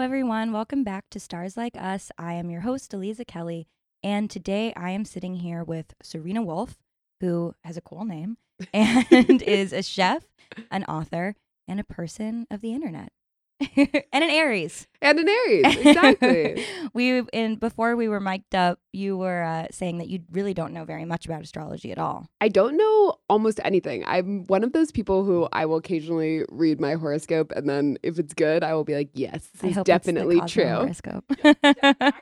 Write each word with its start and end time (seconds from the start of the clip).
everyone. 0.00 0.52
Welcome 0.52 0.82
back 0.82 1.04
to 1.10 1.20
Stars 1.20 1.56
Like 1.56 1.76
Us. 1.76 2.10
I 2.18 2.34
am 2.34 2.50
your 2.50 2.62
host, 2.62 2.90
Aliza 2.92 3.26
Kelly, 3.26 3.68
and 4.02 4.28
today 4.28 4.72
I 4.76 4.90
am 4.90 5.04
sitting 5.04 5.36
here 5.36 5.62
with 5.62 5.94
Serena 6.02 6.42
Wolf, 6.42 6.76
who 7.20 7.54
has 7.64 7.76
a 7.76 7.80
cool 7.80 8.04
name 8.04 8.36
and 8.72 9.40
is 9.42 9.72
a 9.72 9.82
chef, 9.82 10.24
an 10.70 10.84
author, 10.84 11.36
and 11.68 11.78
a 11.78 11.84
person 11.84 12.46
of 12.50 12.60
the 12.60 12.74
internet. 12.74 13.12
and 13.76 14.04
an 14.12 14.30
Aries. 14.30 14.86
And 15.00 15.18
an 15.18 15.28
Aries, 15.28 15.76
exactly. 15.86 16.64
we 16.94 17.20
in 17.32 17.56
before 17.56 17.94
we 17.94 18.08
were 18.08 18.20
mic'd 18.20 18.54
up, 18.54 18.78
you 18.92 19.18
were 19.18 19.42
uh, 19.42 19.66
saying 19.70 19.98
that 19.98 20.08
you 20.08 20.20
really 20.32 20.54
don't 20.54 20.72
know 20.72 20.84
very 20.84 21.04
much 21.04 21.26
about 21.26 21.42
astrology 21.42 21.92
at 21.92 21.98
all. 21.98 22.26
I 22.40 22.48
don't 22.48 22.76
know 22.76 23.16
almost 23.28 23.60
anything. 23.64 24.02
I'm 24.06 24.46
one 24.46 24.64
of 24.64 24.72
those 24.72 24.90
people 24.90 25.24
who 25.24 25.46
I 25.52 25.66
will 25.66 25.76
occasionally 25.76 26.44
read 26.48 26.80
my 26.80 26.94
horoscope, 26.94 27.52
and 27.54 27.68
then 27.68 27.98
if 28.02 28.18
it's 28.18 28.32
good, 28.32 28.64
I 28.64 28.72
will 28.74 28.84
be 28.84 28.94
like, 28.94 29.10
"Yes, 29.12 29.46
this 29.60 29.70
is 29.70 29.76
hope 29.76 29.88
it's 29.88 30.06
the 30.06 30.12
definitely 30.12 30.40
true." 30.46 30.64
horoscope. 30.64 31.24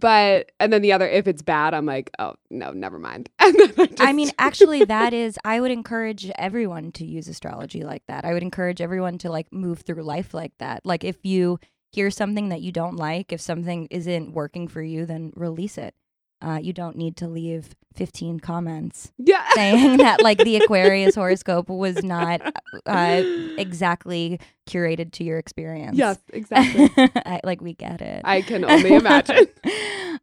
But 0.00 0.50
and 0.58 0.72
then 0.72 0.82
the 0.82 0.92
other, 0.92 1.08
if 1.08 1.28
it's 1.28 1.40
bad, 1.40 1.72
I'm 1.72 1.86
like, 1.86 2.10
"Oh 2.18 2.34
no, 2.50 2.72
never 2.72 2.98
mind." 2.98 3.30
And 3.38 3.54
then 3.54 3.72
I, 3.78 3.86
just, 3.86 4.00
I 4.00 4.12
mean, 4.12 4.30
actually, 4.38 4.84
that 4.86 5.12
is, 5.14 5.38
I 5.44 5.60
would 5.60 5.70
encourage 5.70 6.30
everyone 6.36 6.90
to 6.92 7.06
use 7.06 7.28
astrology 7.28 7.84
like 7.84 8.02
that. 8.08 8.24
I 8.24 8.32
would 8.32 8.42
encourage 8.42 8.80
everyone 8.80 9.18
to 9.18 9.30
like 9.30 9.52
move 9.52 9.82
through 9.82 10.02
life 10.02 10.34
like 10.34 10.52
that. 10.58 10.73
Like, 10.84 11.04
if 11.04 11.24
you 11.24 11.58
hear 11.92 12.10
something 12.10 12.48
that 12.48 12.60
you 12.60 12.72
don't 12.72 12.96
like, 12.96 13.32
if 13.32 13.40
something 13.40 13.86
isn't 13.90 14.32
working 14.32 14.68
for 14.68 14.82
you, 14.82 15.06
then 15.06 15.32
release 15.36 15.78
it. 15.78 15.94
Uh, 16.42 16.58
you 16.60 16.72
don't 16.72 16.96
need 16.96 17.16
to 17.16 17.26
leave 17.26 17.74
15 17.94 18.40
comments 18.40 19.12
yeah, 19.16 19.48
saying 19.54 19.98
that 19.98 20.20
like 20.20 20.38
the 20.38 20.56
Aquarius 20.56 21.14
horoscope 21.14 21.70
was 21.70 22.02
not 22.02 22.40
uh, 22.86 23.22
exactly 23.56 24.38
curated 24.68 25.12
to 25.12 25.24
your 25.24 25.38
experience. 25.38 25.96
yes, 25.96 26.18
exactly. 26.32 26.90
I, 27.24 27.40
like 27.44 27.62
we 27.62 27.72
get 27.72 28.02
it. 28.02 28.22
I 28.24 28.42
can 28.42 28.64
only 28.64 28.94
imagine. 28.94 29.46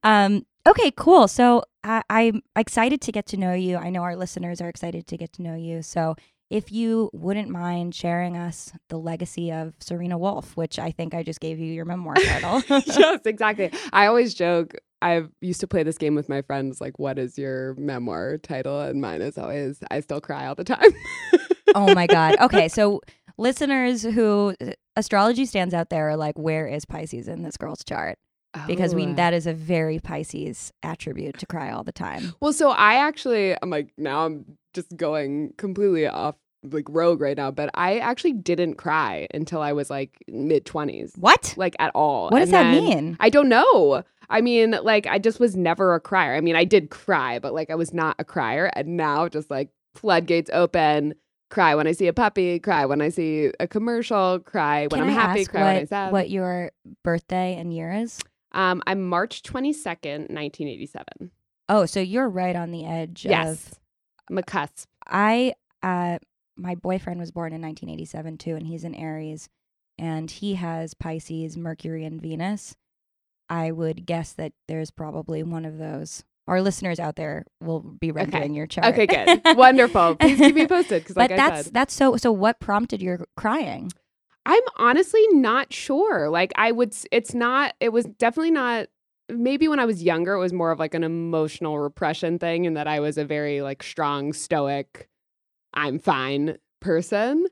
um, 0.04 0.46
okay, 0.68 0.92
cool. 0.92 1.28
So 1.28 1.64
I, 1.84 2.04
I'm 2.10 2.44
excited 2.56 3.02
to 3.02 3.12
get 3.12 3.26
to 3.28 3.38
know 3.38 3.54
you. 3.54 3.78
I 3.78 3.90
know 3.90 4.04
our 4.04 4.16
listeners 4.16 4.62
are 4.62 4.70
excited 4.70 5.08
to 5.08 5.18
get 5.18 5.34
to 5.34 5.42
know 5.42 5.56
you. 5.56 5.82
So 5.82 6.16
if 6.52 6.70
you 6.70 7.10
wouldn't 7.14 7.50
mind 7.50 7.96
sharing 7.96 8.36
us 8.36 8.74
the 8.90 9.00
legacy 9.00 9.52
of 9.54 9.74
Serena 9.80 10.18
Wolf, 10.18 10.58
which 10.58 10.78
I 10.78 10.92
think 10.92 11.14
I 11.14 11.24
just 11.24 11.40
gave 11.40 11.60
you 11.60 11.74
your 11.74 11.86
memoir 11.86 12.16
title. 12.16 12.62
yes, 12.86 13.22
exactly. 13.26 13.72
I 13.94 14.08
always 14.08 14.34
joke. 14.34 14.76
I 15.02 15.24
used 15.40 15.62
to 15.62 15.68
play 15.68 15.84
this 15.84 15.98
game 15.98 16.14
with 16.14 16.28
my 16.28 16.42
friends, 16.42 16.82
like, 16.82 17.00
"What 17.00 17.18
is 17.18 17.38
your 17.38 17.74
memoir 17.76 18.38
title?" 18.38 18.82
And 18.82 19.02
mine 19.02 19.22
is 19.22 19.38
always, 19.38 19.80
"I 19.90 20.02
still 20.02 20.20
cry 20.20 20.46
all 20.46 20.54
the 20.56 20.66
time." 20.66 20.92
oh 21.74 21.96
my 21.96 22.06
God. 22.06 22.36
Okay, 22.42 22.68
so 22.68 23.00
listeners 23.38 24.04
who 24.04 24.54
uh, 24.62 24.72
astrology 24.96 25.46
stands 25.46 25.74
out 25.74 25.90
there 25.90 26.10
are 26.10 26.18
like, 26.18 26.38
where 26.38 26.68
is 26.68 26.86
Pisces 26.86 27.28
in 27.28 27.44
this 27.44 27.56
girl's 27.56 27.84
chart? 27.84 28.18
Because 28.68 28.94
we 28.94 29.06
Oh. 29.08 29.14
that 29.14 29.34
is 29.34 29.48
a 29.48 29.54
very 29.54 30.00
Pisces 30.00 30.74
attribute 30.84 31.38
to 31.40 31.46
cry 31.46 31.72
all 31.72 31.84
the 31.84 31.92
time. 31.92 32.34
Well, 32.42 32.54
so 32.54 32.70
I 32.72 32.96
actually, 32.96 33.56
I'm 33.62 33.70
like, 33.70 33.92
now 33.98 34.26
I'm 34.26 34.46
just 34.74 34.96
going 34.98 35.54
completely 35.58 36.08
off 36.08 36.36
like 36.64 36.86
rogue 36.90 37.22
right 37.22 37.36
now, 37.38 37.50
but 37.50 37.70
I 37.74 37.98
actually 38.00 38.34
didn't 38.34 38.76
cry 38.76 39.28
until 39.34 39.62
I 39.62 39.72
was 39.74 39.90
like 39.90 40.12
mid 40.28 40.66
20s, 40.66 41.18
What? 41.18 41.54
like 41.58 41.76
at 41.80 41.92
all. 41.96 42.30
What 42.30 42.40
does 42.40 42.54
And 42.54 42.76
that 42.76 42.82
mean? 42.84 43.17
I 43.20 43.30
don't 43.30 43.50
know. 43.50 44.04
I 44.30 44.42
mean, 44.42 44.72
like, 44.84 45.08
I 45.08 45.17
just 45.17 45.40
was 45.40 45.56
never 45.58 45.94
a 45.95 46.00
crier. 46.00 46.36
I 46.36 46.42
mean, 46.42 46.56
I 46.56 46.64
did 46.64 46.90
cry, 46.90 47.40
but 47.40 47.54
like, 47.54 47.70
I 47.70 47.76
was 47.76 47.94
not 47.94 48.16
a 48.20 48.23
crier. 48.23 48.67
And 48.76 48.95
now, 48.95 49.28
just 49.28 49.50
like, 49.50 49.70
floodgates 49.95 50.50
open, 50.54 51.16
cry 51.50 51.76
when 51.76 51.86
I 51.88 51.92
see 51.92 52.08
a 52.08 52.14
puppy, 52.14 52.60
cry 52.60 52.86
when 52.86 53.02
I 53.02 53.10
see 53.10 53.52
a 53.60 53.67
commercial, 53.67 54.40
cry 54.40 54.84
when 54.88 55.02
Can 55.02 55.02
I'm 55.02 55.10
I 55.10 55.11
happy, 55.11 55.45
cry 55.45 55.64
when 55.64 55.76
I'm 55.78 55.88
sad. 55.88 56.11
what 56.14 56.30
your 56.30 56.72
birthday 57.04 57.56
and 57.56 57.73
year 57.73 57.92
is? 57.92 58.20
Um, 58.54 58.82
I'm 58.86 59.08
March 59.08 59.44
22nd, 59.44 60.30
1987. 60.30 61.32
Oh, 61.70 61.86
so 61.86 62.00
you're 62.00 62.28
right 62.30 62.56
on 62.56 62.72
the 62.72 62.86
edge 62.86 63.26
Yes. 63.26 63.67
of 63.67 63.80
I'm 64.30 64.38
a 64.38 64.44
cusp. 64.44 64.88
I 65.08 65.54
uh 65.84 66.20
my 66.58 66.76
boyfriend 66.76 67.20
was 67.20 67.32
born 67.32 67.54
in 67.54 67.61
1987 67.61 68.38
too 68.38 68.56
and 68.56 68.67
he's 68.67 68.84
an 68.84 68.94
Aries 68.95 69.50
and 69.98 70.30
he 70.30 70.56
has 70.56 70.94
Pisces, 70.94 71.58
Mercury 71.58 72.06
and 72.06 72.22
Venus. 72.22 72.76
I 73.50 73.72
would 73.72 74.06
guess 74.06 74.34
that 74.34 74.54
there's 74.67 74.92
probably 74.92 75.44
one 75.44 75.66
of 75.66 75.78
those. 75.78 76.23
Our 76.48 76.61
listeners 76.61 77.00
out 77.00 77.16
there 77.16 77.45
will 77.61 77.80
be 77.80 78.11
rendering 78.11 78.54
your 78.54 78.67
chart. 78.67 78.88
Okay, 78.94 79.06
good. 79.08 79.42
Wonderful. 79.58 80.16
Please 80.16 80.38
keep 80.40 80.56
me 80.56 80.67
posted 80.67 81.04
because, 81.04 81.16
but 81.16 81.30
like 81.30 81.32
I 81.32 81.36
that's 81.50 81.64
said, 81.66 81.73
that's 81.73 81.94
so 81.94 82.17
so 82.17 82.32
what 82.32 82.60
prompted 82.60 83.02
your 83.02 83.26
crying? 83.38 83.92
I'm 84.46 84.64
honestly 84.78 85.26
not 85.32 85.72
sure. 85.72 86.30
Like, 86.30 86.52
I 86.56 86.72
would, 86.72 86.96
it's 87.12 87.34
not, 87.34 87.76
it 87.80 87.90
was 87.90 88.06
definitely 88.06 88.52
not. 88.52 88.88
Maybe 89.30 89.68
when 89.68 89.80
I 89.80 89.86
was 89.86 90.04
younger, 90.04 90.34
it 90.34 90.40
was 90.40 90.52
more 90.52 90.72
of 90.72 90.80
like 90.80 90.94
an 90.94 91.04
emotional 91.04 91.80
repression 91.80 92.38
thing, 92.38 92.68
and 92.68 92.76
that 92.76 92.88
I 92.88 93.00
was 93.00 93.18
a 93.18 93.24
very 93.26 93.62
like 93.62 93.82
strong, 93.84 94.34
stoic, 94.34 95.08
I'm 95.74 96.00
fine 96.00 96.58
person. 96.82 97.48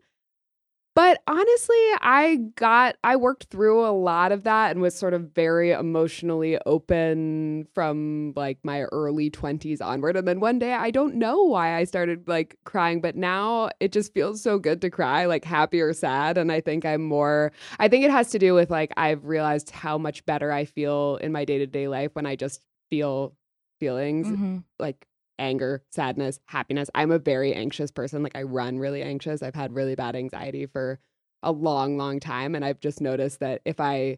But 1.00 1.22
honestly, 1.28 1.78
I 2.02 2.40
got, 2.58 2.98
I 3.06 3.16
worked 3.16 3.46
through 3.46 3.86
a 3.86 3.96
lot 3.96 4.34
of 4.34 4.44
that 4.44 4.72
and 4.72 4.82
was 4.82 4.94
sort 4.94 5.14
of 5.14 5.32
very 5.34 5.72
emotionally 5.72 6.58
open 6.66 7.68
from 7.74 8.34
like 8.36 8.58
my 8.66 8.82
early 8.82 9.30
20s 9.30 9.80
onward. 9.80 10.18
And 10.18 10.28
then 10.28 10.42
one 10.42 10.59
day, 10.59 10.74
I 10.74 10.92
don't 10.92 11.16
know 11.16 11.42
why 11.42 11.78
I 11.78 11.86
started 11.86 12.28
like 12.28 12.58
crying, 12.66 13.00
but 13.00 13.16
now 13.16 13.70
it 13.80 13.94
just 13.94 14.14
feels 14.14 14.44
so 14.44 14.59
good 14.59 14.82
to 14.82 14.90
cry, 14.90 15.26
like 15.26 15.46
happy 15.46 15.80
or 15.80 15.94
sad. 15.94 16.38
And 16.38 16.52
I 16.52 16.59
think 16.59 16.84
I'm 16.84 17.06
more, 17.06 17.54
I 17.80 17.88
think 17.88 18.04
it 18.04 18.12
has 18.12 18.30
to 18.32 18.40
do 18.40 18.54
with 18.54 18.70
like, 18.70 18.92
I've 18.98 19.24
realized 19.24 19.70
how 19.70 19.98
much 19.98 20.26
better 20.26 20.52
I 20.52 20.66
feel 20.66 21.16
in 21.22 21.32
my 21.32 21.46
day 21.46 21.59
to 21.59 21.66
day 21.66 21.88
life 21.88 22.12
when 22.12 22.26
I 22.26 22.36
just 22.36 22.59
feel 22.90 23.38
feelings 23.80 24.28
Mhm. 24.28 24.66
like 24.80 25.08
anger, 25.40 25.84
sadness, 25.90 26.40
happiness. 26.46 26.90
I'm 26.94 27.12
a 27.12 27.20
very 27.20 27.54
anxious 27.54 27.90
person. 27.92 28.22
Like 28.24 28.36
I 28.36 28.44
run 28.44 28.78
really 28.78 29.02
anxious. 29.02 29.42
I've 29.42 29.56
had 29.56 29.74
really 29.74 29.96
bad 29.96 30.16
anxiety 30.16 30.66
for 30.66 31.00
a 31.42 31.52
long, 31.52 31.98
long 31.98 32.20
time. 32.20 32.54
And 32.56 32.64
I've 32.66 32.80
just 32.80 33.02
noticed 33.02 33.40
that 33.40 33.62
if 33.66 33.80
I 33.80 34.18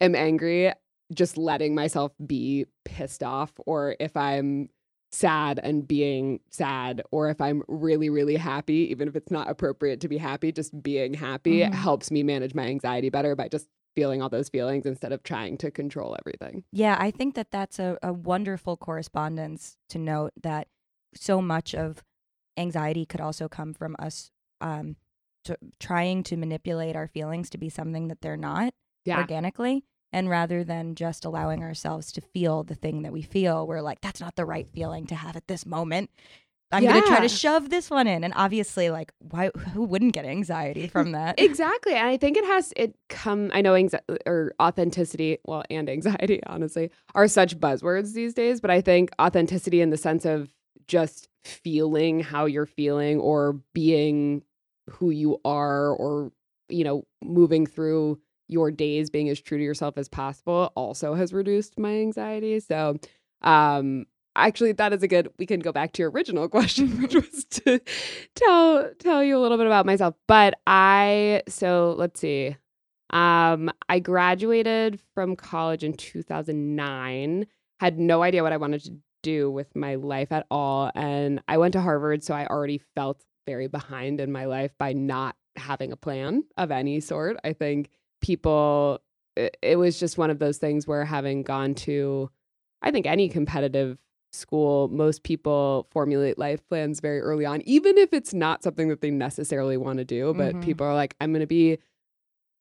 am 0.00 0.14
angry, 0.14 0.72
just 1.14 1.36
letting 1.36 1.74
myself 1.74 2.12
be 2.26 2.66
pissed 2.84 3.22
off, 3.22 3.52
or 3.66 3.94
if 4.00 4.16
I'm 4.16 4.70
sad 5.12 5.60
and 5.62 5.86
being 5.86 6.40
sad, 6.50 7.02
or 7.12 7.28
if 7.28 7.40
I'm 7.40 7.62
really, 7.68 8.10
really 8.10 8.36
happy, 8.36 8.88
even 8.90 9.06
if 9.06 9.14
it's 9.14 9.30
not 9.30 9.48
appropriate 9.48 10.00
to 10.00 10.08
be 10.08 10.18
happy, 10.18 10.50
just 10.50 10.82
being 10.82 11.14
happy 11.14 11.60
Mhm. 11.60 11.72
helps 11.72 12.10
me 12.10 12.22
manage 12.22 12.54
my 12.54 12.64
anxiety 12.66 13.10
better 13.10 13.36
by 13.36 13.48
just 13.48 13.68
feeling 13.94 14.22
all 14.22 14.28
those 14.28 14.48
feelings 14.48 14.86
instead 14.86 15.12
of 15.12 15.22
trying 15.22 15.56
to 15.58 15.70
control 15.70 16.16
everything. 16.18 16.64
Yeah, 16.72 16.96
I 16.98 17.10
think 17.10 17.34
that 17.34 17.50
that's 17.50 17.78
a, 17.78 17.98
a 18.02 18.12
wonderful 18.12 18.76
correspondence 18.76 19.76
to 19.90 19.98
note 19.98 20.32
that 20.42 20.68
so 21.14 21.40
much 21.40 21.74
of 21.74 22.02
anxiety 22.56 23.06
could 23.06 23.20
also 23.20 23.48
come 23.48 23.74
from 23.74 23.96
us 23.98 24.30
um, 24.60 24.96
to, 25.44 25.56
trying 25.78 26.22
to 26.24 26.36
manipulate 26.36 26.96
our 26.96 27.08
feelings 27.08 27.50
to 27.50 27.58
be 27.58 27.68
something 27.68 28.08
that 28.08 28.20
they're 28.20 28.36
not 28.36 28.74
Yeah. 29.04 29.18
organically. 29.18 29.84
And 30.12 30.30
rather 30.30 30.62
than 30.62 30.94
just 30.94 31.24
allowing 31.24 31.64
ourselves 31.64 32.12
to 32.12 32.20
feel 32.20 32.62
the 32.62 32.76
thing 32.76 33.02
that 33.02 33.12
we 33.12 33.22
feel, 33.22 33.66
we're 33.66 33.80
like, 33.80 34.00
that's 34.00 34.20
not 34.20 34.36
the 34.36 34.44
right 34.44 34.68
feeling 34.72 35.06
to 35.08 35.14
have 35.16 35.34
at 35.34 35.48
this 35.48 35.66
moment. 35.66 36.08
I'm 36.72 36.82
going 36.82 37.02
to 37.02 37.08
try 37.08 37.20
to 37.20 37.28
shove 37.28 37.70
this 37.70 37.90
one 37.90 38.06
in. 38.06 38.24
And 38.24 38.32
obviously, 38.36 38.90
like, 38.90 39.12
why? 39.18 39.50
Who 39.72 39.82
wouldn't 39.84 40.12
get 40.12 40.24
anxiety 40.24 40.88
from 40.88 41.12
that? 41.12 41.38
Exactly. 41.38 41.94
And 41.94 42.08
I 42.08 42.16
think 42.16 42.36
it 42.36 42.44
has 42.44 42.72
it 42.76 42.96
come 43.08 43.50
I 43.54 43.60
know 43.60 43.74
anxi- 43.74 44.00
or 44.26 44.54
authenticity, 44.60 45.38
well, 45.44 45.62
and 45.70 45.88
anxiety, 45.88 46.40
honestly, 46.46 46.90
are 47.14 47.28
such 47.28 47.58
buzzwords 47.58 48.12
these 48.12 48.34
days, 48.34 48.60
but 48.60 48.70
I 48.70 48.80
think 48.80 49.10
authenticity 49.20 49.80
in 49.80 49.90
the 49.90 49.96
sense 49.96 50.24
of 50.24 50.52
just 50.88 51.28
feeling 51.44 52.20
how 52.20 52.46
you're 52.46 52.66
feeling 52.66 53.20
or 53.20 53.60
being 53.72 54.42
who 54.90 55.10
you 55.10 55.40
are 55.44 55.90
or 55.90 56.32
you 56.68 56.82
know, 56.82 57.04
moving 57.22 57.66
through 57.66 58.18
your 58.48 58.70
days 58.70 59.10
being 59.10 59.28
as 59.28 59.40
true 59.40 59.58
to 59.58 59.64
yourself 59.64 59.96
as 59.96 60.08
possible 60.08 60.72
also 60.76 61.14
has 61.14 61.32
reduced 61.32 61.78
my 61.78 61.94
anxiety. 61.94 62.60
So, 62.60 62.96
um 63.42 64.06
actually 64.36 64.72
that 64.72 64.92
is 64.92 65.02
a 65.02 65.08
good 65.08 65.28
we 65.38 65.46
can 65.46 65.60
go 65.60 65.72
back 65.72 65.92
to 65.92 66.02
your 66.02 66.10
original 66.10 66.48
question 66.50 67.00
which 67.00 67.14
was 67.14 67.44
to 67.44 67.80
tell 68.34 68.90
tell 68.98 69.22
you 69.22 69.36
a 69.36 69.40
little 69.40 69.58
bit 69.58 69.66
about 69.66 69.86
myself. 69.86 70.14
But 70.26 70.54
i 70.66 71.42
so 71.48 71.94
let's 71.98 72.20
see. 72.20 72.56
Um 73.10 73.70
i 73.88 73.98
graduated 73.98 75.00
from 75.14 75.36
college 75.36 75.84
in 75.84 75.94
2009 75.94 77.46
had 77.80 77.98
no 77.98 78.22
idea 78.22 78.42
what 78.42 78.52
i 78.52 78.56
wanted 78.56 78.82
to 78.84 78.96
do 79.22 79.50
with 79.50 79.74
my 79.74 79.94
life 79.94 80.32
at 80.32 80.46
all 80.50 80.90
and 80.94 81.42
i 81.48 81.56
went 81.56 81.72
to 81.72 81.80
harvard 81.80 82.22
so 82.22 82.34
i 82.34 82.46
already 82.46 82.78
felt 82.94 83.24
very 83.46 83.68
behind 83.68 84.20
in 84.20 84.30
my 84.30 84.44
life 84.44 84.70
by 84.78 84.92
not 84.92 85.34
having 85.56 85.92
a 85.92 85.96
plan 85.96 86.44
of 86.56 86.70
any 86.70 87.00
sort. 87.00 87.36
I 87.44 87.52
think 87.52 87.90
people 88.20 89.00
it, 89.36 89.56
it 89.62 89.76
was 89.76 89.98
just 89.98 90.18
one 90.18 90.30
of 90.30 90.38
those 90.38 90.58
things 90.58 90.86
where 90.86 91.04
having 91.04 91.42
gone 91.42 91.74
to 91.74 92.30
i 92.82 92.90
think 92.90 93.04
any 93.04 93.28
competitive 93.28 93.98
school, 94.34 94.88
most 94.88 95.22
people 95.22 95.86
formulate 95.90 96.38
life 96.38 96.66
plans 96.68 97.00
very 97.00 97.20
early 97.20 97.46
on, 97.46 97.62
even 97.62 97.96
if 97.98 98.12
it's 98.12 98.34
not 98.34 98.62
something 98.62 98.88
that 98.88 99.00
they 99.00 99.10
necessarily 99.10 99.76
want 99.76 99.98
to 99.98 100.04
do. 100.04 100.34
But 100.34 100.56
Mhm. 100.56 100.60
people 100.60 100.86
are 100.86 100.94
like, 100.94 101.14
I'm 101.20 101.32
going 101.32 101.40
to 101.40 101.46
be 101.46 101.78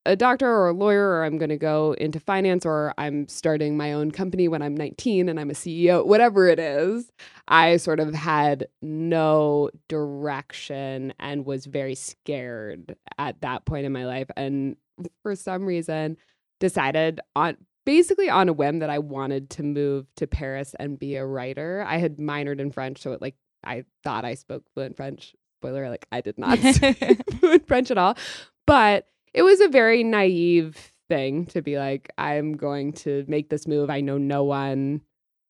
a 0.06 0.18
doctor 0.18 0.48
or 0.50 0.68
a 0.68 0.74
lawyer 0.74 1.12
or 1.12 1.24
I'm 1.24 1.38
going 1.38 1.48
to 1.50 1.58
go 1.58 1.94
into 1.94 2.20
finance 2.20 2.66
or 2.66 2.94
I'm 2.98 3.25
starting 3.30 3.78
my 3.78 3.94
own 3.94 4.12
company 4.12 4.50
when 4.50 4.62
I'm 4.62 4.75
19 4.75 5.30
and 5.30 5.40
I'm 5.40 5.50
a 5.50 5.54
CEO, 5.54 6.06
whatever 6.06 6.48
it 6.48 6.60
is, 6.60 7.10
I 7.48 7.78
sort 7.78 8.02
of 8.02 8.14
had 8.14 8.68
no 8.81 9.70
direction 9.88 11.14
and 11.20 11.46
was 11.46 11.66
very 11.66 11.96
scared 11.96 12.98
at 13.18 13.40
that 13.42 13.64
point 13.66 13.86
in 13.86 13.94
my 13.94 14.06
life. 14.06 14.30
And 14.36 14.75
for 15.22 15.36
some 15.36 15.66
reason, 15.66 16.18
decided 16.60 17.22
on 17.36 17.56
basically 17.86 18.30
on 18.30 18.50
a 18.50 18.54
whim 18.54 18.80
that 18.80 18.90
I 18.90 19.00
wanted 19.00 19.50
to 19.52 19.64
move 19.64 20.08
to 20.18 20.28
Paris 20.28 20.76
and 20.80 21.00
be 21.00 21.16
a 21.16 21.26
writer. 21.26 21.84
I 21.88 21.98
had 21.98 22.18
minored 22.18 22.60
in 22.60 22.72
French, 22.72 23.02
so 23.02 23.12
it 23.14 23.22
like 23.22 23.36
I 23.64 23.86
thought 24.04 24.26
I 24.26 24.36
spoke 24.36 24.64
fluent 24.74 24.96
French. 24.96 25.36
Spoiler, 25.60 25.90
like 25.90 26.06
I 26.12 26.22
did 26.22 26.38
not 26.38 26.60
speak 26.74 27.22
fluent 27.40 27.68
French 27.68 27.92
at 27.92 27.98
all. 27.98 28.18
But 28.66 29.08
it 29.34 29.42
was 29.42 29.60
a 29.60 29.68
very 29.68 30.04
naive 30.04 30.92
thing 31.10 31.46
to 31.48 31.62
be 31.62 31.78
like, 31.78 32.10
I'm 32.18 32.54
going 32.54 32.94
to 32.94 33.26
make 33.28 33.50
this 33.50 33.68
move. 33.68 33.90
I 33.90 34.02
know 34.02 34.18
no 34.18 34.44
one, 34.44 35.02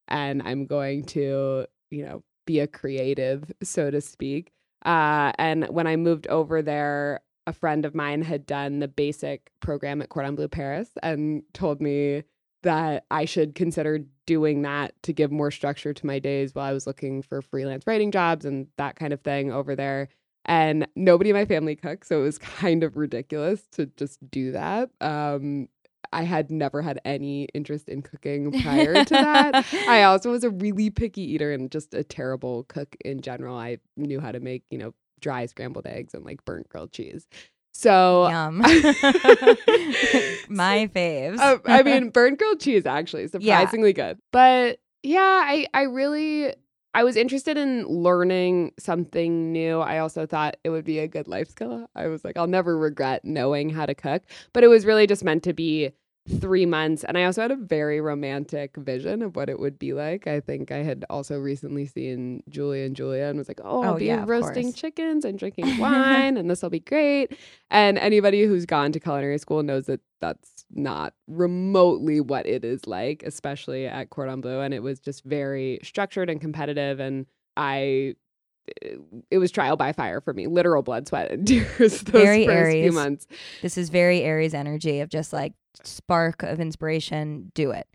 and 0.07 0.41
I'm 0.43 0.65
going 0.65 1.05
to, 1.05 1.65
you 1.91 2.05
know, 2.05 2.23
be 2.45 2.59
a 2.59 2.67
creative, 2.67 3.51
so 3.61 3.91
to 3.91 4.01
speak. 4.01 4.51
Uh, 4.85 5.31
and 5.37 5.65
when 5.69 5.87
I 5.87 5.95
moved 5.95 6.27
over 6.27 6.61
there, 6.61 7.21
a 7.45 7.53
friend 7.53 7.85
of 7.85 7.95
mine 7.95 8.21
had 8.21 8.45
done 8.45 8.79
the 8.79 8.87
basic 8.87 9.51
program 9.59 10.01
at 10.01 10.09
Cordon 10.09 10.35
Bleu 10.35 10.47
Paris 10.47 10.89
and 11.01 11.43
told 11.53 11.81
me 11.81 12.23
that 12.63 13.05
I 13.11 13.25
should 13.25 13.55
consider 13.55 13.99
doing 14.25 14.61
that 14.61 14.93
to 15.03 15.13
give 15.13 15.31
more 15.31 15.51
structure 15.51 15.93
to 15.93 16.05
my 16.05 16.19
days 16.19 16.55
while 16.55 16.65
I 16.65 16.73
was 16.73 16.87
looking 16.87 17.21
for 17.21 17.41
freelance 17.41 17.85
writing 17.85 18.11
jobs 18.11 18.45
and 18.45 18.67
that 18.77 18.95
kind 18.95 19.13
of 19.13 19.21
thing 19.21 19.51
over 19.51 19.75
there. 19.75 20.09
And 20.45 20.87
nobody 20.95 21.29
in 21.29 21.35
my 21.35 21.45
family 21.45 21.75
cooks, 21.75 22.07
so 22.07 22.19
it 22.19 22.23
was 22.23 22.37
kind 22.39 22.83
of 22.83 22.97
ridiculous 22.97 23.61
to 23.73 23.85
just 23.97 24.19
do 24.29 24.53
that. 24.53 24.89
Um, 25.01 25.67
I 26.11 26.23
had 26.23 26.51
never 26.51 26.81
had 26.81 26.99
any 27.05 27.45
interest 27.53 27.89
in 27.89 28.03
cooking 28.03 28.61
prior 28.61 29.03
to 29.03 29.13
that. 29.13 29.65
I 29.87 30.03
also 30.03 30.31
was 30.31 30.43
a 30.43 30.49
really 30.49 30.89
picky 30.89 31.21
eater 31.21 31.51
and 31.51 31.71
just 31.71 31.93
a 31.93 32.03
terrible 32.03 32.65
cook 32.65 32.95
in 33.03 33.21
general. 33.21 33.57
I 33.57 33.79
knew 33.97 34.19
how 34.19 34.31
to 34.31 34.39
make, 34.39 34.63
you 34.69 34.77
know, 34.77 34.93
dry 35.23 35.47
scrambled 35.47 35.87
eggs 35.87 36.13
and 36.13 36.23
like 36.23 36.45
burnt 36.45 36.69
grilled 36.69 36.91
cheese. 36.91 37.27
So 37.71 38.29
Yum. 38.29 38.57
My 40.49 40.87
faves. 40.93 41.39
uh, 41.39 41.57
I 41.65 41.81
mean, 41.81 42.09
burnt 42.13 42.37
grilled 42.37 42.59
cheese 42.59 42.85
actually 42.85 43.27
surprisingly 43.27 43.93
good. 43.93 44.19
But 44.31 44.79
yeah, 45.01 45.41
I 45.43 45.65
I 45.73 45.83
really 45.83 46.53
I 46.93 47.03
was 47.03 47.15
interested 47.15 47.57
in 47.57 47.87
learning 47.87 48.73
something 48.77 49.51
new. 49.51 49.79
I 49.79 49.97
also 49.97 50.27
thought 50.27 50.57
it 50.63 50.69
would 50.69 50.85
be 50.85 50.99
a 50.99 51.07
good 51.07 51.27
life 51.27 51.49
skill. 51.49 51.87
I 51.95 52.05
was 52.07 52.23
like, 52.23 52.37
I'll 52.37 52.45
never 52.45 52.77
regret 52.77 53.25
knowing 53.25 53.71
how 53.71 53.87
to 53.87 53.95
cook. 53.95 54.21
But 54.53 54.63
it 54.63 54.67
was 54.67 54.85
really 54.85 55.07
just 55.07 55.23
meant 55.23 55.41
to 55.43 55.53
be 55.53 55.91
three 56.39 56.65
months. 56.65 57.03
And 57.03 57.17
I 57.17 57.25
also 57.25 57.41
had 57.41 57.51
a 57.51 57.55
very 57.57 57.99
romantic 57.99 58.75
vision 58.77 59.21
of 59.21 59.35
what 59.35 59.49
it 59.49 59.59
would 59.59 59.77
be 59.77 59.93
like. 59.93 60.25
I 60.25 60.39
think 60.39 60.71
I 60.71 60.77
had 60.77 61.03
also 61.09 61.37
recently 61.37 61.85
seen 61.85 62.43
Julie 62.49 62.83
and 62.85 62.95
Julia 62.95 63.25
and 63.25 63.37
was 63.37 63.49
like, 63.49 63.59
oh, 63.63 63.83
I'll 63.83 63.93
Oh, 63.95 63.97
be 63.97 64.05
yeah, 64.05 64.23
roasting 64.25 64.71
chickens 64.73 65.25
and 65.25 65.37
drinking 65.37 65.77
wine 65.79 66.37
and 66.37 66.49
this 66.49 66.61
will 66.61 66.69
be 66.69 66.79
great. 66.79 67.37
And 67.69 67.97
anybody 67.97 68.43
who's 68.45 68.65
gone 68.65 68.91
to 68.93 68.99
culinary 68.99 69.37
school 69.37 69.63
knows 69.63 69.85
that 69.87 69.99
that's 70.21 70.63
not 70.71 71.13
remotely 71.27 72.21
what 72.21 72.45
it 72.45 72.63
is 72.63 72.87
like, 72.87 73.23
especially 73.23 73.85
at 73.85 74.09
Cordon 74.09 74.39
Bleu. 74.39 74.61
And 74.61 74.73
it 74.73 74.81
was 74.81 74.99
just 74.99 75.25
very 75.25 75.79
structured 75.83 76.29
and 76.29 76.39
competitive. 76.39 77.01
And 77.01 77.25
I, 77.57 78.15
it 79.29 79.37
was 79.37 79.51
trial 79.51 79.75
by 79.75 79.91
fire 79.93 80.21
for 80.21 80.33
me, 80.33 80.47
literal 80.47 80.81
blood, 80.83 81.07
sweat, 81.07 81.31
and 81.31 81.47
tears 81.47 81.77
those 81.77 81.99
Very 82.01 82.45
first 82.45 82.71
few 82.71 82.81
Aries. 82.83 82.93
months. 82.93 83.27
this 83.61 83.77
is 83.77 83.89
very 83.89 84.21
Aries 84.23 84.53
energy 84.53 84.99
of 85.01 85.09
just 85.09 85.33
like 85.33 85.53
spark 85.83 86.43
of 86.43 86.59
inspiration, 86.59 87.51
do 87.53 87.71
it. 87.71 87.87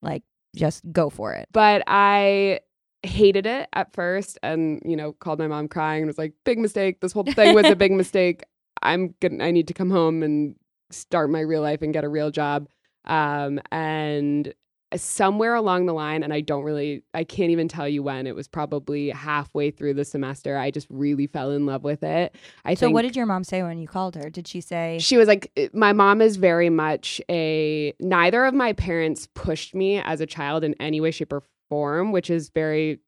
Like 0.00 0.22
just 0.54 0.82
go 0.92 1.10
for 1.10 1.32
it. 1.32 1.48
But 1.52 1.82
I 1.86 2.60
hated 3.02 3.46
it 3.46 3.68
at 3.72 3.92
first 3.94 4.38
and, 4.42 4.80
you 4.84 4.96
know, 4.96 5.12
called 5.12 5.38
my 5.38 5.48
mom 5.48 5.66
crying 5.68 6.02
and 6.02 6.06
was 6.08 6.18
like, 6.18 6.34
big 6.44 6.58
mistake. 6.58 7.00
This 7.00 7.12
whole 7.12 7.24
thing 7.24 7.54
was 7.54 7.66
a 7.66 7.74
big 7.76 7.92
mistake. 8.02 8.42
I'm 8.82 9.14
gonna, 9.20 9.42
I 9.44 9.50
need 9.50 9.68
to 9.68 9.74
come 9.74 9.90
home 9.90 10.22
and 10.22 10.54
start 10.90 11.30
my 11.30 11.40
real 11.40 11.62
life 11.62 11.82
and 11.82 11.92
get 11.92 12.04
a 12.04 12.08
real 12.08 12.30
job. 12.30 12.68
Um, 13.06 13.60
and 13.72 14.52
somewhere 14.96 15.54
along 15.54 15.86
the 15.86 15.92
line, 15.92 16.22
and 16.22 16.32
I 16.32 16.40
don't 16.40 16.64
really, 16.64 17.02
I 17.14 17.24
can't 17.24 17.50
even 17.50 17.68
tell 17.68 17.88
you 17.88 18.02
when, 18.02 18.26
it 18.26 18.34
was 18.34 18.48
probably 18.48 19.10
halfway 19.10 19.70
through 19.70 19.94
the 19.94 20.04
semester, 20.04 20.56
I 20.58 20.70
just 20.70 20.86
really 20.90 21.26
fell 21.26 21.50
in 21.50 21.66
love 21.66 21.84
with 21.84 22.02
it. 22.02 22.34
I 22.64 22.74
So 22.74 22.86
think 22.86 22.94
what 22.94 23.02
did 23.02 23.16
your 23.16 23.26
mom 23.26 23.44
say 23.44 23.62
when 23.62 23.78
you 23.78 23.86
called 23.88 24.14
her? 24.16 24.28
Did 24.30 24.46
she 24.48 24.60
say 24.60 24.98
she 25.00 25.16
was 25.16 25.28
like 25.28 25.50
eh, 25.56 25.68
my 25.72 25.92
mom 25.92 26.20
is 26.20 26.36
very 26.36 26.70
much 26.70 27.20
a 27.30 27.94
neither 28.00 28.44
of 28.44 28.54
my 28.54 28.72
parents 28.72 29.28
pushed 29.34 29.74
me 29.74 29.98
as 29.98 30.20
a 30.20 30.26
child 30.26 30.64
in 30.64 30.74
any 30.80 31.00
way 31.00 31.10
shape 31.10 31.32
or 31.32 31.42
form 31.70 32.12
which 32.12 32.28
is 32.28 32.50
very 32.50 33.00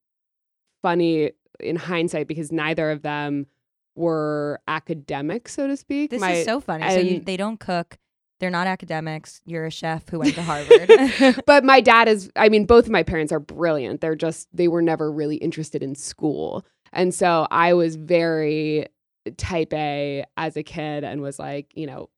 funny 0.83 1.33
in 1.61 1.77
hindsight 1.77 2.27
because 2.29 2.51
neither 2.51 2.91
of 2.91 3.03
them 3.03 3.47
were 3.95 4.61
academic 4.67 5.49
so 5.49 5.67
to 5.67 5.77
speak 5.77 6.11
this 6.11 6.21
My- 6.21 6.33
is 6.33 6.45
so 6.45 6.61
funny? 6.61 6.89
so 6.91 6.99
you, 6.99 7.21
they 7.21 7.37
don't 7.37 7.61
cook. 7.61 7.99
They're 8.41 8.51
not 8.51 8.67
academics. 8.67 9.41
You're 9.47 9.65
a 9.65 9.71
chef 9.71 10.09
who 10.09 10.19
went 10.19 10.35
to 10.35 10.43
Harvard. 10.43 10.91
but 11.47 11.65
my 11.65 11.81
dad 11.81 12.09
is 12.09 12.31
i 12.37 12.49
mean 12.49 12.67
both 12.67 12.87
of 12.87 12.91
my 12.91 13.03
parents 13.03 13.33
are 13.33 13.41
brilliant 13.41 14.01
they're 14.01 14.15
just 14.17 14.49
they 14.53 14.69
were 14.69 14.83
never 14.83 15.11
really 15.11 15.37
interested 15.37 15.83
in 15.83 15.95
school 15.95 16.65
and 16.93 17.15
so 17.15 17.47
i 17.51 17.73
was 17.73 17.97
very 17.97 18.87
type 19.37 19.73
a 19.73 20.25
as 20.37 20.57
a 20.57 20.63
kid 20.63 21.05
and 21.05 21.23
was 21.23 21.39
like 21.39 21.71
you 21.75 21.87
know 21.87 22.09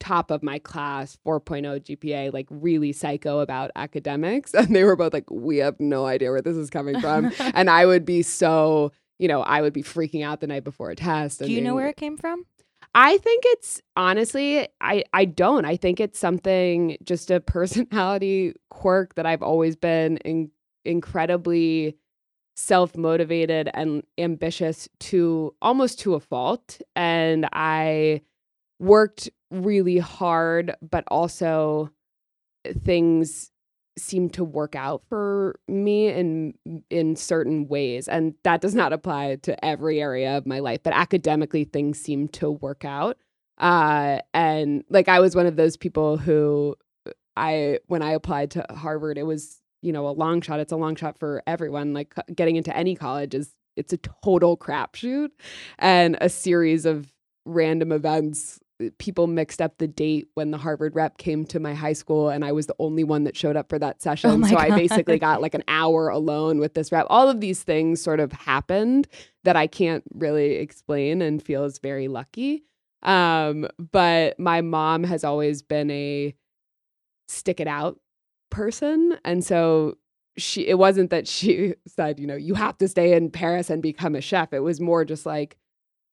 top 0.00 0.30
of 0.30 0.42
my 0.42 0.58
class 0.58 1.16
4.0 1.26 1.80
gpa 1.80 2.32
like 2.32 2.46
really 2.50 2.92
psycho 2.92 3.40
about 3.40 3.70
academics 3.76 4.54
and 4.54 4.74
they 4.74 4.84
were 4.84 4.96
both 4.96 5.12
like 5.12 5.28
we 5.30 5.58
have 5.58 5.78
no 5.80 6.06
idea 6.06 6.30
where 6.30 6.42
this 6.42 6.56
is 6.56 6.70
coming 6.70 7.00
from 7.00 7.32
and 7.38 7.68
i 7.68 7.84
would 7.84 8.04
be 8.04 8.22
so 8.22 8.92
you 9.18 9.28
know 9.28 9.42
i 9.42 9.60
would 9.60 9.72
be 9.72 9.82
freaking 9.82 10.24
out 10.24 10.40
the 10.40 10.46
night 10.46 10.64
before 10.64 10.90
a 10.90 10.96
test 10.96 11.40
and 11.40 11.48
Do 11.48 11.54
you 11.54 11.60
know 11.60 11.74
where 11.74 11.88
it 11.88 11.96
came 11.96 12.16
from? 12.16 12.44
I 13.00 13.16
think 13.18 13.44
it's 13.46 13.80
honestly, 13.94 14.66
I 14.80 15.04
I 15.12 15.24
don't. 15.24 15.64
I 15.64 15.76
think 15.76 16.00
it's 16.00 16.18
something 16.18 16.96
just 17.04 17.30
a 17.30 17.38
personality 17.56 18.54
quirk 18.70 19.14
that 19.14 19.24
I've 19.24 19.42
always 19.42 19.76
been 19.76 20.16
in, 20.18 20.50
incredibly 20.84 21.96
self 22.56 22.96
motivated 22.96 23.70
and 23.72 24.02
ambitious 24.18 24.88
to 24.98 25.54
almost 25.62 26.00
to 26.00 26.14
a 26.14 26.20
fault, 26.20 26.80
and 26.96 27.48
I 27.52 28.22
worked 28.80 29.30
really 29.52 29.98
hard, 29.98 30.74
but 30.82 31.04
also 31.06 31.90
things 32.84 33.52
seem 33.98 34.30
to 34.30 34.44
work 34.44 34.74
out 34.74 35.02
for 35.08 35.58
me 35.68 36.08
in 36.08 36.54
in 36.90 37.16
certain 37.16 37.68
ways 37.68 38.08
and 38.08 38.34
that 38.44 38.60
does 38.60 38.74
not 38.74 38.92
apply 38.92 39.36
to 39.36 39.64
every 39.64 40.00
area 40.00 40.36
of 40.36 40.46
my 40.46 40.58
life 40.60 40.80
but 40.82 40.92
academically 40.92 41.64
things 41.64 41.98
seem 41.98 42.28
to 42.28 42.50
work 42.50 42.84
out. 42.84 43.16
Uh 43.58 44.20
and 44.32 44.84
like 44.88 45.08
I 45.08 45.20
was 45.20 45.34
one 45.34 45.46
of 45.46 45.56
those 45.56 45.76
people 45.76 46.16
who 46.16 46.76
I 47.36 47.78
when 47.86 48.02
I 48.02 48.12
applied 48.12 48.50
to 48.52 48.66
Harvard 48.70 49.18
it 49.18 49.24
was 49.24 49.60
you 49.82 49.92
know 49.92 50.08
a 50.08 50.10
long 50.10 50.40
shot 50.40 50.60
it's 50.60 50.72
a 50.72 50.76
long 50.76 50.96
shot 50.96 51.18
for 51.18 51.42
everyone 51.46 51.92
like 51.92 52.14
getting 52.34 52.56
into 52.56 52.76
any 52.76 52.94
college 52.94 53.34
is 53.34 53.54
it's 53.76 53.92
a 53.92 53.98
total 54.24 54.56
crapshoot 54.56 55.30
and 55.78 56.18
a 56.20 56.28
series 56.28 56.84
of 56.84 57.12
random 57.44 57.92
events 57.92 58.60
people 58.98 59.26
mixed 59.26 59.60
up 59.60 59.78
the 59.78 59.88
date 59.88 60.28
when 60.34 60.50
the 60.50 60.58
Harvard 60.58 60.94
rep 60.94 61.18
came 61.18 61.44
to 61.46 61.58
my 61.58 61.74
high 61.74 61.92
school 61.92 62.28
and 62.28 62.44
I 62.44 62.52
was 62.52 62.66
the 62.66 62.76
only 62.78 63.02
one 63.02 63.24
that 63.24 63.36
showed 63.36 63.56
up 63.56 63.68
for 63.68 63.78
that 63.78 64.00
session. 64.02 64.44
Oh 64.44 64.46
so 64.46 64.56
I 64.56 64.70
basically 64.70 65.18
got 65.18 65.42
like 65.42 65.54
an 65.54 65.64
hour 65.68 66.08
alone 66.08 66.58
with 66.58 66.74
this 66.74 66.92
rep. 66.92 67.06
All 67.10 67.28
of 67.28 67.40
these 67.40 67.62
things 67.62 68.00
sort 68.00 68.20
of 68.20 68.32
happened 68.32 69.08
that 69.44 69.56
I 69.56 69.66
can't 69.66 70.04
really 70.14 70.56
explain 70.56 71.22
and 71.22 71.42
feels 71.42 71.78
very 71.78 72.08
lucky. 72.08 72.64
Um, 73.02 73.68
but 73.78 74.38
my 74.38 74.60
mom 74.60 75.04
has 75.04 75.24
always 75.24 75.62
been 75.62 75.90
a 75.90 76.34
stick 77.28 77.60
it 77.60 77.68
out 77.68 78.00
person. 78.50 79.18
And 79.24 79.44
so 79.44 79.98
she 80.36 80.66
it 80.66 80.78
wasn't 80.78 81.10
that 81.10 81.26
she 81.26 81.74
said, 81.86 82.18
you 82.18 82.26
know, 82.26 82.36
you 82.36 82.54
have 82.54 82.78
to 82.78 82.88
stay 82.88 83.14
in 83.14 83.30
Paris 83.30 83.70
and 83.70 83.82
become 83.82 84.14
a 84.14 84.20
chef. 84.20 84.52
It 84.52 84.60
was 84.60 84.80
more 84.80 85.04
just 85.04 85.26
like 85.26 85.56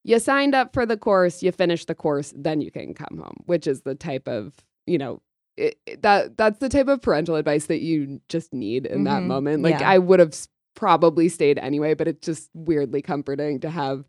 you 0.05 0.19
signed 0.19 0.53
up 0.55 0.71
for 0.73 0.85
the 0.85 0.95
course, 0.97 1.41
you 1.43 1.51
finished 1.51 1.87
the 1.87 1.95
course, 1.95 2.31
then 2.37 2.61
you 2.61 2.71
can 2.71 2.93
come 2.93 3.17
home, 3.17 3.43
which 3.47 3.65
is 3.67 3.81
the 3.81 3.95
type 3.95 4.27
of, 4.27 4.53
you 4.85 4.97
know, 4.97 5.21
it, 5.57 5.77
that 6.01 6.37
that's 6.37 6.59
the 6.59 6.69
type 6.69 6.87
of 6.87 7.01
parental 7.01 7.35
advice 7.35 7.65
that 7.65 7.81
you 7.81 8.21
just 8.29 8.53
need 8.53 8.85
in 8.85 9.03
that 9.05 9.23
Mhm. 9.23 9.27
moment. 9.27 9.63
Like 9.63 9.79
Yeah. 9.79 9.89
I 9.89 9.97
would 9.97 10.19
have 10.19 10.33
probably 10.75 11.27
stayed 11.27 11.57
anyway, 11.57 11.93
but 11.95 12.07
it's 12.07 12.25
just 12.25 12.49
weirdly 12.53 13.01
comforting 13.01 13.59
to 13.61 13.69
have 13.69 14.05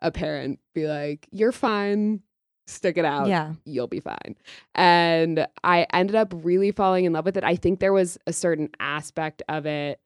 a 0.00 0.10
parent 0.12 0.60
be 0.74 0.86
like, 0.86 1.26
"You're 1.32 1.52
fine. 1.52 2.20
Stick 2.66 2.96
it 2.98 3.04
out 3.04 3.26
Yeah. 3.28 3.54
you'll 3.64 3.86
be 3.88 4.00
fine. 4.00 4.36
And 4.74 5.46
I 5.64 5.86
ended 5.92 6.16
up 6.16 6.32
really 6.44 6.70
falling 6.72 7.04
in 7.06 7.12
love 7.12 7.24
with 7.24 7.36
it. 7.36 7.44
I 7.44 7.56
think 7.56 7.80
there 7.80 7.92
was 7.92 8.18
a 8.26 8.32
certain 8.32 8.70
aspect 8.80 9.42
of 9.48 9.66
it 9.66 10.00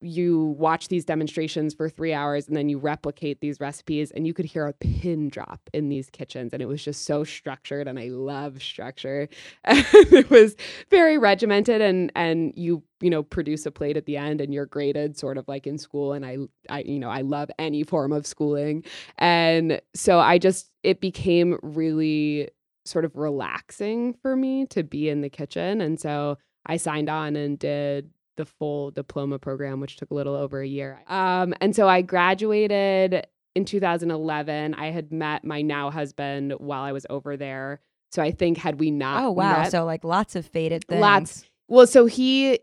you 0.00 0.54
watch 0.58 0.88
these 0.88 1.04
demonstrations 1.04 1.72
for 1.72 1.88
three 1.88 2.12
hours 2.12 2.46
and 2.46 2.56
then 2.56 2.68
you 2.68 2.78
replicate 2.78 3.40
these 3.40 3.60
recipes 3.60 4.10
and 4.10 4.26
you 4.26 4.34
could 4.34 4.44
hear 4.44 4.66
a 4.66 4.72
pin 4.74 5.28
drop 5.30 5.60
in 5.72 5.88
these 5.88 6.10
kitchens 6.10 6.52
and 6.52 6.60
it 6.60 6.66
was 6.66 6.84
just 6.84 7.04
so 7.04 7.24
structured 7.24 7.88
and 7.88 7.98
i 7.98 8.08
love 8.08 8.62
structure. 8.62 9.28
It 10.16 10.30
was 10.30 10.56
very 10.90 11.18
regimented 11.18 11.80
and 11.80 12.12
and 12.14 12.52
you 12.56 12.82
you 13.00 13.10
know 13.10 13.22
produce 13.22 13.66
a 13.66 13.70
plate 13.70 13.96
at 13.96 14.06
the 14.06 14.16
end 14.16 14.40
and 14.40 14.52
you're 14.52 14.66
graded 14.66 15.16
sort 15.16 15.38
of 15.38 15.48
like 15.48 15.66
in 15.66 15.78
school 15.78 16.12
and 16.12 16.24
i 16.24 16.36
i 16.68 16.80
you 16.80 16.98
know 16.98 17.10
i 17.10 17.22
love 17.22 17.50
any 17.58 17.82
form 17.82 18.12
of 18.12 18.26
schooling. 18.26 18.84
And 19.18 19.80
so 19.94 20.18
i 20.18 20.38
just 20.38 20.70
it 20.82 21.00
became 21.00 21.58
really 21.62 22.50
sort 22.84 23.04
of 23.04 23.16
relaxing 23.16 24.14
for 24.14 24.36
me 24.36 24.66
to 24.66 24.82
be 24.82 25.08
in 25.08 25.20
the 25.22 25.30
kitchen 25.30 25.80
and 25.80 25.98
so 26.00 26.38
i 26.66 26.76
signed 26.76 27.08
on 27.08 27.34
and 27.34 27.58
did 27.58 28.10
the 28.36 28.44
full 28.44 28.90
diploma 28.90 29.38
program, 29.38 29.80
which 29.80 29.96
took 29.96 30.10
a 30.10 30.14
little 30.14 30.34
over 30.34 30.60
a 30.60 30.66
year. 30.66 31.02
Um, 31.08 31.54
and 31.60 31.74
so 31.74 31.88
I 31.88 32.02
graduated 32.02 33.26
in 33.54 33.64
2011. 33.64 34.74
I 34.74 34.90
had 34.90 35.12
met 35.12 35.44
my 35.44 35.62
now 35.62 35.90
husband 35.90 36.52
while 36.58 36.82
I 36.82 36.92
was 36.92 37.06
over 37.10 37.36
there. 37.36 37.80
So 38.12 38.22
I 38.22 38.30
think 38.30 38.58
had 38.58 38.78
we 38.78 38.90
not, 38.90 39.24
oh 39.24 39.30
wow, 39.32 39.62
met, 39.62 39.72
so 39.72 39.84
like 39.84 40.04
lots 40.04 40.36
of 40.36 40.46
faded 40.46 40.84
things. 40.86 41.00
lots. 41.00 41.44
Well, 41.68 41.86
so 41.88 42.06
he 42.06 42.60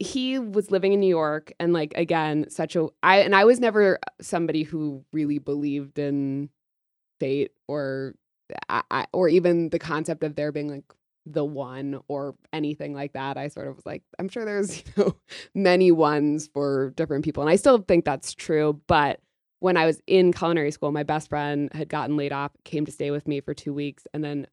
he 0.00 0.38
was 0.40 0.72
living 0.72 0.92
in 0.92 1.00
New 1.00 1.06
York, 1.08 1.52
and 1.60 1.72
like 1.72 1.92
again, 1.94 2.50
such 2.50 2.74
a 2.74 2.88
I 3.02 3.18
and 3.18 3.34
I 3.34 3.44
was 3.44 3.60
never 3.60 4.00
somebody 4.20 4.64
who 4.64 5.04
really 5.12 5.38
believed 5.38 5.98
in 5.98 6.50
fate 7.20 7.52
or 7.68 8.14
I, 8.68 9.06
or 9.12 9.28
even 9.28 9.68
the 9.68 9.78
concept 9.78 10.24
of 10.24 10.34
there 10.34 10.50
being 10.50 10.68
like 10.68 10.84
the 11.26 11.44
one 11.44 12.00
or 12.08 12.34
anything 12.52 12.94
like 12.94 13.12
that. 13.12 13.36
I 13.36 13.48
sort 13.48 13.68
of 13.68 13.76
was 13.76 13.86
like, 13.86 14.02
I'm 14.18 14.28
sure 14.28 14.44
there's, 14.44 14.78
you 14.96 15.04
know, 15.04 15.16
many 15.54 15.92
ones 15.92 16.48
for 16.52 16.90
different 16.96 17.24
people. 17.24 17.42
And 17.42 17.50
I 17.50 17.56
still 17.56 17.78
think 17.78 18.04
that's 18.04 18.34
true. 18.34 18.80
But 18.86 19.20
when 19.60 19.76
I 19.76 19.86
was 19.86 20.00
in 20.06 20.32
culinary 20.32 20.70
school, 20.70 20.92
my 20.92 21.02
best 21.02 21.28
friend 21.28 21.70
had 21.74 21.88
gotten 21.88 22.16
laid 22.16 22.32
off, 22.32 22.52
came 22.64 22.86
to 22.86 22.92
stay 22.92 23.10
with 23.10 23.28
me 23.28 23.40
for 23.40 23.54
two 23.54 23.74
weeks. 23.74 24.06
And 24.14 24.24
then 24.24 24.46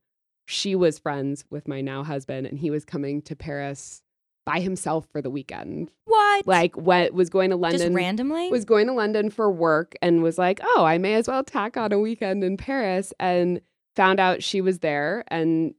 she 0.46 0.76
was 0.76 1.00
friends 1.00 1.46
with 1.50 1.68
my 1.68 1.82
now 1.82 2.04
husband, 2.04 2.48
and 2.48 2.58
he 2.58 2.70
was 2.70 2.86
coming 2.86 3.22
to 3.24 3.36
Paris 3.36 4.02
by 4.46 4.62
himself 4.62 5.06
for 5.12 5.22
the 5.22 5.30
weekend. 5.30 5.92
What? 6.06 6.48
Like 6.48 6.78
what 6.78 7.14
was 7.14 7.30
going 7.30 7.50
to 7.50 7.58
London 7.58 7.80
Just 7.80 7.94
randomly? 7.94 8.50
was 8.50 8.64
going 8.64 8.88
to 8.88 8.94
London 8.94 9.30
for 9.30 9.52
work 9.52 9.96
and 10.02 10.24
was 10.24 10.38
like, 10.38 10.62
"Oh, 10.64 10.86
I 10.86 10.98
may 11.00 11.16
as 11.16 11.28
well 11.28 11.44
tack 11.44 11.76
on 11.76 11.92
a 11.92 12.00
weekend 12.00 12.46
in 12.46 12.56
Paris." 12.56 13.14
And 13.20 13.60
found 13.98 14.22
out 14.22 14.42
she 14.42 14.62
was 14.62 14.80
there 14.80 15.26
and 15.28 15.74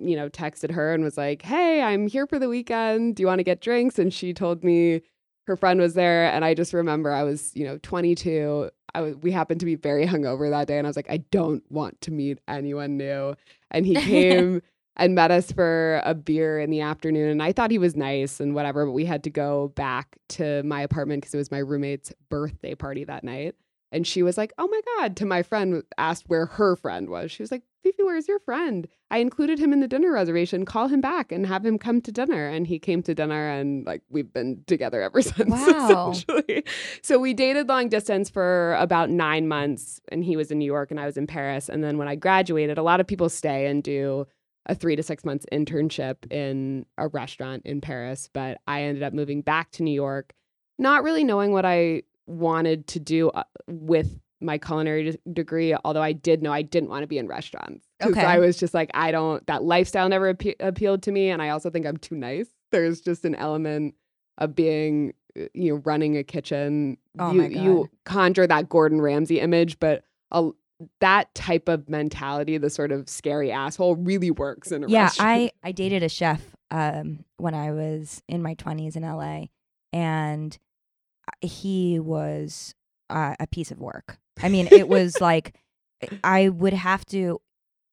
you 0.00 0.16
know, 0.16 0.28
texted 0.28 0.70
her 0.72 0.92
and 0.92 1.04
was 1.04 1.16
like, 1.16 1.42
Hey, 1.42 1.82
I'm 1.82 2.06
here 2.06 2.26
for 2.26 2.38
the 2.38 2.48
weekend. 2.48 3.16
Do 3.16 3.22
you 3.22 3.26
want 3.26 3.38
to 3.38 3.44
get 3.44 3.60
drinks? 3.60 3.98
And 3.98 4.12
she 4.12 4.32
told 4.32 4.64
me 4.64 5.02
her 5.46 5.56
friend 5.56 5.80
was 5.80 5.94
there. 5.94 6.26
And 6.26 6.44
I 6.44 6.54
just 6.54 6.72
remember 6.72 7.12
I 7.12 7.22
was, 7.22 7.54
you 7.54 7.64
know, 7.64 7.78
22. 7.82 8.70
I 8.94 9.00
was, 9.00 9.16
we 9.16 9.30
happened 9.30 9.60
to 9.60 9.66
be 9.66 9.76
very 9.76 10.06
hungover 10.06 10.50
that 10.50 10.66
day. 10.66 10.78
And 10.78 10.86
I 10.86 10.90
was 10.90 10.96
like, 10.96 11.10
I 11.10 11.18
don't 11.30 11.62
want 11.70 12.00
to 12.02 12.10
meet 12.10 12.38
anyone 12.48 12.96
new. 12.96 13.34
And 13.70 13.86
he 13.86 13.94
came 13.96 14.62
and 14.96 15.14
met 15.14 15.30
us 15.30 15.50
for 15.52 16.02
a 16.04 16.14
beer 16.14 16.60
in 16.60 16.70
the 16.70 16.80
afternoon. 16.80 17.30
And 17.30 17.42
I 17.42 17.52
thought 17.52 17.70
he 17.70 17.78
was 17.78 17.96
nice 17.96 18.40
and 18.40 18.54
whatever, 18.54 18.84
but 18.84 18.92
we 18.92 19.04
had 19.04 19.24
to 19.24 19.30
go 19.30 19.68
back 19.74 20.16
to 20.30 20.62
my 20.64 20.82
apartment 20.82 21.22
because 21.22 21.34
it 21.34 21.38
was 21.38 21.50
my 21.50 21.58
roommate's 21.58 22.12
birthday 22.28 22.74
party 22.74 23.04
that 23.04 23.24
night. 23.24 23.54
And 23.92 24.06
she 24.06 24.22
was 24.22 24.38
like, 24.38 24.52
Oh 24.58 24.68
my 24.68 24.80
God, 24.96 25.16
to 25.16 25.26
my 25.26 25.42
friend, 25.42 25.82
asked 25.98 26.24
where 26.28 26.46
her 26.46 26.76
friend 26.76 27.08
was. 27.08 27.30
She 27.30 27.42
was 27.42 27.50
like, 27.50 27.62
Fifi, 27.82 28.02
where's 28.02 28.28
your 28.28 28.38
friend? 28.40 28.86
I 29.10 29.18
included 29.18 29.58
him 29.58 29.72
in 29.72 29.80
the 29.80 29.88
dinner 29.88 30.12
reservation. 30.12 30.64
Call 30.64 30.88
him 30.88 31.00
back 31.00 31.32
and 31.32 31.46
have 31.46 31.64
him 31.64 31.78
come 31.78 32.00
to 32.02 32.12
dinner. 32.12 32.46
And 32.46 32.66
he 32.66 32.78
came 32.78 33.02
to 33.04 33.14
dinner 33.14 33.48
and 33.48 33.86
like 33.86 34.02
we've 34.10 34.32
been 34.32 34.62
together 34.66 35.00
ever 35.00 35.22
since. 35.22 35.50
Wow. 35.50 36.10
Essentially. 36.10 36.64
So 37.02 37.18
we 37.18 37.34
dated 37.34 37.68
long 37.68 37.88
distance 37.88 38.28
for 38.28 38.74
about 38.74 39.10
nine 39.10 39.48
months 39.48 40.00
and 40.08 40.24
he 40.24 40.36
was 40.36 40.50
in 40.50 40.58
New 40.58 40.66
York 40.66 40.90
and 40.90 41.00
I 41.00 41.06
was 41.06 41.16
in 41.16 41.26
Paris. 41.26 41.68
And 41.68 41.82
then 41.82 41.98
when 41.98 42.08
I 42.08 42.16
graduated, 42.16 42.78
a 42.78 42.82
lot 42.82 43.00
of 43.00 43.06
people 43.06 43.28
stay 43.28 43.66
and 43.66 43.82
do 43.82 44.26
a 44.66 44.74
three 44.74 44.94
to 44.94 45.02
six 45.02 45.24
months 45.24 45.46
internship 45.50 46.30
in 46.30 46.84
a 46.98 47.08
restaurant 47.08 47.62
in 47.64 47.80
Paris. 47.80 48.28
But 48.32 48.58
I 48.66 48.82
ended 48.82 49.02
up 49.02 49.14
moving 49.14 49.40
back 49.40 49.70
to 49.72 49.82
New 49.82 49.94
York, 49.94 50.34
not 50.78 51.02
really 51.02 51.24
knowing 51.24 51.52
what 51.52 51.64
I 51.64 52.02
wanted 52.30 52.86
to 52.88 53.00
do 53.00 53.28
uh, 53.30 53.44
with 53.66 54.18
my 54.40 54.56
culinary 54.56 55.18
degree, 55.32 55.74
although 55.84 56.02
I 56.02 56.12
did 56.12 56.42
know 56.42 56.52
I 56.52 56.62
didn't 56.62 56.88
want 56.88 57.02
to 57.02 57.06
be 57.06 57.18
in 57.18 57.26
restaurants. 57.26 57.86
Because 57.98 58.12
Okay. 58.16 58.24
I 58.24 58.38
was 58.38 58.56
just 58.56 58.72
like, 58.72 58.90
I 58.94 59.10
don't, 59.12 59.46
that 59.46 59.62
lifestyle 59.64 60.08
never 60.08 60.32
appe- 60.32 60.56
appealed 60.60 61.02
to 61.02 61.12
me. 61.12 61.28
And 61.28 61.42
I 61.42 61.50
also 61.50 61.68
think 61.68 61.86
I'm 61.86 61.98
too 61.98 62.14
nice. 62.14 62.46
There's 62.72 63.00
just 63.00 63.24
an 63.26 63.34
element 63.34 63.94
of 64.38 64.54
being, 64.54 65.12
uh, 65.38 65.44
you 65.52 65.74
know, 65.74 65.82
running 65.84 66.16
a 66.16 66.24
kitchen. 66.24 66.96
Oh 67.18 67.32
you, 67.32 67.42
my 67.42 67.48
God. 67.48 67.62
you 67.62 67.90
conjure 68.04 68.46
that 68.46 68.70
Gordon 68.70 69.02
Ramsay 69.02 69.40
image, 69.40 69.78
but 69.78 70.04
a, 70.30 70.50
that 71.00 71.34
type 71.34 71.68
of 71.68 71.90
mentality, 71.90 72.56
the 72.56 72.70
sort 72.70 72.92
of 72.92 73.08
scary 73.10 73.52
asshole, 73.52 73.96
really 73.96 74.30
works 74.30 74.72
in 74.72 74.84
a 74.84 74.88
yeah, 74.88 75.02
restaurant. 75.02 75.30
I 75.30 75.52
I 75.62 75.72
dated 75.72 76.02
a 76.02 76.08
chef 76.08 76.42
um 76.70 77.24
when 77.36 77.54
I 77.54 77.72
was 77.72 78.22
in 78.28 78.42
my 78.42 78.54
20s 78.54 78.96
in 78.96 79.02
LA 79.02 79.46
and 79.92 80.56
he 81.40 81.98
was 81.98 82.74
uh, 83.08 83.34
a 83.40 83.46
piece 83.46 83.70
of 83.70 83.80
work. 83.80 84.18
I 84.42 84.48
mean, 84.48 84.68
it 84.70 84.88
was 84.88 85.20
like 85.20 85.54
I 86.24 86.48
would 86.48 86.72
have 86.72 87.04
to 87.06 87.40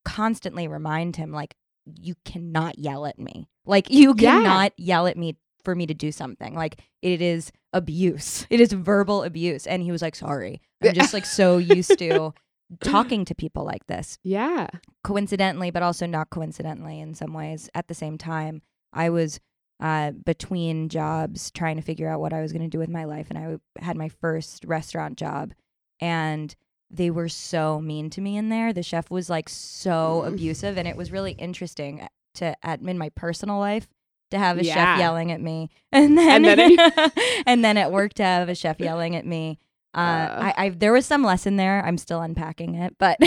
constantly 0.05 0.67
remind 0.67 1.15
him 1.17 1.31
like 1.31 1.55
you 1.85 2.15
cannot 2.25 2.79
yell 2.79 3.05
at 3.05 3.19
me. 3.19 3.49
Like 3.65 3.89
you 3.89 4.13
Yeah. 4.17 4.37
cannot 4.37 4.73
yell 4.77 5.07
at 5.07 5.17
me 5.17 5.37
for 5.63 5.75
me 5.75 5.85
to 5.85 5.93
do 5.93 6.11
something. 6.11 6.55
Like 6.55 6.81
it 7.01 7.21
is 7.21 7.51
abuse. 7.73 8.45
It 8.49 8.59
is 8.61 8.71
verbal 8.71 9.23
abuse. 9.23 9.67
And 9.67 9.83
he 9.83 9.91
was 9.91 10.01
like, 10.01 10.15
"Sorry." 10.15 10.61
I'm 10.81 10.93
just 10.93 11.13
like 11.13 11.25
so 11.25 11.57
used 11.57 11.97
to 11.99 12.33
talking 12.81 13.25
to 13.25 13.33
people 13.35 13.65
like 13.65 13.85
this 13.87 14.19
yeah. 14.23 14.67
coincidentally, 15.03 15.71
but 15.71 15.83
also 15.83 16.05
not 16.05 16.29
coincidentally 16.29 16.99
in 16.99 17.13
some 17.15 17.33
ways. 17.33 17.69
At 17.73 17.87
the 17.87 17.93
same 17.93 18.17
time, 18.17 18.61
I 18.93 19.09
was 19.09 19.39
uh, 19.79 20.11
between 20.11 20.89
jobs 20.89 21.51
trying 21.51 21.75
to 21.75 21.81
figure 21.81 22.09
out 22.09 22.19
what 22.19 22.33
I 22.33 22.41
was 22.41 22.51
going 22.51 22.63
to 22.63 22.67
do 22.67 22.79
with 22.79 22.89
my 22.89 23.03
life, 23.05 23.27
and 23.29 23.37
I 23.37 23.41
w- 23.41 23.59
had 23.79 23.95
my 23.97 24.09
first 24.09 24.65
restaurant 24.65 25.17
job, 25.17 25.53
and 25.99 26.55
they 26.89 27.09
were 27.11 27.29
so 27.29 27.79
mean 27.81 28.09
to 28.11 28.21
me 28.21 28.37
in 28.37 28.49
there. 28.49 28.71
The 28.73 28.83
chef 28.83 29.11
was 29.11 29.29
like 29.29 29.49
so 29.49 30.23
Mm. 30.25 30.33
abusive, 30.33 30.77
and 30.77 30.87
it 30.87 30.95
was 30.97 31.11
really 31.11 31.33
interesting 31.33 32.07
to 32.35 32.55
at 32.65 32.81
in 32.81 32.97
my 32.97 33.09
personal 33.09 33.59
life 33.59 33.87
to 34.31 34.37
have 34.37 34.57
a 34.57 34.63
Yeah. 34.63 34.73
chef 34.73 34.99
yelling 34.99 35.31
at 35.31 35.41
me, 35.41 35.69
and 35.91 36.17
then 36.17 36.45
And 36.45 36.59
then 36.59 37.11
and 37.45 37.63
then 37.65 37.77
at 37.77 37.91
work 37.91 38.13
to 38.15 38.23
have 38.23 38.49
a 38.49 38.55
chef 38.55 38.79
yelling 38.79 39.15
at 39.15 39.25
me. 39.25 39.59
Uh, 39.93 39.99
Uh. 39.99 40.53
I, 40.57 40.65
I 40.65 40.69
there 40.69 40.93
was 40.93 41.05
some 41.05 41.23
lesson 41.23 41.55
there. 41.57 41.83
I'm 41.85 41.97
still 41.97 42.21
unpacking 42.21 42.75
it, 42.75 42.95
but 42.97 43.17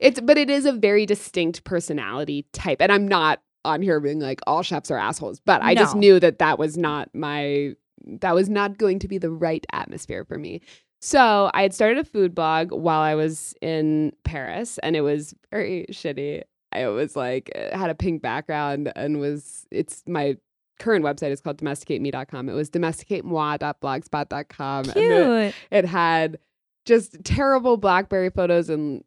It's 0.00 0.20
but 0.20 0.36
it 0.38 0.50
is 0.50 0.64
a 0.66 0.72
very 0.72 1.06
distinct 1.06 1.64
personality 1.64 2.46
type, 2.52 2.78
and 2.80 2.90
I'm 2.92 3.06
not 3.08 3.40
on 3.64 3.82
here 3.82 4.00
being 4.00 4.20
like 4.20 4.40
all 4.46 4.62
chefs 4.62 4.90
are 4.90 4.98
assholes, 4.98 5.40
but 5.40 5.62
I 5.62 5.74
just 5.74 5.96
knew 5.96 6.20
that 6.20 6.38
that 6.38 6.58
was 6.58 6.76
not 6.76 7.08
my 7.14 7.74
that 8.20 8.34
was 8.34 8.48
not 8.48 8.78
going 8.78 8.98
to 8.98 9.08
be 9.08 9.18
the 9.18 9.30
right 9.30 9.64
atmosphere 9.72 10.24
for 10.24 10.38
me. 10.38 10.60
So 11.00 11.50
I 11.54 11.62
had 11.62 11.74
started 11.74 11.98
a 11.98 12.04
food 12.04 12.34
blog 12.34 12.72
while 12.72 13.00
I 13.00 13.14
was 13.14 13.54
in 13.60 14.12
Paris, 14.24 14.78
and 14.78 14.96
it 14.96 15.00
was 15.02 15.34
very 15.50 15.86
shitty. 15.90 16.42
I 16.72 16.88
was 16.88 17.16
like 17.16 17.50
uh, 17.54 17.76
had 17.76 17.90
a 17.90 17.94
pink 17.94 18.22
background 18.22 18.90
and 18.96 19.20
was 19.20 19.66
it's 19.70 20.02
my 20.06 20.36
current 20.78 21.04
website 21.04 21.30
is 21.30 21.40
called 21.40 21.58
domesticateme.com. 21.58 22.48
It 22.48 22.54
was 22.54 22.70
domesticatemoi.blogspot.com. 22.70 24.84
and 24.84 24.96
it- 24.96 24.96
cute. 24.96 25.54
it 25.70 25.84
had 25.84 26.38
just 26.84 27.22
terrible 27.24 27.76
blackberry 27.76 28.30
photos 28.30 28.68
and 28.68 29.04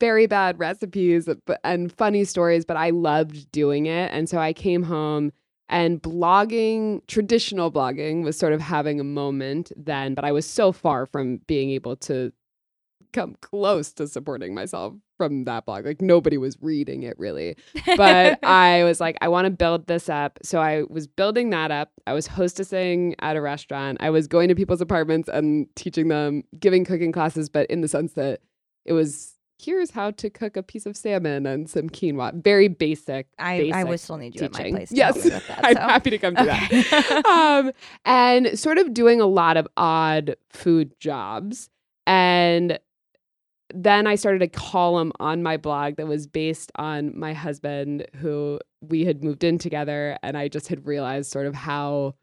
very 0.00 0.26
bad 0.26 0.58
recipes 0.58 1.28
and 1.64 1.92
funny 1.92 2.24
stories 2.24 2.64
but 2.64 2.76
i 2.76 2.90
loved 2.90 3.50
doing 3.52 3.86
it 3.86 4.10
and 4.12 4.28
so 4.28 4.38
i 4.38 4.52
came 4.52 4.82
home 4.82 5.32
and 5.68 6.02
blogging 6.02 7.00
traditional 7.06 7.72
blogging 7.72 8.22
was 8.22 8.38
sort 8.38 8.52
of 8.52 8.60
having 8.60 9.00
a 9.00 9.04
moment 9.04 9.72
then 9.76 10.14
but 10.14 10.24
i 10.24 10.32
was 10.32 10.46
so 10.46 10.72
far 10.72 11.06
from 11.06 11.38
being 11.46 11.70
able 11.70 11.96
to 11.96 12.32
come 13.12 13.36
close 13.40 13.92
to 13.92 14.06
supporting 14.06 14.54
myself 14.54 14.92
from 15.16 15.44
that 15.44 15.64
blog 15.64 15.86
like 15.86 16.02
nobody 16.02 16.36
was 16.36 16.58
reading 16.60 17.02
it 17.02 17.18
really 17.18 17.56
but 17.96 18.38
I 18.44 18.84
was 18.84 19.00
like, 19.00 19.16
I 19.20 19.28
want 19.28 19.46
to 19.46 19.50
build 19.50 19.86
this 19.86 20.08
up. 20.08 20.38
So 20.42 20.60
I 20.60 20.82
was 20.88 21.06
building 21.06 21.50
that 21.50 21.70
up. 21.70 21.90
I 22.06 22.12
was 22.12 22.28
hostessing 22.28 23.14
at 23.20 23.36
a 23.36 23.40
restaurant. 23.40 23.98
I 24.00 24.10
was 24.10 24.26
going 24.26 24.48
to 24.48 24.54
people's 24.54 24.80
apartments 24.80 25.28
and 25.28 25.66
teaching 25.76 26.08
them, 26.08 26.44
giving 26.58 26.84
cooking 26.84 27.12
classes, 27.12 27.48
but 27.48 27.68
in 27.70 27.80
the 27.80 27.88
sense 27.88 28.12
that 28.12 28.40
it 28.84 28.92
was 28.92 29.35
here's 29.58 29.90
how 29.90 30.10
to 30.12 30.30
cook 30.30 30.56
a 30.56 30.62
piece 30.62 30.86
of 30.86 30.96
salmon 30.96 31.46
and 31.46 31.68
some 31.68 31.88
quinoa. 31.88 32.42
Very 32.42 32.68
basic. 32.68 33.26
I, 33.38 33.70
I 33.74 33.84
would 33.84 34.00
still 34.00 34.18
need 34.18 34.34
you 34.34 34.48
teaching. 34.48 34.66
at 34.66 34.72
my 34.72 34.78
place. 34.78 34.88
To 34.90 34.96
yes, 34.96 35.14
help 35.14 35.26
me 35.26 35.34
with 35.34 35.46
that, 35.48 35.60
I'm 35.64 35.76
happy 35.76 36.10
to 36.10 36.18
come 36.18 36.36
to 36.36 36.42
Okay. 36.42 36.82
that. 36.90 37.26
um, 37.26 37.72
and 38.04 38.58
sort 38.58 38.78
of 38.78 38.92
doing 38.92 39.20
a 39.20 39.26
lot 39.26 39.56
of 39.56 39.66
odd 39.76 40.36
food 40.50 40.92
jobs. 41.00 41.68
And 42.06 42.78
then 43.74 44.06
I 44.06 44.14
started 44.14 44.42
a 44.42 44.48
column 44.48 45.12
on 45.18 45.42
my 45.42 45.56
blog 45.56 45.96
that 45.96 46.06
was 46.06 46.26
based 46.26 46.70
on 46.76 47.18
my 47.18 47.32
husband, 47.32 48.06
who 48.16 48.60
we 48.80 49.04
had 49.04 49.24
moved 49.24 49.42
in 49.42 49.58
together. 49.58 50.18
And 50.22 50.36
I 50.36 50.48
just 50.48 50.68
had 50.68 50.86
realized 50.86 51.30
sort 51.30 51.46
of 51.46 51.54
how 51.54 52.14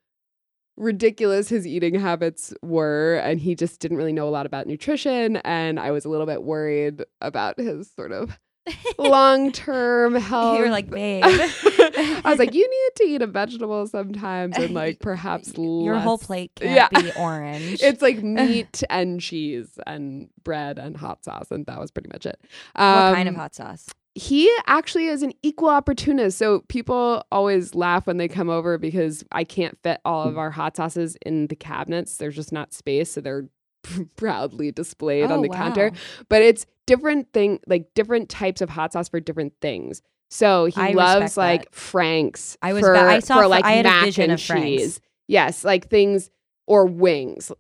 ridiculous 0.76 1.50
his 1.50 1.68
eating 1.68 1.94
habits 1.96 2.54
were 2.62 3.22
and 3.24 3.40
he 3.40 3.56
just 3.56 3.80
didn't 3.80 3.98
really 3.98 4.14
know 4.14 4.28
a 4.28 4.32
lot 4.32 4.46
about 4.46 4.66
nutrition 4.68 5.38
and 5.38 5.80
I 5.80 5.92
was 5.92 6.04
a 6.06 6.10
little 6.10 6.26
bit 6.26 6.44
worried 6.44 7.04
about 7.22 7.60
his 7.60 7.92
sort 7.96 8.12
of 8.12 8.38
long-term 8.98 10.16
health. 10.16 10.58
You 10.58 10.64
were 10.66 10.70
like, 10.72 10.90
babe. 10.90 11.24
I 11.26 12.22
was 12.26 12.40
like, 12.40 12.54
you 12.54 12.68
need 12.70 12.96
to 12.98 13.04
eat 13.04 13.22
a 13.22 13.28
vegetable 13.28 13.86
sometimes 13.88 14.58
and 14.58 14.74
like 14.74 15.00
perhaps 15.02 15.54
your 15.58 16.00
whole 16.00 16.18
plate 16.18 16.52
can't 16.56 16.72
Yeah. 16.72 16.88
be 17.02 17.12
orange. 17.18 17.82
It's 17.82 18.02
like 18.02 18.24
meat 18.24 18.84
and 18.90 19.20
cheese 19.22 19.78
and 19.86 20.30
bread 20.44 20.80
and 20.80 20.96
hot 20.98 21.24
sauce, 21.24 21.52
and 21.52 21.66
that 21.66 21.80
was 21.80 21.92
pretty 21.92 22.10
much 22.12 22.26
it. 22.26 22.40
what 22.76 23.14
kind 23.14 23.28
of 23.30 23.36
Um, 23.36 23.40
hot 23.40 23.56
sauce? 23.56 23.90
He 24.16 24.54
actually 24.68 25.08
is 25.08 25.24
an 25.24 25.34
equal 25.42 25.70
opportunist. 25.70 26.38
So 26.38 26.60
people 26.68 27.26
always 27.32 27.74
laugh 27.74 28.06
when 28.06 28.18
they 28.18 28.28
come 28.28 28.50
over 28.50 28.78
because 28.78 29.24
I 29.32 29.44
can't 29.44 29.78
fit 29.82 30.00
all 30.06 30.28
of 30.28 30.38
our 30.38 30.52
hot 30.52 30.78
sauces 30.78 31.18
in 31.26 31.48
the 31.48 31.56
cabinets. 31.56 32.18
There's 32.18 32.36
just 32.36 32.52
not 32.52 32.74
space, 32.74 33.12
so 33.12 33.22
they're 33.22 33.50
proudly 34.16 34.72
displayed 34.72 35.32
Oh, 35.32 35.34
on 35.36 35.42
the 35.42 35.50
counter. 35.50 35.92
But 36.30 36.44
it's 36.44 36.66
different 36.86 37.34
thing, 37.34 37.60
like 37.66 37.94
different 37.96 38.30
types 38.30 38.62
of 38.62 38.70
hot 38.70 38.94
sauce 38.94 39.10
for 39.10 39.20
different 39.20 39.54
things. 39.62 40.02
So 40.30 40.66
he 40.66 40.80
I 40.82 40.92
loves 40.92 41.36
like 41.38 41.64
that. 41.66 41.76
Frank's. 41.76 42.58
I 42.62 42.74
was 42.74 42.82
for, 42.82 42.94
ba- 42.94 43.02
I 43.02 43.20
saw 43.20 43.38
for 43.42 43.48
like 43.48 43.66
I 43.66 43.72
had 43.74 43.86
a 43.86 44.06
vision 44.06 44.24
and 44.26 44.32
of 44.34 44.42
Frank's. 44.42 44.66
cheese. 44.66 45.02
Yes, 45.28 45.64
like 45.64 45.90
things 45.90 46.30
or 46.68 46.86
wings, 46.86 47.52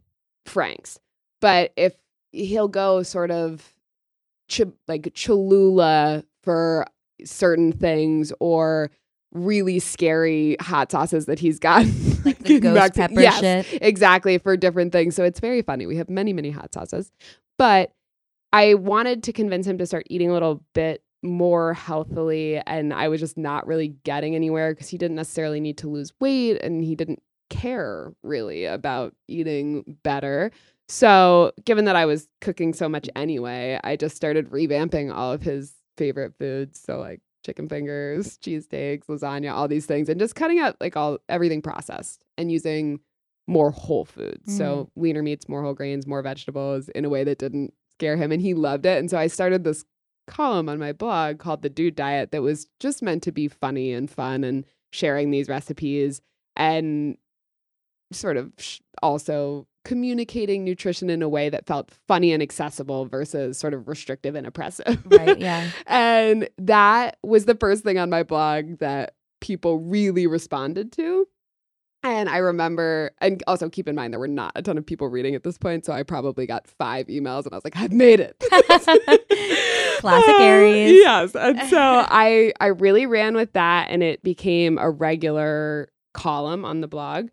Frank's. 0.45 0.99
But 1.41 1.71
if 1.75 1.93
he'll 2.31 2.67
go 2.67 3.03
sort 3.03 3.31
of 3.31 3.73
ch- 4.49 4.61
like 4.87 5.13
Cholula 5.13 6.23
for 6.43 6.85
certain 7.25 7.71
things 7.71 8.31
or 8.39 8.91
really 9.31 9.79
scary 9.79 10.55
hot 10.61 10.91
sauces 10.91 11.25
that 11.25 11.39
he's 11.39 11.57
got 11.59 11.85
Like 12.25 12.39
the 12.39 12.59
ghost 12.59 12.93
pepper 12.93 13.19
Yes, 13.21 13.39
shit. 13.39 13.81
exactly 13.81 14.37
for 14.37 14.55
different 14.55 14.91
things. 14.91 15.15
So 15.15 15.23
it's 15.23 15.39
very 15.39 15.61
funny. 15.61 15.85
We 15.85 15.97
have 15.97 16.09
many, 16.09 16.33
many 16.33 16.51
hot 16.51 16.73
sauces. 16.73 17.11
But 17.57 17.91
I 18.51 18.75
wanted 18.75 19.23
to 19.23 19.33
convince 19.33 19.65
him 19.65 19.77
to 19.79 19.85
start 19.85 20.05
eating 20.09 20.29
a 20.29 20.33
little 20.33 20.63
bit 20.73 21.01
more 21.23 21.73
healthily. 21.73 22.61
And 22.67 22.93
I 22.93 23.07
was 23.07 23.19
just 23.19 23.37
not 23.37 23.65
really 23.65 23.89
getting 24.03 24.35
anywhere 24.35 24.73
because 24.73 24.89
he 24.89 24.97
didn't 24.97 25.15
necessarily 25.15 25.59
need 25.59 25.77
to 25.79 25.89
lose 25.89 26.13
weight 26.19 26.61
and 26.61 26.83
he 26.83 26.95
didn't 26.95 27.21
care 27.49 28.13
really 28.23 28.65
about 28.65 29.15
eating 29.27 29.97
better. 30.03 30.51
So, 30.89 31.53
given 31.65 31.85
that 31.85 31.95
I 31.95 32.05
was 32.05 32.27
cooking 32.41 32.73
so 32.73 32.87
much 32.89 33.09
anyway, 33.15 33.79
I 33.83 33.95
just 33.95 34.15
started 34.15 34.49
revamping 34.49 35.13
all 35.13 35.31
of 35.31 35.41
his 35.41 35.73
favorite 35.97 36.33
foods. 36.37 36.79
So, 36.79 36.99
like 36.99 37.21
chicken 37.45 37.67
fingers, 37.67 38.37
cheesesteaks, 38.37 39.05
lasagna, 39.07 39.53
all 39.53 39.67
these 39.67 39.85
things, 39.85 40.09
and 40.09 40.19
just 40.19 40.35
cutting 40.35 40.59
out 40.59 40.77
like 40.79 40.95
all 40.95 41.19
everything 41.29 41.61
processed 41.61 42.23
and 42.37 42.51
using 42.51 42.99
more 43.47 43.71
whole 43.71 44.05
foods. 44.05 44.47
Mm-hmm. 44.47 44.57
So, 44.57 44.89
leaner 44.95 45.23
meats, 45.23 45.49
more 45.49 45.61
whole 45.61 45.73
grains, 45.73 46.07
more 46.07 46.21
vegetables 46.21 46.89
in 46.89 47.05
a 47.05 47.09
way 47.09 47.23
that 47.23 47.39
didn't 47.39 47.73
scare 47.91 48.17
him. 48.17 48.31
And 48.31 48.41
he 48.41 48.53
loved 48.53 48.85
it. 48.85 48.97
And 48.99 49.09
so, 49.09 49.17
I 49.17 49.27
started 49.27 49.63
this 49.63 49.85
column 50.27 50.69
on 50.69 50.79
my 50.79 50.93
blog 50.93 51.39
called 51.39 51.61
The 51.61 51.69
Dude 51.69 51.95
Diet 51.95 52.31
that 52.31 52.41
was 52.41 52.67
just 52.79 53.01
meant 53.01 53.23
to 53.23 53.31
be 53.31 53.47
funny 53.47 53.91
and 53.91 54.09
fun 54.09 54.43
and 54.43 54.65
sharing 54.91 55.31
these 55.31 55.49
recipes 55.49 56.21
and 56.55 57.17
sort 58.11 58.37
of 58.37 58.53
sh- 58.57 58.79
also 59.01 59.67
communicating 59.85 60.63
nutrition 60.63 61.09
in 61.09 61.21
a 61.21 61.29
way 61.29 61.49
that 61.49 61.65
felt 61.65 61.91
funny 62.07 62.31
and 62.31 62.41
accessible 62.41 63.05
versus 63.05 63.57
sort 63.57 63.73
of 63.73 63.87
restrictive 63.87 64.35
and 64.35 64.47
oppressive. 64.47 65.01
Right, 65.05 65.37
yeah. 65.37 65.69
and 65.87 66.49
that 66.57 67.17
was 67.23 67.45
the 67.45 67.55
first 67.55 67.83
thing 67.83 67.97
on 67.97 68.09
my 68.09 68.23
blog 68.23 68.79
that 68.79 69.15
people 69.41 69.79
really 69.79 70.25
responded 70.25 70.91
to. 70.93 71.27
And 72.05 72.27
I 72.27 72.37
remember, 72.37 73.11
and 73.21 73.41
also 73.47 73.69
keep 73.69 73.87
in 73.87 73.95
mind, 73.95 74.11
there 74.11 74.19
were 74.19 74.27
not 74.27 74.51
a 74.55 74.61
ton 74.61 74.77
of 74.77 74.85
people 74.85 75.07
reading 75.07 75.35
at 75.35 75.43
this 75.43 75.57
point. 75.57 75.85
So 75.85 75.93
I 75.93 76.03
probably 76.03 76.45
got 76.45 76.67
five 76.67 77.07
emails 77.07 77.45
and 77.45 77.53
I 77.53 77.57
was 77.57 77.63
like, 77.63 77.77
I've 77.77 77.93
made 77.93 78.19
it. 78.19 78.35
Classic 79.99 80.35
Uh, 80.35 80.43
Aries. 80.43 80.91
Yes. 80.91 81.33
And 81.33 81.61
so 81.69 81.79
I, 81.79 82.51
I 82.59 82.67
really 82.67 83.05
ran 83.05 83.35
with 83.35 83.53
that 83.53 83.87
and 83.89 84.03
it 84.03 84.21
became 84.21 84.77
a 84.77 84.89
regular 84.89 85.89
column 86.13 86.65
on 86.65 86.81
the 86.81 86.89
blog. 86.89 87.29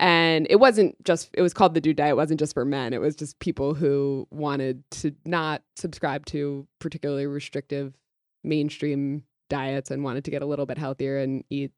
And 0.00 0.46
it 0.50 0.56
wasn't 0.56 1.02
just, 1.04 1.30
it 1.34 1.42
was 1.42 1.54
called 1.54 1.74
the 1.74 1.80
Dude 1.80 1.96
Diet. 1.96 2.12
It 2.12 2.16
wasn't 2.16 2.40
just 2.40 2.54
for 2.54 2.64
men. 2.64 2.92
It 2.92 3.00
was 3.00 3.14
just 3.14 3.38
people 3.38 3.74
who 3.74 4.26
wanted 4.30 4.82
to 4.92 5.14
not 5.24 5.62
subscribe 5.76 6.26
to 6.26 6.66
particularly 6.80 7.26
restrictive 7.26 7.94
mainstream 8.42 9.22
diets 9.48 9.90
and 9.90 10.02
wanted 10.02 10.24
to 10.24 10.30
get 10.30 10.42
a 10.42 10.46
little 10.46 10.66
bit 10.66 10.78
healthier 10.78 11.18
and 11.18 11.44
eat 11.48 11.70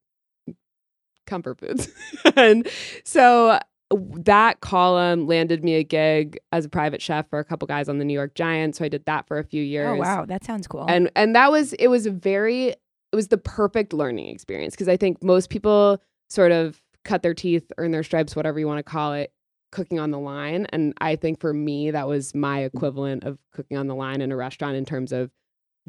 comfort 1.26 1.58
foods. 1.58 1.88
and 2.36 2.66
so 3.04 3.58
that 3.90 4.60
column 4.60 5.26
landed 5.26 5.62
me 5.62 5.74
a 5.74 5.84
gig 5.84 6.38
as 6.52 6.64
a 6.64 6.68
private 6.68 7.00
chef 7.00 7.28
for 7.28 7.38
a 7.38 7.44
couple 7.44 7.66
guys 7.66 7.88
on 7.88 7.98
the 7.98 8.04
New 8.04 8.14
York 8.14 8.34
Giants. 8.34 8.78
So 8.78 8.84
I 8.84 8.88
did 8.88 9.04
that 9.06 9.28
for 9.28 9.38
a 9.38 9.44
few 9.44 9.62
oh, 9.62 9.66
years. 9.66 9.88
Oh 9.88 9.96
wow, 9.96 10.24
that 10.24 10.44
sounds 10.44 10.66
cool. 10.66 10.86
And 10.88 11.10
and 11.14 11.36
that 11.36 11.50
was 11.50 11.72
it 11.74 11.88
was 11.88 12.06
a 12.06 12.10
very 12.10 12.68
it 12.68 13.14
was 13.14 13.28
the 13.28 13.38
perfect 13.38 13.92
learning 13.92 14.28
experience 14.28 14.74
because 14.74 14.88
I 14.88 14.96
think 14.96 15.22
most 15.22 15.50
people 15.50 16.02
sort 16.28 16.50
of 16.50 16.80
cut 17.06 17.22
their 17.22 17.34
teeth, 17.34 17.70
earn 17.78 17.92
their 17.92 18.02
stripes, 18.02 18.36
whatever 18.36 18.58
you 18.58 18.66
want 18.66 18.78
to 18.78 18.82
call 18.82 19.14
it, 19.14 19.32
cooking 19.72 19.98
on 19.98 20.10
the 20.10 20.18
line. 20.18 20.66
And 20.70 20.92
I 21.00 21.16
think 21.16 21.40
for 21.40 21.54
me 21.54 21.90
that 21.90 22.06
was 22.06 22.34
my 22.34 22.60
mm. 22.60 22.66
equivalent 22.66 23.24
of 23.24 23.38
cooking 23.52 23.76
on 23.76 23.86
the 23.86 23.94
line 23.94 24.20
in 24.20 24.32
a 24.32 24.36
restaurant 24.36 24.76
in 24.76 24.84
terms 24.84 25.12
of 25.12 25.30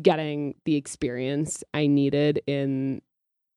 getting 0.01 0.55
the 0.65 0.75
experience 0.75 1.63
I 1.73 1.87
needed 1.87 2.41
in 2.45 3.01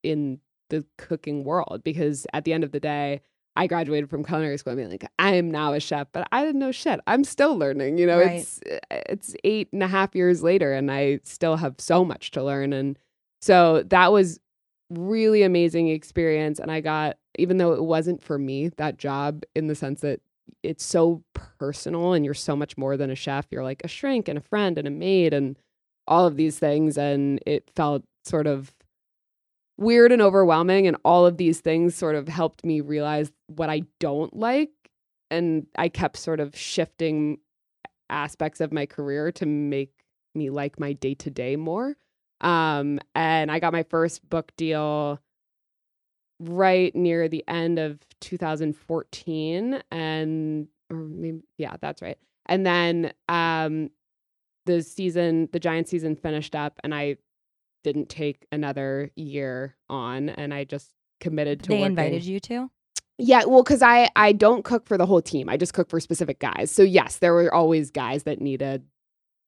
in 0.02 0.40
the 0.70 0.84
cooking 0.96 1.44
world 1.44 1.82
because 1.84 2.26
at 2.32 2.44
the 2.44 2.52
end 2.52 2.64
of 2.64 2.72
the 2.72 2.80
day 2.80 3.20
I 3.56 3.66
graduated 3.66 4.08
from 4.08 4.24
culinary 4.24 4.56
school. 4.56 4.72
I 4.72 4.76
mean, 4.76 4.90
like 4.90 5.04
I 5.18 5.34
am 5.34 5.50
now 5.50 5.72
a 5.72 5.80
chef, 5.80 6.06
but 6.12 6.26
I 6.32 6.44
didn't 6.44 6.60
know 6.60 6.72
shit. 6.72 7.00
I'm 7.06 7.24
still 7.24 7.58
learning. 7.58 7.98
You 7.98 8.06
know, 8.06 8.20
Right. 8.20 8.40
it's 8.40 8.60
eh, 8.64 8.78
it's 8.90 9.34
eight 9.44 9.68
and 9.72 9.82
a 9.82 9.88
half 9.88 10.14
years 10.14 10.42
later, 10.42 10.72
and 10.72 10.90
I 10.90 11.20
still 11.24 11.56
have 11.56 11.74
so 11.78 12.04
much 12.04 12.30
to 12.32 12.42
learn. 12.42 12.72
And 12.72 12.98
so 13.42 13.82
that 13.88 14.12
was 14.12 14.38
really 14.90 15.42
amazing 15.42 15.88
experience. 15.88 16.58
And 16.58 16.70
I 16.70 16.80
got, 16.80 17.16
even 17.38 17.56
though 17.56 17.72
it 17.72 17.82
wasn't 17.82 18.22
for 18.22 18.38
me, 18.38 18.68
that 18.76 18.98
job 18.98 19.44
in 19.54 19.66
the 19.68 19.74
sense 19.74 20.00
that 20.00 20.20
it's 20.62 20.84
so 20.84 21.22
personal, 21.58 22.12
and 22.12 22.24
you're 22.24 22.34
so 22.34 22.54
much 22.54 22.76
more 22.76 22.96
than 22.96 23.10
a 23.10 23.14
chef. 23.14 23.46
You're 23.50 23.64
like 23.64 23.82
a 23.84 23.88
shrink 23.88 24.28
and 24.28 24.36
a 24.36 24.42
friend 24.42 24.76
and 24.76 24.86
a 24.86 24.90
maid 24.90 25.32
and 25.32 25.56
all 26.06 26.26
of 26.26 26.36
these 26.36 26.58
things, 26.58 26.98
and 26.98 27.40
it 27.46 27.70
felt 27.74 28.02
sort 28.24 28.46
of 28.46 28.74
weird 29.80 30.12
and 30.12 30.20
overwhelming 30.20 30.86
and 30.86 30.96
all 31.06 31.24
of 31.24 31.38
these 31.38 31.60
things 31.60 31.94
sort 31.94 32.14
of 32.14 32.28
helped 32.28 32.64
me 32.66 32.82
realize 32.82 33.32
what 33.46 33.70
I 33.70 33.82
don't 33.98 34.36
like 34.36 34.70
and 35.30 35.66
I 35.74 35.88
kept 35.88 36.18
sort 36.18 36.38
of 36.38 36.54
shifting 36.54 37.38
aspects 38.10 38.60
of 38.60 38.72
my 38.72 38.84
career 38.84 39.32
to 39.32 39.46
make 39.46 39.92
me 40.34 40.50
like 40.50 40.78
my 40.78 40.92
day-to-day 40.92 41.56
more 41.56 41.96
um 42.40 42.98
and 43.14 43.50
I 43.50 43.58
got 43.58 43.72
my 43.72 43.82
first 43.84 44.28
book 44.28 44.52
deal 44.56 45.20
right 46.38 46.94
near 46.94 47.28
the 47.28 47.44
end 47.46 47.78
of 47.78 47.98
2014 48.20 49.82
and 49.90 50.68
or 50.90 50.96
maybe 50.96 51.40
yeah 51.58 51.76
that's 51.80 52.00
right 52.00 52.18
and 52.46 52.64
then 52.64 53.12
um 53.28 53.90
the 54.66 54.82
season 54.82 55.48
the 55.52 55.60
giant 55.60 55.88
season 55.88 56.16
finished 56.16 56.54
up 56.54 56.78
and 56.82 56.94
I 56.94 57.16
didn't 57.82 58.08
take 58.08 58.46
another 58.52 59.10
year 59.16 59.76
on 59.88 60.28
and 60.28 60.52
I 60.52 60.64
just 60.64 60.90
committed 61.20 61.62
to 61.62 61.68
they 61.68 61.76
working. 61.76 61.86
invited 61.86 62.24
you 62.24 62.40
to. 62.40 62.70
Yeah, 63.18 63.44
well 63.44 63.64
cuz 63.64 63.82
I 63.82 64.08
I 64.16 64.32
don't 64.32 64.64
cook 64.64 64.86
for 64.86 64.96
the 64.96 65.06
whole 65.06 65.22
team. 65.22 65.48
I 65.48 65.56
just 65.56 65.74
cook 65.74 65.90
for 65.90 66.00
specific 66.00 66.38
guys. 66.38 66.70
So 66.70 66.82
yes, 66.82 67.18
there 67.18 67.34
were 67.34 67.52
always 67.52 67.90
guys 67.90 68.22
that 68.24 68.40
needed 68.40 68.84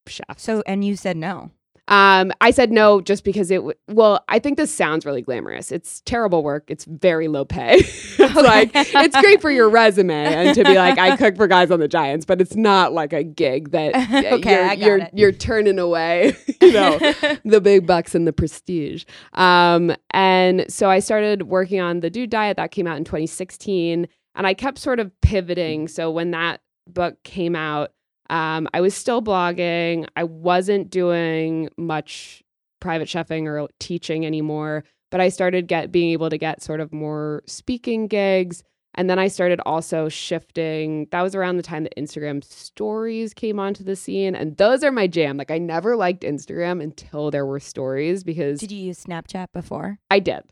chefs. 0.06 0.42
So 0.42 0.62
and 0.66 0.84
you 0.84 0.96
said 0.96 1.16
no. 1.16 1.50
Um, 1.88 2.32
I 2.40 2.52
said 2.52 2.70
no 2.70 3.00
just 3.00 3.24
because 3.24 3.50
it. 3.50 3.56
W- 3.56 3.74
well, 3.88 4.24
I 4.28 4.38
think 4.38 4.56
this 4.56 4.72
sounds 4.72 5.04
really 5.04 5.20
glamorous. 5.20 5.72
It's 5.72 6.00
terrible 6.02 6.44
work. 6.44 6.64
It's 6.68 6.84
very 6.84 7.26
low 7.26 7.44
pay. 7.44 7.78
it's 7.78 8.34
like 8.34 8.70
it's 8.74 9.20
great 9.20 9.40
for 9.40 9.50
your 9.50 9.68
resume 9.68 10.14
and 10.14 10.54
to 10.54 10.64
be 10.64 10.74
like 10.74 10.98
I 10.98 11.16
cook 11.18 11.36
for 11.36 11.48
guys 11.48 11.70
on 11.70 11.80
the 11.80 11.88
Giants, 11.88 12.24
but 12.24 12.40
it's 12.40 12.54
not 12.54 12.92
like 12.92 13.12
a 13.12 13.24
gig 13.24 13.72
that 13.72 13.94
Okay, 14.32 14.74
you're 14.76 14.98
you're, 14.98 15.08
you're 15.12 15.32
turning 15.32 15.78
away. 15.78 16.36
You 16.60 16.72
know 16.72 16.98
the 17.44 17.60
big 17.60 17.86
bucks 17.86 18.14
and 18.14 18.26
the 18.26 18.32
prestige. 18.32 19.04
Um, 19.32 19.94
and 20.10 20.64
so 20.68 20.88
I 20.88 21.00
started 21.00 21.44
working 21.44 21.80
on 21.80 22.00
the 22.00 22.10
Dude 22.10 22.30
Diet 22.30 22.56
that 22.58 22.70
came 22.70 22.86
out 22.86 22.96
in 22.96 23.04
2016, 23.04 24.06
and 24.36 24.46
I 24.46 24.54
kept 24.54 24.78
sort 24.78 25.00
of 25.00 25.10
pivoting. 25.20 25.88
So 25.88 26.10
when 26.10 26.30
that 26.30 26.60
book 26.86 27.22
came 27.24 27.56
out, 27.56 27.92
um, 28.30 28.68
I 28.72 28.80
was 28.80 28.94
still 28.94 29.22
blogging. 29.22 30.06
I 30.16 30.24
wasn't 30.24 30.90
doing 30.90 31.68
much 31.76 32.42
private 32.80 33.08
chefing 33.08 33.46
or 33.46 33.68
teaching 33.78 34.26
anymore, 34.26 34.84
but 35.10 35.20
I 35.20 35.28
started 35.28 35.68
get 35.68 35.92
being 35.92 36.10
able 36.12 36.30
to 36.30 36.38
get 36.38 36.62
sort 36.62 36.80
of 36.80 36.92
more 36.92 37.42
speaking 37.46 38.06
gigs. 38.08 38.62
And 38.94 39.08
then 39.08 39.18
I 39.18 39.28
started 39.28 39.58
also 39.64 40.10
shifting. 40.10 41.06
That 41.12 41.22
was 41.22 41.34
around 41.34 41.56
the 41.56 41.62
time 41.62 41.84
that 41.84 41.96
Instagram 41.96 42.44
stories 42.44 43.32
came 43.32 43.58
onto 43.58 43.82
the 43.82 43.96
scene. 43.96 44.34
And 44.34 44.56
those 44.58 44.84
are 44.84 44.92
my 44.92 45.06
jam. 45.06 45.38
Like 45.38 45.50
I 45.50 45.58
never 45.58 45.96
liked 45.96 46.24
Instagram 46.24 46.82
until 46.82 47.30
there 47.30 47.46
were 47.46 47.60
stories 47.60 48.22
because 48.22 48.60
Did 48.60 48.70
you 48.70 48.84
use 48.84 49.02
Snapchat 49.02 49.46
before? 49.54 49.98
I 50.10 50.18
did. 50.18 50.42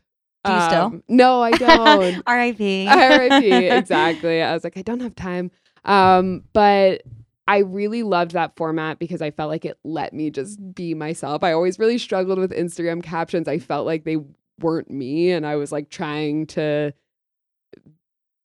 Do 0.43 0.51
you 0.51 0.61
still? 0.61 0.81
Um, 0.85 1.03
no, 1.07 1.43
I 1.43 1.51
don't. 1.57 2.23
R.I.P. 2.25 2.87
RIP. 2.87 3.71
Exactly. 3.73 4.41
I 4.41 4.53
was 4.55 4.63
like, 4.63 4.75
I 4.75 4.81
don't 4.81 5.01
have 5.01 5.13
time. 5.13 5.51
Um, 5.85 6.43
but 6.53 7.03
I 7.47 7.59
really 7.59 8.03
loved 8.03 8.31
that 8.31 8.55
format 8.55 8.99
because 8.99 9.21
I 9.21 9.31
felt 9.31 9.49
like 9.49 9.65
it 9.65 9.77
let 9.83 10.13
me 10.13 10.29
just 10.29 10.59
be 10.73 10.93
myself. 10.93 11.43
I 11.43 11.53
always 11.53 11.79
really 11.79 11.97
struggled 11.97 12.39
with 12.39 12.51
Instagram 12.51 13.03
captions. 13.03 13.47
I 13.47 13.59
felt 13.59 13.85
like 13.85 14.03
they 14.03 14.17
weren't 14.59 14.89
me 14.89 15.31
and 15.31 15.45
I 15.45 15.55
was 15.55 15.71
like 15.71 15.89
trying 15.89 16.45
to 16.47 16.93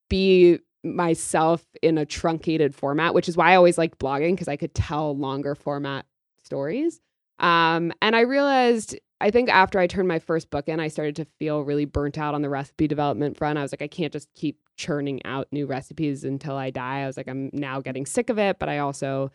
be 0.08 0.58
myself 0.82 1.64
in 1.82 1.98
a 1.98 2.06
truncated 2.06 2.74
format, 2.74 3.14
which 3.14 3.28
is 3.28 3.36
why 3.36 3.52
I 3.52 3.56
always 3.56 3.78
liked 3.78 3.98
blogging 3.98 4.32
because 4.32 4.48
I 4.48 4.56
could 4.56 4.74
tell 4.74 5.16
longer 5.16 5.54
format 5.54 6.06
stories. 6.42 7.00
Um, 7.38 7.92
and 8.00 8.16
I 8.16 8.20
realized, 8.20 8.96
I 9.20 9.30
think 9.30 9.50
after 9.50 9.78
I 9.78 9.86
turned 9.86 10.08
my 10.08 10.20
first 10.20 10.50
book 10.50 10.68
in, 10.68 10.80
I 10.80 10.88
started 10.88 11.16
to 11.16 11.26
feel 11.38 11.62
really 11.62 11.84
burnt 11.84 12.18
out 12.18 12.34
on 12.34 12.42
the 12.42 12.48
recipe 12.48 12.86
development 12.86 13.36
front. 13.36 13.58
I 13.58 13.62
was 13.62 13.72
like, 13.72 13.82
I 13.82 13.88
can't 13.88 14.12
just 14.12 14.32
keep 14.34 14.58
churning 14.76 15.24
out 15.24 15.48
new 15.50 15.66
recipes 15.66 16.24
until 16.24 16.56
I 16.56 16.70
die. 16.70 17.00
I 17.00 17.06
was 17.06 17.16
like, 17.16 17.28
I'm 17.28 17.50
now 17.52 17.80
getting 17.80 18.06
sick 18.06 18.30
of 18.30 18.38
it, 18.38 18.58
but 18.58 18.68
I 18.68 18.78
also 18.78 19.30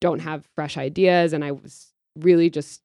don't 0.00 0.20
have 0.20 0.46
fresh 0.54 0.76
ideas. 0.76 1.32
And 1.32 1.44
I 1.44 1.52
was 1.52 1.92
really 2.16 2.50
just 2.50 2.82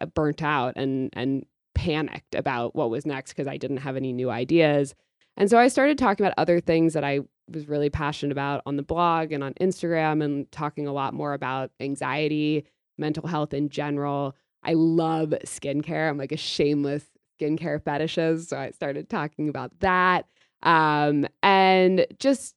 uh, 0.00 0.06
burnt 0.06 0.42
out 0.42 0.74
and, 0.76 1.10
and 1.12 1.44
panicked 1.74 2.34
about 2.34 2.74
what 2.74 2.90
was 2.90 3.06
next 3.06 3.32
because 3.32 3.46
I 3.46 3.56
didn't 3.56 3.78
have 3.78 3.96
any 3.96 4.12
new 4.12 4.30
ideas. 4.30 4.94
And 5.36 5.48
so 5.48 5.58
I 5.58 5.68
started 5.68 5.98
talking 5.98 6.24
about 6.26 6.34
other 6.36 6.60
things 6.60 6.94
that 6.94 7.04
I 7.04 7.20
was 7.48 7.68
really 7.68 7.90
passionate 7.90 8.32
about 8.32 8.62
on 8.66 8.76
the 8.76 8.82
blog 8.82 9.32
and 9.32 9.42
on 9.42 9.54
Instagram 9.54 10.22
and 10.22 10.50
talking 10.50 10.86
a 10.86 10.92
lot 10.92 11.14
more 11.14 11.32
about 11.32 11.70
anxiety, 11.80 12.66
mental 12.98 13.26
health 13.26 13.54
in 13.54 13.68
general. 13.68 14.34
I 14.64 14.74
love 14.74 15.30
skincare. 15.44 16.10
I'm 16.10 16.18
like 16.18 16.32
a 16.32 16.36
shameless 16.36 17.04
skincare 17.40 17.80
fetishist. 17.80 18.48
So 18.48 18.58
I 18.58 18.70
started 18.70 19.08
talking 19.08 19.48
about 19.48 19.78
that 19.80 20.26
um, 20.62 21.26
and 21.42 22.06
just 22.18 22.54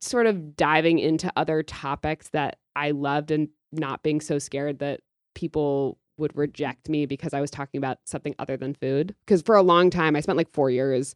sort 0.00 0.26
of 0.26 0.56
diving 0.56 0.98
into 0.98 1.32
other 1.36 1.62
topics 1.62 2.30
that 2.30 2.58
I 2.74 2.90
loved 2.90 3.30
and 3.30 3.48
not 3.72 4.02
being 4.02 4.20
so 4.20 4.38
scared 4.38 4.80
that 4.80 5.00
people 5.34 5.98
would 6.18 6.36
reject 6.36 6.88
me 6.88 7.06
because 7.06 7.32
I 7.32 7.40
was 7.40 7.50
talking 7.50 7.78
about 7.78 7.98
something 8.04 8.34
other 8.38 8.56
than 8.56 8.74
food. 8.74 9.14
Because 9.24 9.42
for 9.42 9.56
a 9.56 9.62
long 9.62 9.90
time, 9.90 10.16
I 10.16 10.20
spent 10.20 10.36
like 10.36 10.52
four 10.52 10.70
years 10.70 11.14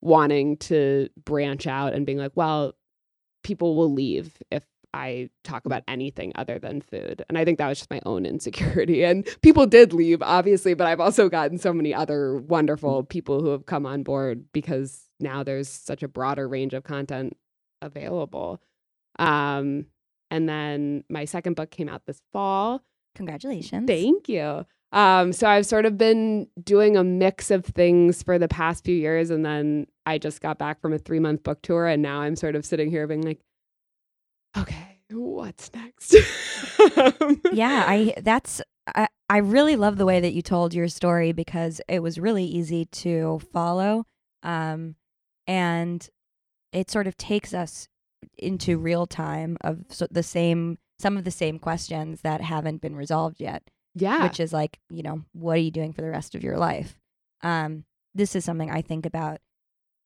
wanting 0.00 0.56
to 0.56 1.08
branch 1.24 1.66
out 1.66 1.92
and 1.94 2.06
being 2.06 2.18
like, 2.18 2.32
well, 2.34 2.74
people 3.42 3.76
will 3.76 3.92
leave 3.92 4.36
if 4.50 4.64
I 4.98 5.30
talk 5.44 5.64
about 5.64 5.84
anything 5.86 6.32
other 6.34 6.58
than 6.58 6.80
food. 6.80 7.24
And 7.28 7.38
I 7.38 7.44
think 7.44 7.58
that 7.58 7.68
was 7.68 7.78
just 7.78 7.90
my 7.90 8.00
own 8.04 8.26
insecurity. 8.34 9.04
And 9.04 9.26
people 9.42 9.64
did 9.66 9.92
leave, 9.92 10.20
obviously, 10.22 10.74
but 10.74 10.88
I've 10.88 11.00
also 11.00 11.28
gotten 11.28 11.56
so 11.56 11.72
many 11.72 11.94
other 11.94 12.36
wonderful 12.36 13.04
people 13.04 13.40
who 13.40 13.50
have 13.50 13.66
come 13.66 13.86
on 13.86 14.02
board 14.02 14.46
because 14.52 15.04
now 15.20 15.44
there's 15.44 15.68
such 15.68 16.02
a 16.02 16.08
broader 16.08 16.48
range 16.48 16.74
of 16.74 16.82
content 16.82 17.36
available. 17.80 18.60
Um, 19.20 19.86
and 20.32 20.48
then 20.48 21.04
my 21.08 21.24
second 21.24 21.54
book 21.54 21.70
came 21.70 21.88
out 21.88 22.04
this 22.06 22.20
fall. 22.32 22.82
Congratulations. 23.14 23.86
Thank 23.86 24.28
you. 24.28 24.66
Um, 24.90 25.32
so 25.32 25.48
I've 25.48 25.66
sort 25.66 25.86
of 25.86 25.96
been 25.96 26.48
doing 26.62 26.96
a 26.96 27.04
mix 27.04 27.50
of 27.50 27.64
things 27.64 28.22
for 28.22 28.38
the 28.38 28.48
past 28.48 28.84
few 28.84 28.94
years, 28.94 29.30
and 29.30 29.44
then 29.44 29.86
I 30.06 30.18
just 30.18 30.40
got 30.40 30.58
back 30.58 30.80
from 30.80 30.92
a 30.92 30.98
three 30.98 31.20
month 31.20 31.42
book 31.42 31.60
tour, 31.62 31.86
and 31.86 32.02
now 32.02 32.20
I'm 32.20 32.36
sort 32.36 32.56
of 32.56 32.64
sitting 32.64 32.90
here 32.90 33.06
being 33.06 33.22
like, 33.22 33.40
okay, 34.56 34.87
what's 35.10 35.70
next? 35.74 36.14
yeah, 37.52 37.84
I 37.86 38.14
that's 38.22 38.60
I, 38.94 39.08
I 39.28 39.38
really 39.38 39.76
love 39.76 39.98
the 39.98 40.06
way 40.06 40.20
that 40.20 40.32
you 40.32 40.42
told 40.42 40.74
your 40.74 40.88
story 40.88 41.32
because 41.32 41.80
it 41.88 42.00
was 42.00 42.18
really 42.18 42.44
easy 42.44 42.86
to 42.86 43.40
follow. 43.52 44.04
Um, 44.42 44.96
and 45.46 46.08
it 46.72 46.90
sort 46.90 47.06
of 47.06 47.16
takes 47.16 47.54
us 47.54 47.88
into 48.36 48.78
real 48.78 49.06
time 49.06 49.56
of 49.62 49.84
so 49.88 50.06
the 50.10 50.22
same 50.22 50.78
some 50.98 51.16
of 51.16 51.24
the 51.24 51.30
same 51.30 51.58
questions 51.58 52.22
that 52.22 52.40
haven't 52.40 52.80
been 52.80 52.96
resolved 52.96 53.40
yet. 53.40 53.62
Yeah. 53.94 54.22
Which 54.24 54.40
is 54.40 54.52
like, 54.52 54.78
you 54.90 55.02
know, 55.02 55.24
what 55.32 55.54
are 55.54 55.60
you 55.60 55.70
doing 55.70 55.92
for 55.92 56.02
the 56.02 56.10
rest 56.10 56.34
of 56.34 56.42
your 56.42 56.56
life? 56.56 56.98
Um, 57.42 57.84
this 58.14 58.34
is 58.34 58.44
something 58.44 58.70
I 58.70 58.82
think 58.82 59.06
about 59.06 59.38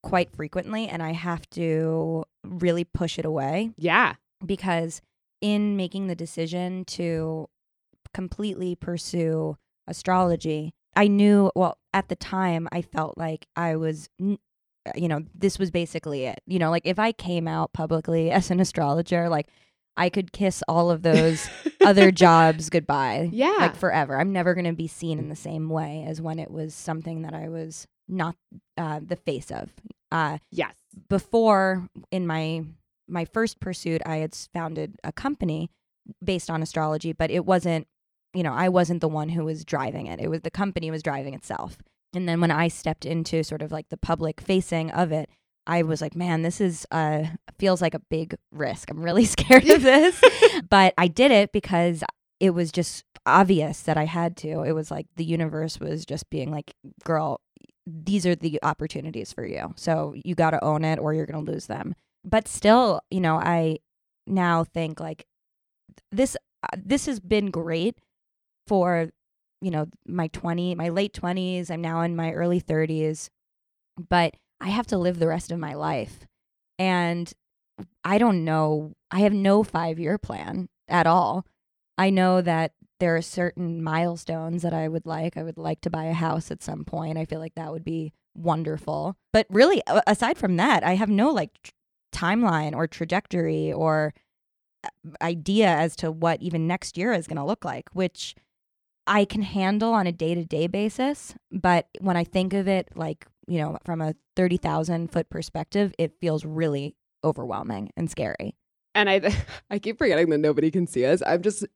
quite 0.03 0.35
frequently 0.35 0.89
and 0.89 1.03
I 1.03 1.13
have 1.13 1.49
to 1.51 2.25
really 2.45 2.85
push 2.85 3.19
it 3.19 3.25
away. 3.25 3.73
Yeah. 3.77 4.15
Because 4.45 5.01
in 5.41 5.77
making 5.77 6.07
the 6.07 6.15
decision 6.15 6.85
to 6.87 7.49
completely 8.15 8.75
pursue 8.75 9.57
astrology, 9.87 10.73
I 10.95 11.09
knew, 11.09 11.51
well, 11.55 11.79
at 11.95 12.09
the 12.09 12.17
time, 12.17 12.69
I 12.73 12.83
felt 12.83 13.17
like 13.17 13.47
I 13.57 13.77
was, 13.77 14.09
you 14.19 14.39
know, 14.95 15.25
this 15.35 15.59
was 15.59 15.71
basically 15.71 16.25
it. 16.27 16.41
You 16.47 16.59
know, 16.59 16.71
like 16.71 16.87
if 16.87 16.99
I 16.99 17.13
came 17.13 17.49
out 17.49 17.73
publicly 17.73 18.31
as 18.33 18.51
an 18.51 18.61
astrologer, 18.61 19.29
like 19.29 19.49
I 19.97 20.09
could 20.09 20.33
kiss 20.33 20.63
all 20.69 20.91
of 20.91 21.03
those 21.03 21.49
other 21.81 22.11
jobs 22.13 22.71
goodbye. 22.71 23.29
Yeah. 23.33 23.57
Like 23.59 23.77
forever. 23.77 24.19
I'm 24.19 24.33
never 24.33 24.55
going 24.55 24.65
to 24.67 24.73
be 24.73 24.89
seen 24.89 25.19
in 25.19 25.29
the 25.29 25.37
same 25.37 25.69
way 25.69 26.05
as 26.07 26.21
when 26.21 26.39
it 26.39 26.51
was 26.51 26.75
something 26.75 27.23
that 27.23 27.35
I 27.35 27.49
was 27.49 27.87
not 28.09 28.37
uh, 28.77 29.01
the 29.05 29.17
face 29.17 29.51
of. 29.51 29.71
Uh, 30.11 30.39
yes. 30.51 30.75
Before, 31.09 31.89
in 32.11 32.27
my 32.27 32.65
my 33.09 33.25
first 33.25 33.61
pursuit, 33.61 34.03
I 34.07 34.17
had 34.17 34.35
founded 34.35 34.97
a 35.05 35.13
company 35.13 35.71
based 36.25 36.51
on 36.51 36.63
astrology, 36.63 37.13
but 37.13 37.31
it 37.31 37.45
wasn't, 37.45 37.87
you 38.35 38.43
know, 38.43 38.53
I 38.53 38.69
wasn't 38.69 39.01
the 39.01 39.09
one 39.09 39.29
who 39.29 39.45
was 39.45 39.65
driving 39.65 40.07
it. 40.07 40.21
It 40.21 40.29
was 40.29 40.41
the 40.41 40.51
company 40.51 40.91
was 40.91 41.03
driving 41.03 41.35
itself. 41.35 41.79
And 42.15 42.29
then 42.29 42.41
when 42.41 42.51
I 42.51 42.69
stepped 42.69 43.07
into 43.07 43.43
sort 43.43 43.63
of 43.63 43.73
like 43.73 43.89
the 43.89 43.97
public 43.97 44.41
facing 44.41 44.91
of 44.91 45.13
it, 45.13 45.31
I 45.67 45.83
was 45.83 46.01
like, 46.01 46.17
man, 46.17 46.43
this 46.43 46.61
is 46.61 46.87
uh 46.91 47.25
feels 47.59 47.81
like 47.81 47.95
a 47.95 48.01
big 48.01 48.35
risk. 48.51 48.91
I'm 48.91 49.03
really 49.03 49.25
scared 49.37 49.69
of 49.69 49.83
this. 49.83 50.21
but 50.69 50.95
I 50.99 51.09
did 51.09 51.31
it 51.31 51.53
because 51.53 52.03
it 52.41 52.51
was 52.51 52.73
just 52.73 53.05
obvious 53.25 53.83
that 53.83 53.97
I 53.97 54.05
had 54.05 54.37
to. 54.39 54.63
It 54.63 54.73
was 54.73 54.91
like 54.91 55.07
the 55.17 55.25
universe 55.25 55.79
was 55.79 56.05
just 56.05 56.29
being 56.29 56.51
like, 56.51 56.75
girl, 57.05 57.41
these 57.87 58.27
are 58.27 58.35
the 58.35 58.59
opportunities 58.63 59.33
for 59.33 59.47
you. 59.47 59.73
So 59.77 60.15
you 60.25 60.35
got 60.35 60.51
to 60.51 60.65
own 60.65 60.85
it 60.85 60.99
or 60.99 61.15
you're 61.15 61.27
going 61.27 61.45
to 61.45 61.53
lose 61.53 61.67
them. 61.67 61.95
But 62.25 62.49
still, 62.49 63.01
you 63.11 63.21
know, 63.21 63.37
I 63.37 63.79
now 64.27 64.65
think 64.65 65.01
like 65.01 65.27
this 66.11 66.37
uh, 66.63 66.77
this 66.77 67.07
has 67.07 67.19
been 67.19 67.51
great 67.51 67.99
for 68.67 69.11
you 69.61 69.71
know 69.71 69.87
my 70.07 70.29
20 70.29 70.77
my 70.77 70.89
late 70.89 71.13
20s 71.13 71.71
i'm 71.71 71.81
now 71.81 72.03
in 72.03 72.15
my 72.15 72.33
early 72.33 72.61
30s 72.61 73.29
but 73.97 74.35
I 74.61 74.69
have 74.69 74.87
to 74.89 74.99
live 74.99 75.19
the 75.19 75.27
rest 75.27 75.51
of 75.51 75.59
my 75.59 75.75
life. 75.75 76.27
And 76.79 77.33
I 78.05 78.19
don't 78.19 78.45
know, 78.45 78.93
I 79.11 79.21
have 79.21 79.33
no 79.33 79.63
five 79.63 79.99
year 79.99 80.19
plan 80.19 80.69
at 80.89 81.07
all. 81.07 81.45
I 81.99 82.11
know 82.11 82.41
that 82.41 82.73
there 83.01 83.17
are 83.17 83.23
certain 83.23 83.83
milestones 83.83 84.63
that 84.63 84.73
I 84.73 84.89
would 84.89 85.05
like. 85.05 85.37
I 85.37 85.43
would 85.43 85.59
like 85.59 85.81
to 85.83 85.91
buy 85.91 86.05
a 86.05 86.13
house 86.13 86.51
at 86.51 86.63
some 86.63 86.85
point. 86.85 87.19
I 87.19 87.25
feel 87.25 87.41
like 87.41 87.55
that 87.57 87.73
would 87.73 87.85
be 87.85 88.13
wonderful. 88.35 89.17
But 89.33 89.47
really, 89.51 89.83
aside 90.07 90.39
from 90.39 90.57
that, 90.57 90.85
I 90.85 90.95
have 90.95 91.11
no 91.11 91.31
like 91.31 91.75
timeline 92.13 92.75
or 92.75 92.87
trajectory 92.87 93.73
or 93.73 94.15
uh, 94.85 94.89
idea 95.21 95.69
as 95.69 95.97
to 95.97 96.11
what 96.11 96.41
even 96.43 96.67
next 96.67 96.97
year 96.97 97.13
is 97.13 97.27
going 97.27 97.37
to 97.37 97.45
look 97.45 97.65
like, 97.65 97.89
which 97.93 98.35
I 99.07 99.25
can 99.25 99.43
handle 99.43 99.93
on 99.93 100.07
a 100.07 100.13
day 100.13 100.35
to 100.35 100.45
day 100.45 100.67
basis. 100.67 101.35
But 101.51 101.89
when 102.01 102.17
I 102.17 102.25
think 102.25 102.53
of 102.53 102.69
it 102.69 102.89
like 102.95 103.27
you 103.47 103.59
know, 103.59 103.79
from 103.85 104.01
a 104.01 104.15
30,000 104.37 105.11
foot 105.11 105.29
perspective, 105.29 105.93
it 105.99 106.13
feels 106.21 106.45
really 106.45 106.97
overwhelming 107.25 107.91
and 107.97 108.11
scary. 108.11 108.57
And 108.95 109.09
I 109.09 109.21
I 109.71 109.79
keep 109.79 109.99
forgetting 109.99 110.31
that 110.31 110.39
nobody 110.39 110.71
can 110.71 110.87
see 110.87 111.05
us. 111.05 111.23
I'm 111.27 111.43
just 111.43 111.67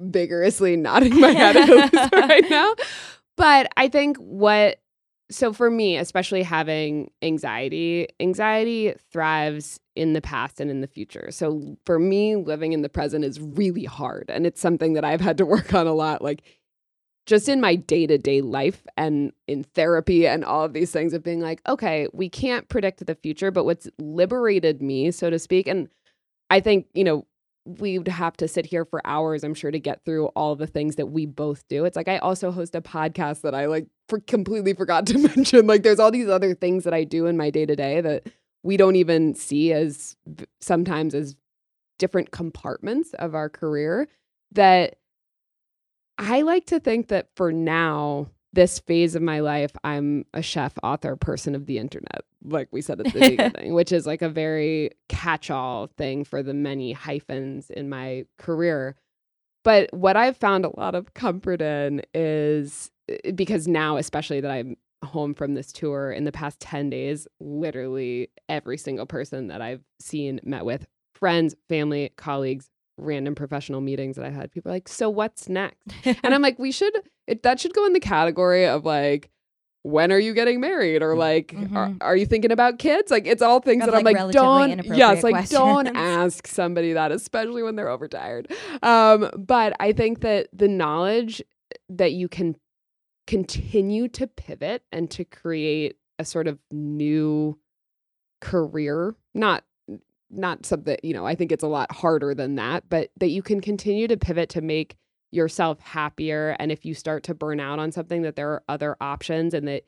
vigorously 0.00 0.76
nodding 0.76 1.18
my 1.20 1.30
head 1.30 1.56
right 2.12 2.48
now. 2.48 2.74
But 3.36 3.68
I 3.76 3.88
think 3.88 4.16
what 4.18 4.78
so 5.30 5.52
for 5.52 5.70
me, 5.70 5.96
especially 5.96 6.42
having 6.42 7.10
anxiety, 7.22 8.08
anxiety 8.20 8.94
thrives 9.10 9.80
in 9.96 10.12
the 10.12 10.20
past 10.20 10.60
and 10.60 10.70
in 10.70 10.80
the 10.80 10.86
future. 10.86 11.30
So 11.30 11.76
for 11.86 11.98
me, 11.98 12.36
living 12.36 12.72
in 12.72 12.82
the 12.82 12.88
present 12.88 13.24
is 13.24 13.40
really 13.40 13.84
hard. 13.84 14.26
And 14.28 14.46
it's 14.46 14.60
something 14.60 14.94
that 14.94 15.04
I've 15.04 15.20
had 15.20 15.38
to 15.38 15.46
work 15.46 15.72
on 15.72 15.86
a 15.86 15.94
lot. 15.94 16.22
Like 16.22 16.42
just 17.26 17.48
in 17.48 17.60
my 17.60 17.74
day 17.74 18.06
to 18.06 18.18
day 18.18 18.42
life 18.42 18.86
and 18.96 19.32
in 19.48 19.64
therapy 19.64 20.26
and 20.26 20.44
all 20.44 20.64
of 20.64 20.74
these 20.74 20.90
things 20.90 21.14
of 21.14 21.22
being 21.22 21.40
like, 21.40 21.62
okay, 21.66 22.06
we 22.12 22.28
can't 22.28 22.68
predict 22.68 23.04
the 23.06 23.14
future, 23.14 23.50
but 23.50 23.64
what's 23.64 23.88
liberated 23.98 24.82
me, 24.82 25.10
so 25.10 25.30
to 25.30 25.38
speak, 25.38 25.66
and 25.66 25.88
I 26.50 26.60
think, 26.60 26.86
you 26.92 27.04
know, 27.04 27.26
we 27.64 27.98
would 27.98 28.08
have 28.08 28.36
to 28.36 28.48
sit 28.48 28.66
here 28.66 28.84
for 28.84 29.00
hours, 29.06 29.42
I'm 29.42 29.54
sure, 29.54 29.70
to 29.70 29.78
get 29.78 30.04
through 30.04 30.26
all 30.28 30.54
the 30.54 30.66
things 30.66 30.96
that 30.96 31.06
we 31.06 31.26
both 31.26 31.66
do. 31.68 31.84
It's 31.84 31.96
like 31.96 32.08
I 32.08 32.18
also 32.18 32.50
host 32.50 32.74
a 32.74 32.82
podcast 32.82 33.40
that 33.40 33.54
I 33.54 33.66
like 33.66 33.86
for 34.08 34.20
completely 34.20 34.74
forgot 34.74 35.06
to 35.06 35.18
mention. 35.36 35.66
Like 35.66 35.82
there's 35.82 35.98
all 35.98 36.10
these 36.10 36.28
other 36.28 36.54
things 36.54 36.84
that 36.84 36.94
I 36.94 37.04
do 37.04 37.26
in 37.26 37.36
my 37.36 37.50
day 37.50 37.64
to 37.66 37.74
day 37.74 38.00
that 38.00 38.26
we 38.62 38.76
don't 38.76 38.96
even 38.96 39.34
see 39.34 39.72
as 39.72 40.16
sometimes 40.60 41.14
as 41.14 41.36
different 41.98 42.30
compartments 42.30 43.14
of 43.14 43.34
our 43.34 43.48
career 43.48 44.08
that 44.52 44.96
I 46.18 46.42
like 46.42 46.66
to 46.66 46.80
think 46.80 47.08
that 47.08 47.28
for 47.34 47.52
now, 47.52 48.28
this 48.54 48.78
phase 48.78 49.14
of 49.14 49.22
my 49.22 49.40
life, 49.40 49.72
I'm 49.82 50.24
a 50.32 50.42
chef, 50.42 50.74
author, 50.82 51.16
person 51.16 51.54
of 51.54 51.66
the 51.66 51.78
internet, 51.78 52.22
like 52.44 52.68
we 52.70 52.80
said 52.80 53.00
at 53.00 53.12
the 53.12 53.20
beginning, 53.36 53.74
which 53.74 53.92
is 53.92 54.06
like 54.06 54.22
a 54.22 54.28
very 54.28 54.90
catch 55.08 55.50
all 55.50 55.88
thing 55.98 56.24
for 56.24 56.42
the 56.42 56.54
many 56.54 56.92
hyphens 56.92 57.70
in 57.70 57.88
my 57.88 58.24
career. 58.38 58.96
But 59.64 59.92
what 59.92 60.16
I've 60.16 60.36
found 60.36 60.64
a 60.64 60.78
lot 60.78 60.94
of 60.94 61.14
comfort 61.14 61.60
in 61.62 62.02
is 62.12 62.90
eh, 63.08 63.32
because 63.32 63.66
now, 63.66 63.96
especially 63.96 64.40
that 64.40 64.50
I'm 64.50 64.76
home 65.04 65.34
from 65.34 65.54
this 65.54 65.72
tour 65.72 66.12
in 66.12 66.24
the 66.24 66.32
past 66.32 66.60
10 66.60 66.90
days, 66.90 67.26
literally 67.40 68.30
every 68.48 68.78
single 68.78 69.06
person 69.06 69.48
that 69.48 69.60
I've 69.60 69.82
seen, 70.00 70.40
met 70.44 70.64
with, 70.64 70.86
friends, 71.14 71.54
family, 71.68 72.12
colleagues, 72.16 72.68
random 72.96 73.34
professional 73.34 73.80
meetings 73.80 74.16
that 74.16 74.24
I 74.24 74.30
had, 74.30 74.52
people 74.52 74.70
are 74.70 74.74
like, 74.74 74.88
so 74.88 75.10
what's 75.10 75.48
next? 75.48 75.78
and 76.04 76.34
I'm 76.34 76.42
like, 76.42 76.58
we 76.58 76.70
should, 76.70 76.94
it, 77.26 77.42
that 77.42 77.60
should 77.60 77.74
go 77.74 77.86
in 77.86 77.92
the 77.92 78.00
category 78.00 78.66
of 78.66 78.84
like, 78.84 79.30
when 79.84 80.10
are 80.10 80.18
you 80.18 80.32
getting 80.32 80.60
married 80.60 81.02
or 81.02 81.14
like 81.14 81.48
mm-hmm. 81.48 81.76
are, 81.76 81.94
are, 82.00 82.16
you 82.16 82.24
thinking 82.24 82.50
about 82.50 82.78
kids 82.78 83.10
like 83.10 83.26
it's 83.26 83.42
all 83.42 83.60
things 83.60 83.84
of 83.84 83.92
that 83.92 84.02
like, 84.02 84.16
i'm 84.16 84.24
like 84.24 84.32
don't 84.32 84.82
yes 84.86 85.22
like 85.22 85.34
questions. 85.34 85.50
don't 85.50 85.86
ask 85.94 86.46
somebody 86.46 86.94
that 86.94 87.12
especially 87.12 87.62
when 87.62 87.76
they're 87.76 87.90
overtired 87.90 88.50
um 88.82 89.30
but 89.36 89.76
i 89.80 89.92
think 89.92 90.20
that 90.20 90.48
the 90.54 90.68
knowledge 90.68 91.42
that 91.90 92.12
you 92.12 92.28
can 92.28 92.56
continue 93.26 94.08
to 94.08 94.26
pivot 94.26 94.82
and 94.90 95.10
to 95.10 95.22
create 95.22 95.96
a 96.18 96.24
sort 96.24 96.48
of 96.48 96.58
new 96.70 97.58
career 98.40 99.14
not 99.34 99.64
not 100.30 100.64
something 100.64 100.96
you 101.02 101.12
know 101.12 101.26
i 101.26 101.34
think 101.34 101.52
it's 101.52 101.62
a 101.62 101.68
lot 101.68 101.92
harder 101.92 102.34
than 102.34 102.54
that 102.54 102.84
but 102.88 103.10
that 103.18 103.28
you 103.28 103.42
can 103.42 103.60
continue 103.60 104.08
to 104.08 104.16
pivot 104.16 104.48
to 104.48 104.62
make 104.62 104.96
yourself 105.34 105.80
happier 105.80 106.56
and 106.58 106.70
if 106.70 106.84
you 106.84 106.94
start 106.94 107.22
to 107.24 107.34
burn 107.34 107.60
out 107.60 107.78
on 107.78 107.90
something 107.92 108.22
that 108.22 108.36
there 108.36 108.50
are 108.50 108.62
other 108.68 108.96
options 109.00 109.52
and 109.54 109.66
that 109.66 109.84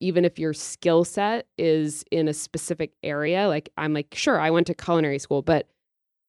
even 0.00 0.24
if 0.24 0.38
your 0.38 0.52
skill 0.52 1.04
set 1.04 1.46
is 1.58 2.04
in 2.10 2.28
a 2.28 2.34
specific 2.34 2.92
area 3.02 3.48
like 3.48 3.70
i'm 3.76 3.94
like 3.94 4.14
sure 4.14 4.38
i 4.38 4.50
went 4.50 4.66
to 4.66 4.74
culinary 4.74 5.18
school 5.18 5.42
but 5.42 5.68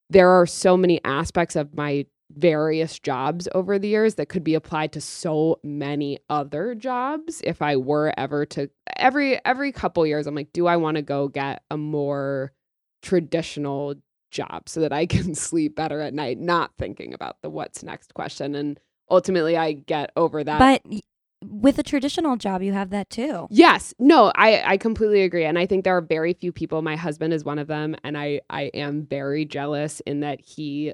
there 0.09 0.29
are 0.29 0.45
so 0.45 0.75
many 0.75 0.99
aspects 1.05 1.55
of 1.55 1.75
my 1.75 2.05
various 2.37 2.99
jobs 2.99 3.47
over 3.53 3.77
the 3.77 3.87
years 3.87 4.15
that 4.15 4.29
could 4.29 4.43
be 4.43 4.55
applied 4.55 4.91
to 4.93 5.01
so 5.01 5.59
many 5.63 6.17
other 6.29 6.75
jobs 6.75 7.41
if 7.43 7.61
I 7.61 7.75
were 7.75 8.13
ever 8.17 8.45
to 8.47 8.69
every 8.97 9.43
every 9.45 9.71
couple 9.71 10.05
years 10.05 10.27
I'm 10.27 10.35
like 10.35 10.53
do 10.53 10.67
I 10.67 10.77
want 10.77 10.95
to 10.95 11.01
go 11.01 11.27
get 11.27 11.63
a 11.69 11.77
more 11.77 12.53
traditional 13.01 13.95
job 14.31 14.67
so 14.67 14.79
that 14.79 14.93
I 14.93 15.05
can 15.05 15.35
sleep 15.35 15.75
better 15.75 16.01
at 16.01 16.13
night 16.13 16.39
not 16.39 16.71
thinking 16.77 17.13
about 17.13 17.37
the 17.41 17.49
what's 17.49 17.83
next 17.83 18.13
question 18.13 18.55
and 18.55 18.79
ultimately 19.09 19.57
I 19.57 19.73
get 19.73 20.11
over 20.15 20.43
that 20.43 20.59
But 20.59 21.01
with 21.43 21.79
a 21.79 21.83
traditional 21.83 22.37
job 22.37 22.61
you 22.61 22.71
have 22.71 22.91
that 22.91 23.09
too 23.09 23.47
yes 23.49 23.95
no 23.97 24.31
i 24.35 24.61
i 24.73 24.77
completely 24.77 25.23
agree 25.23 25.43
and 25.43 25.57
i 25.57 25.65
think 25.65 25.83
there 25.83 25.97
are 25.97 26.01
very 26.01 26.33
few 26.33 26.51
people 26.51 26.83
my 26.83 26.95
husband 26.95 27.33
is 27.33 27.43
one 27.43 27.57
of 27.57 27.65
them 27.65 27.95
and 28.03 28.15
i 28.15 28.39
i 28.51 28.65
am 28.75 29.07
very 29.07 29.43
jealous 29.43 30.01
in 30.01 30.19
that 30.19 30.39
he 30.39 30.93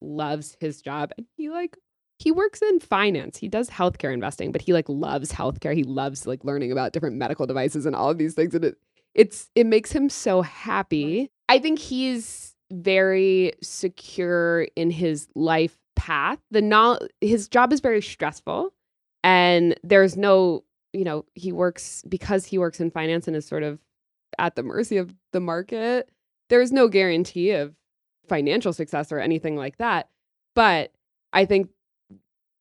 loves 0.00 0.56
his 0.60 0.80
job 0.80 1.12
and 1.18 1.26
he 1.36 1.50
like 1.50 1.76
he 2.22 2.30
works 2.30 2.62
in 2.62 2.78
finance. 2.78 3.36
He 3.36 3.48
does 3.48 3.68
healthcare 3.68 4.12
investing, 4.12 4.52
but 4.52 4.62
he 4.62 4.72
like 4.72 4.88
loves 4.88 5.32
healthcare. 5.32 5.74
He 5.74 5.82
loves 5.82 6.24
like 6.24 6.44
learning 6.44 6.70
about 6.70 6.92
different 6.92 7.16
medical 7.16 7.46
devices 7.46 7.84
and 7.84 7.96
all 7.96 8.10
of 8.10 8.18
these 8.18 8.34
things 8.34 8.54
and 8.54 8.64
it 8.64 8.76
it's 9.14 9.50
it 9.54 9.66
makes 9.66 9.92
him 9.92 10.08
so 10.08 10.42
happy. 10.42 11.30
I 11.48 11.58
think 11.58 11.78
he's 11.78 12.51
very 12.72 13.52
secure 13.62 14.62
in 14.76 14.90
his 14.90 15.28
life 15.34 15.78
path. 15.96 16.38
The 16.50 16.62
no- 16.62 16.98
his 17.20 17.48
job 17.48 17.72
is 17.72 17.80
very 17.80 18.02
stressful 18.02 18.72
and 19.22 19.78
there's 19.82 20.16
no, 20.16 20.64
you 20.92 21.04
know, 21.04 21.24
he 21.34 21.52
works 21.52 22.02
because 22.08 22.46
he 22.46 22.58
works 22.58 22.80
in 22.80 22.90
finance 22.90 23.26
and 23.28 23.36
is 23.36 23.46
sort 23.46 23.62
of 23.62 23.78
at 24.38 24.56
the 24.56 24.62
mercy 24.62 24.96
of 24.96 25.14
the 25.32 25.40
market. 25.40 26.10
There's 26.48 26.72
no 26.72 26.88
guarantee 26.88 27.50
of 27.52 27.74
financial 28.28 28.72
success 28.72 29.12
or 29.12 29.18
anything 29.18 29.56
like 29.56 29.78
that. 29.78 30.08
But 30.54 30.92
I 31.32 31.44
think 31.44 31.68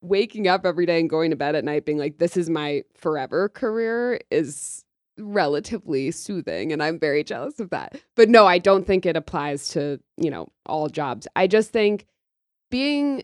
waking 0.02 0.47
up 0.47 0.65
every 0.65 0.86
day 0.86 1.00
and 1.00 1.10
going 1.10 1.30
to 1.32 1.36
bed 1.36 1.56
at 1.56 1.63
night 1.63 1.86
being 1.86 1.97
like, 1.97 2.17
this 2.17 2.36
is 2.36 2.50
my 2.50 2.84
forever 2.95 3.50
career 3.50 4.19
is 4.30 4.84
relatively 5.22 6.12
soothing. 6.12 6.72
And 6.72 6.82
I'm 6.82 7.00
very 7.00 7.24
jealous 7.24 7.60
of 7.60 7.70
that. 7.70 8.02
But 8.16 8.30
no, 8.30 8.46
I 8.46 8.58
don't 8.58 8.86
think 8.86 9.06
it 9.06 9.16
applies 9.16 9.70
to, 9.70 10.00
you 10.18 10.30
know, 10.30 10.48
all 10.66 10.90
jobs. 10.90 11.28
I 11.36 11.48
just 11.48 11.72
think 11.72 12.06
being 12.70 13.24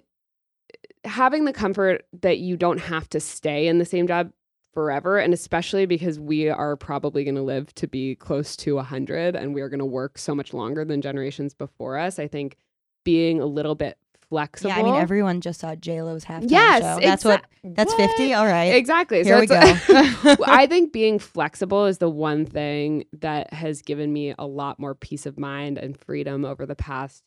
having 1.04 1.46
the 1.46 1.54
comfort 1.54 2.06
that 2.22 2.40
you 2.40 2.58
don't 2.58 2.80
have 2.80 3.10
to 3.10 3.20
stay 3.20 3.68
in 3.68 3.80
the 3.80 3.86
same 3.86 4.08
job 4.08 4.32
forever 4.74 5.18
and 5.18 5.34
especially 5.34 5.88
because 5.88 6.20
we 6.20 6.50
are 6.50 6.76
probably 6.76 7.24
going 7.24 7.36
to 7.36 7.42
live 7.42 7.74
to 7.74 7.88
be 7.88 8.14
close 8.16 8.56
to 8.56 8.76
100 8.76 9.36
and 9.36 9.56
we 9.56 9.62
are 9.62 9.70
going 9.70 9.80
to 9.80 9.86
work 9.86 10.20
so 10.20 10.36
much 10.36 10.54
longer 10.54 10.86
than 10.86 11.02
generations 11.02 11.56
before 11.56 11.98
us 11.98 12.20
i 12.20 12.28
think 12.28 12.58
being 13.04 13.40
a 13.42 13.46
little 13.46 13.74
bit 13.74 13.98
flexible. 14.30 14.70
Yeah, 14.70 14.78
I 14.78 14.84
mean 14.84 14.96
everyone 14.96 15.42
just 15.42 15.60
saw 15.60 15.76
J 15.76 16.02
Lo's 16.02 16.26
halftime 16.26 16.50
yes, 16.52 16.82
show. 16.82 17.00
That's 17.02 17.24
exa- 17.24 17.26
what 17.26 17.46
that's 17.64 17.94
what? 17.94 18.10
fifty. 18.10 18.34
All 18.34 18.46
right, 18.46 18.74
exactly. 18.74 19.24
Here 19.24 19.36
so 19.36 19.40
we 19.40 19.48
go. 19.48 20.44
I 20.46 20.68
think 20.70 20.94
being 20.94 21.20
flexible 21.20 21.86
is 21.86 21.98
the 21.98 22.10
one 22.10 22.46
thing 22.46 23.06
that 23.14 23.54
has 23.54 23.82
given 23.82 24.12
me 24.14 24.34
a 24.38 24.46
lot 24.46 24.80
more 24.80 24.96
peace 24.96 25.26
of 25.26 25.38
mind 25.38 25.78
and 25.78 25.98
freedom 25.98 26.46
over 26.46 26.66
the 26.66 26.76
past 26.76 27.24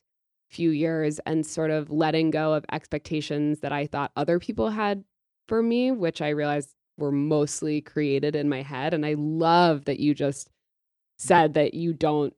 few 0.49 0.69
years, 0.71 1.19
and 1.25 1.45
sort 1.45 1.71
of 1.71 1.89
letting 1.89 2.29
go 2.31 2.53
of 2.53 2.65
expectations 2.71 3.59
that 3.59 3.71
I 3.71 3.87
thought 3.87 4.11
other 4.15 4.39
people 4.39 4.69
had 4.69 5.03
for 5.47 5.63
me, 5.63 5.91
which 5.91 6.21
I 6.21 6.29
realized 6.29 6.75
were 6.97 7.11
mostly 7.11 7.81
created 7.81 8.35
in 8.35 8.49
my 8.49 8.61
head. 8.61 8.93
And 8.93 9.05
I 9.05 9.15
love 9.17 9.85
that 9.85 9.99
you 9.99 10.13
just 10.13 10.49
said 11.17 11.53
that 11.53 11.73
you 11.73 11.93
don't 11.93 12.33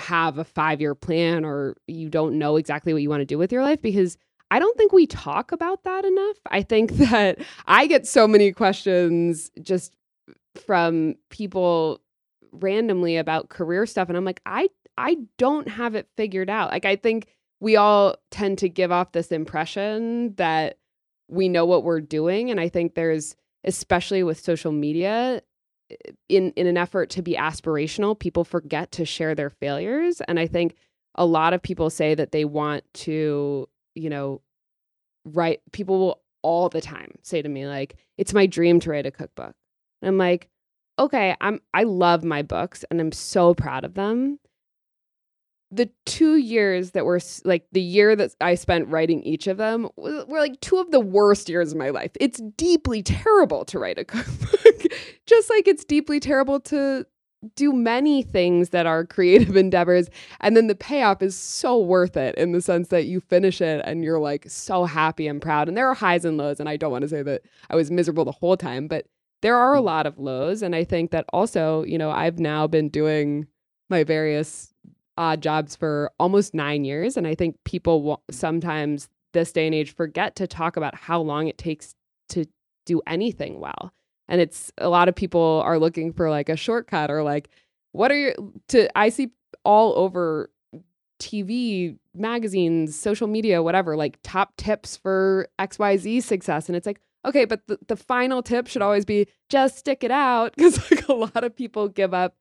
have 0.00 0.38
a 0.38 0.44
five 0.44 0.80
year 0.80 0.94
plan 0.94 1.44
or 1.44 1.76
you 1.86 2.08
don't 2.08 2.38
know 2.38 2.56
exactly 2.56 2.92
what 2.92 3.02
you 3.02 3.08
want 3.08 3.20
to 3.20 3.26
do 3.26 3.38
with 3.38 3.52
your 3.52 3.62
life 3.62 3.80
because 3.80 4.16
I 4.50 4.58
don't 4.58 4.76
think 4.76 4.92
we 4.92 5.06
talk 5.06 5.52
about 5.52 5.84
that 5.84 6.04
enough. 6.04 6.36
I 6.50 6.62
think 6.62 6.92
that 7.10 7.38
I 7.66 7.86
get 7.86 8.06
so 8.06 8.26
many 8.26 8.52
questions 8.52 9.50
just 9.62 9.94
from 10.66 11.14
people 11.30 12.00
randomly 12.52 13.16
about 13.16 13.48
career 13.48 13.86
stuff 13.86 14.08
and 14.08 14.18
I'm 14.18 14.24
like 14.24 14.40
I 14.44 14.68
I 14.98 15.18
don't 15.38 15.68
have 15.68 15.94
it 15.94 16.08
figured 16.16 16.50
out. 16.50 16.70
Like 16.70 16.84
I 16.84 16.96
think 16.96 17.28
we 17.60 17.76
all 17.76 18.16
tend 18.30 18.58
to 18.58 18.68
give 18.68 18.90
off 18.90 19.12
this 19.12 19.30
impression 19.30 20.34
that 20.34 20.78
we 21.28 21.48
know 21.48 21.64
what 21.64 21.84
we're 21.84 22.00
doing 22.00 22.50
and 22.50 22.58
I 22.58 22.68
think 22.68 22.94
there's 22.94 23.36
especially 23.64 24.22
with 24.22 24.40
social 24.40 24.72
media 24.72 25.42
in 26.28 26.52
in 26.56 26.66
an 26.66 26.76
effort 26.76 27.10
to 27.10 27.22
be 27.22 27.34
aspirational 27.34 28.18
people 28.18 28.44
forget 28.44 28.92
to 28.92 29.04
share 29.04 29.34
their 29.34 29.50
failures. 29.50 30.20
And 30.28 30.38
i 30.38 30.46
think 30.46 30.76
a 31.14 31.26
lot 31.26 31.52
of 31.52 31.62
people 31.62 31.90
say 31.90 32.14
that 32.14 32.32
they 32.32 32.44
want 32.44 32.84
to 32.94 33.68
you 33.94 34.10
know 34.10 34.40
write 35.24 35.60
people 35.72 35.98
will 35.98 36.22
all 36.42 36.68
the 36.68 36.80
time 36.80 37.12
say 37.22 37.42
to 37.42 37.48
me 37.48 37.66
like 37.66 37.96
it's 38.16 38.32
my 38.32 38.46
dream 38.46 38.80
to 38.80 38.90
write 38.90 39.06
a 39.06 39.10
cookbook. 39.10 39.54
And 40.02 40.08
i'm 40.08 40.18
like 40.18 40.48
okay 40.98 41.36
i'm 41.40 41.60
i 41.74 41.82
love 41.82 42.24
my 42.24 42.42
books 42.42 42.84
and 42.90 43.00
i'm 43.00 43.12
so 43.12 43.54
proud 43.54 43.84
of 43.84 43.94
them 43.94 44.38
the 45.70 45.88
two 46.04 46.36
years 46.36 46.92
that 46.92 47.04
were 47.04 47.20
like 47.44 47.66
the 47.72 47.80
year 47.80 48.16
that 48.16 48.34
I 48.40 48.56
spent 48.56 48.88
writing 48.88 49.22
each 49.22 49.46
of 49.46 49.56
them 49.56 49.88
were, 49.96 50.24
like 50.28 50.60
two 50.60 50.78
of 50.78 50.90
the 50.90 51.00
worst 51.00 51.48
years 51.48 51.72
of 51.72 51.78
my 51.78 51.90
life. 51.90 52.10
It's 52.18 52.40
deeply 52.56 53.02
terrible 53.02 53.64
to 53.66 53.78
write 53.78 53.98
a 53.98 54.04
cookbook, 54.06 54.86
just 55.26 55.48
like 55.48 55.68
it's 55.68 55.84
deeply 55.84 56.18
terrible 56.18 56.60
to 56.60 57.06
do 57.54 57.72
many 57.72 58.22
things 58.22 58.70
that 58.70 58.86
are 58.86 59.06
creative 59.06 59.56
endeavors. 59.56 60.08
And 60.40 60.56
then 60.56 60.66
the 60.66 60.74
payoff 60.74 61.22
is 61.22 61.36
so 61.38 61.78
worth 61.78 62.16
it 62.16 62.34
in 62.34 62.52
the 62.52 62.60
sense 62.60 62.88
that 62.88 63.06
you 63.06 63.20
finish 63.20 63.60
it 63.60 63.82
and 63.84 64.04
you're 64.04 64.18
like 64.18 64.44
so 64.48 64.84
happy 64.84 65.26
and 65.26 65.40
proud. 65.40 65.68
And 65.68 65.76
there 65.76 65.88
are 65.88 65.94
highs 65.94 66.24
and 66.24 66.36
lows. 66.36 66.60
And 66.60 66.68
I 66.68 66.76
don't 66.76 66.92
want 66.92 67.02
to 67.02 67.08
say 67.08 67.22
that 67.22 67.42
I 67.70 67.76
was 67.76 67.90
miserable 67.90 68.24
the 68.24 68.32
whole 68.32 68.56
time, 68.56 68.88
but 68.88 69.06
there 69.42 69.56
are 69.56 69.74
a 69.74 69.80
mm. 69.80 69.84
lot 69.84 70.06
of 70.06 70.18
lows. 70.18 70.62
And 70.62 70.74
I 70.74 70.84
think 70.84 71.12
that 71.12 71.24
also, 71.32 71.84
you 71.84 71.96
know, 71.96 72.10
I've 72.10 72.38
now 72.38 72.66
been 72.66 72.88
doing 72.88 73.46
my 73.88 74.04
various 74.04 74.69
odd 75.20 75.42
jobs 75.42 75.76
for 75.76 76.10
almost 76.18 76.54
nine 76.54 76.82
years. 76.82 77.18
And 77.18 77.26
I 77.26 77.34
think 77.34 77.56
people 77.64 78.22
sometimes 78.30 79.08
this 79.34 79.52
day 79.52 79.66
and 79.66 79.74
age 79.74 79.94
forget 79.94 80.34
to 80.36 80.46
talk 80.46 80.78
about 80.78 80.94
how 80.94 81.20
long 81.20 81.46
it 81.46 81.58
takes 81.58 81.94
to 82.30 82.46
do 82.86 83.02
anything 83.06 83.60
well. 83.60 83.92
And 84.28 84.40
it's 84.40 84.72
a 84.78 84.88
lot 84.88 85.08
of 85.08 85.14
people 85.14 85.62
are 85.64 85.78
looking 85.78 86.14
for 86.14 86.30
like 86.30 86.48
a 86.48 86.56
shortcut 86.56 87.10
or 87.10 87.22
like, 87.22 87.50
what 87.92 88.10
are 88.10 88.16
your, 88.16 88.34
to, 88.68 88.98
I 88.98 89.10
see 89.10 89.30
all 89.62 89.92
over 89.98 90.50
TV, 91.20 91.98
magazines, 92.14 92.98
social 92.98 93.28
media, 93.28 93.62
whatever, 93.62 93.96
like 93.96 94.18
top 94.22 94.56
tips 94.56 94.96
for 94.96 95.48
XYZ 95.58 96.22
success. 96.22 96.68
And 96.68 96.76
it's 96.76 96.86
like, 96.86 97.00
okay, 97.26 97.44
but 97.44 97.66
the, 97.66 97.78
the 97.88 97.96
final 97.96 98.42
tip 98.42 98.68
should 98.68 98.80
always 98.80 99.04
be 99.04 99.26
just 99.50 99.76
stick 99.76 100.02
it 100.02 100.10
out 100.10 100.54
because 100.56 100.90
like 100.90 101.08
a 101.08 101.12
lot 101.12 101.44
of 101.44 101.54
people 101.54 101.88
give 101.88 102.14
up 102.14 102.36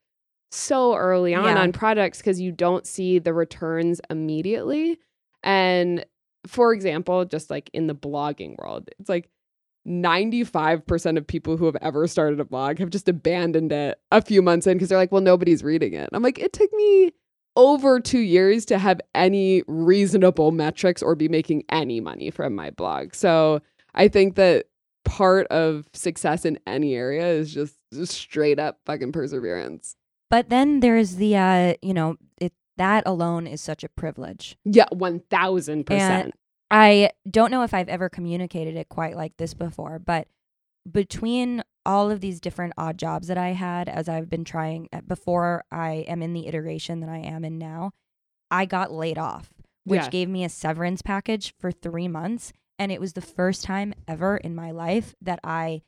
so 0.52 0.96
early 0.96 1.36
on 1.36 1.56
yeah. 1.56 1.62
on 1.62 1.72
products 1.72 2.20
because 2.20 2.42
you 2.42 2.52
don't 2.52 2.86
see 2.86 3.20
the 3.20 3.34
returns 3.34 4.02
immediately. 4.10 5.00
And 5.44 6.06
for 6.48 6.74
example, 6.74 7.26
just 7.26 7.50
like 7.50 7.70
in 7.74 7.88
the 7.88 7.96
blogging 7.96 8.58
world, 8.58 8.90
it's 9.00 9.10
like 9.10 9.30
95% 9.88 11.18
of 11.18 11.26
people 11.28 11.58
who 11.58 11.66
have 11.66 11.78
ever 11.82 12.08
started 12.08 12.40
a 12.40 12.46
blog 12.46 12.80
have 12.80 12.90
just 12.90 13.08
abandoned 13.08 13.72
it 13.72 14.00
a 14.12 14.22
few 14.22 14.42
months 14.42 14.68
in 14.68 14.74
because 14.74 14.90
they're 14.90 14.98
like, 14.98 15.12
well, 15.12 15.22
nobody's 15.22 15.64
reading 15.64 15.94
it. 15.94 16.10
I'm 16.14 16.24
like, 16.24 16.40
it 16.40 16.54
took 16.54 16.72
me 16.74 17.14
over 17.56 18.00
two 18.00 18.20
years 18.20 18.66
to 18.66 18.78
have 18.78 19.02
any 19.16 19.64
reasonable 19.68 20.52
metrics 20.52 21.02
or 21.02 21.16
be 21.16 21.28
making 21.28 21.64
any 21.70 22.00
money 22.00 22.30
from 22.30 22.56
my 22.56 22.70
blog. 22.70 23.14
So 23.14 23.62
I 23.96 24.08
think 24.08 24.36
that 24.36 24.68
part 25.06 25.48
of 25.48 25.90
success 25.94 26.46
in 26.46 26.60
any 26.68 26.96
area 26.96 27.28
is 27.28 27.54
just, 27.54 27.76
just 27.94 28.14
straight 28.14 28.60
up 28.60 28.80
fucking 28.86 29.12
perseverance. 29.12 29.96
But 30.30 30.50
then 30.50 30.80
there's 30.80 31.16
the, 31.16 31.36
uh, 31.36 31.74
you 31.82 31.94
know, 31.94 32.16
it 32.40 32.54
that 32.78 33.04
alone 33.06 33.48
is 33.48 33.62
such 33.62 33.84
a 33.84 33.90
privilege. 33.90 34.58
Yeah, 34.64 34.86
1000%. 34.94 35.86
And 35.92 36.34
I 36.72 37.12
don't 37.30 37.52
know 37.52 37.64
if 37.64 37.74
I've 37.74 37.90
ever 37.90 38.10
communicated 38.10 38.76
it 38.76 38.90
quite 38.90 39.16
like 39.18 39.36
this 39.38 39.54
before, 39.54 40.00
but 40.00 40.28
between 40.90 41.64
all 41.86 42.10
of 42.12 42.22
these 42.22 42.40
different 42.40 42.74
odd 42.78 42.98
jobs 42.98 43.28
that 43.28 43.38
I 43.38 43.50
had 43.50 43.90
as 43.90 44.08
I've 44.08 44.30
been 44.30 44.44
trying 44.46 44.88
uh, 44.94 45.02
before 45.02 45.64
I 45.72 46.06
am 46.08 46.22
in 46.22 46.34
the 46.34 46.48
iteration 46.48 47.00
that 47.02 47.10
I 47.10 47.18
am 47.18 47.44
in 47.44 47.58
now, 47.58 47.92
I 48.52 48.66
got 48.66 48.92
laid 48.92 49.18
off, 49.18 49.50
which 49.84 50.04
Yeah. 50.04 50.10
gave 50.10 50.30
me 50.30 50.44
a 50.44 50.50
severance 50.50 51.02
package 51.02 51.54
for 51.60 51.72
three 51.72 52.08
months. 52.08 52.54
And 52.78 52.92
it 52.92 53.02
was 53.02 53.14
the 53.14 53.22
first 53.22 53.64
time 53.64 53.94
ever 54.08 54.38
in 54.38 54.56
my 54.56 54.72
life 54.72 55.16
that 55.22 55.40
I 55.44 55.82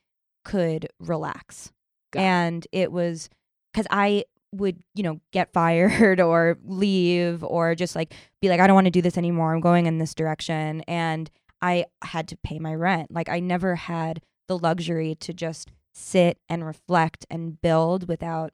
could 0.43 0.88
relax. 0.99 1.71
Got 2.12 2.21
and 2.21 2.67
it 2.73 2.91
was 2.91 3.30
because 3.71 3.88
I 3.89 4.25
would, 4.53 4.81
you 4.95 5.03
know, 5.03 5.19
get 5.31 5.53
fired 5.53 6.19
or 6.19 6.57
leave 6.63 7.43
or 7.43 7.75
just 7.75 7.95
like 7.95 8.13
be 8.41 8.49
like, 8.49 8.59
I 8.59 8.67
don't 8.67 8.75
want 8.75 8.85
to 8.85 8.91
do 8.91 9.01
this 9.01 9.17
anymore. 9.17 9.53
I'm 9.53 9.61
going 9.61 9.85
in 9.85 9.97
this 9.97 10.13
direction. 10.13 10.81
And 10.87 11.29
I 11.61 11.85
had 12.03 12.27
to 12.29 12.37
pay 12.37 12.59
my 12.59 12.73
rent. 12.73 13.11
Like, 13.11 13.29
I 13.29 13.39
never 13.39 13.75
had 13.75 14.21
the 14.47 14.57
luxury 14.57 15.15
to 15.21 15.33
just 15.33 15.71
sit 15.93 16.39
and 16.49 16.65
reflect 16.65 17.25
and 17.29 17.61
build 17.61 18.07
without 18.07 18.51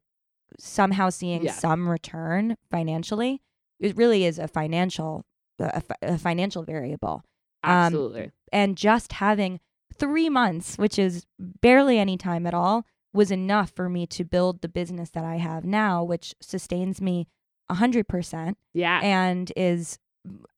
somehow 0.59 1.09
seeing 1.09 1.43
Yeah. 1.45 1.51
some 1.53 1.87
return 1.89 2.57
financially. 2.71 3.41
It 3.79 3.95
really 3.95 4.25
is 4.25 4.39
a 4.39 4.47
financial, 4.47 5.23
a, 5.59 5.81
a 6.01 6.17
financial 6.17 6.63
variable 6.63 7.23
um, 7.63 7.71
Absolutely. 7.71 8.31
and 8.51 8.75
just 8.77 9.13
having 9.13 9.59
three 9.93 10.29
months, 10.29 10.77
which 10.77 10.97
is 10.99 11.25
barely 11.39 11.97
any 11.99 12.17
time 12.17 12.45
at 12.47 12.53
all, 12.53 12.85
was 13.13 13.31
enough 13.31 13.71
for 13.71 13.89
me 13.89 14.05
to 14.07 14.23
build 14.23 14.61
the 14.61 14.67
business 14.67 15.09
that 15.11 15.23
I 15.23 15.37
have 15.37 15.65
now, 15.65 16.03
which 16.03 16.35
sustains 16.41 17.01
me 17.01 17.27
a 17.69 17.75
hundred 17.75 18.07
percent 18.07 18.57
yeah. 18.73 18.99
and 19.03 19.51
is, 19.55 19.97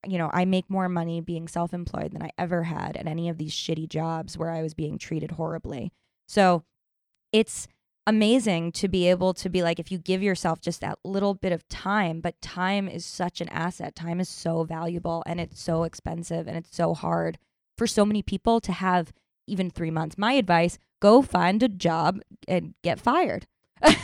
you 0.06 0.18
know, 0.18 0.30
I 0.34 0.46
make 0.46 0.70
more 0.70 0.90
money 0.90 1.22
being 1.22 1.48
self 1.48 1.74
employed 1.74 2.12
than 2.12 2.24
I 2.24 2.32
ever 2.38 2.64
had 2.64 2.98
at 2.98 3.08
any 3.08 3.30
of 3.30 3.38
these 3.38 3.54
shitty 3.54 3.90
jobs 3.90 4.38
where 4.38 4.52
I 4.52 4.62
was 4.62 4.74
being 4.74 4.98
treated 4.98 5.32
horribly. 5.32 5.92
So 6.28 6.64
it's 7.32 7.68
amazing 8.06 8.72
to 8.72 8.88
be 8.88 9.08
able 9.08 9.34
to 9.36 9.50
be 9.50 9.62
like, 9.62 9.80
if 9.80 9.92
you 9.92 9.98
give 9.98 10.24
yourself 10.24 10.60
just 10.62 10.82
that 10.82 11.00
little 11.04 11.36
bit 11.36 11.52
of 11.52 11.68
time, 11.70 12.22
but 12.22 12.42
time 12.42 12.88
is 12.88 13.06
such 13.06 13.40
an 13.40 13.50
asset. 13.50 13.96
Time 13.96 14.20
is 14.20 14.28
so 14.28 14.64
valuable 14.64 15.24
and 15.26 15.40
it's 15.40 15.62
so 15.62 15.84
expensive 15.84 16.48
and 16.48 16.58
it's 16.58 16.76
so 16.76 16.94
hard 16.94 17.38
for 17.78 17.88
so 17.88 18.04
many 18.06 18.22
people 18.22 18.60
to 18.62 18.72
have 18.72 19.14
even 19.48 19.70
three 19.70 19.92
months. 19.92 20.18
My 20.18 20.34
advice 20.34 20.78
go 21.00 21.22
find 21.22 21.62
a 21.64 21.68
job 21.70 22.20
and 22.48 22.74
get 22.84 23.00
fired. 23.00 23.48
but 23.82 23.96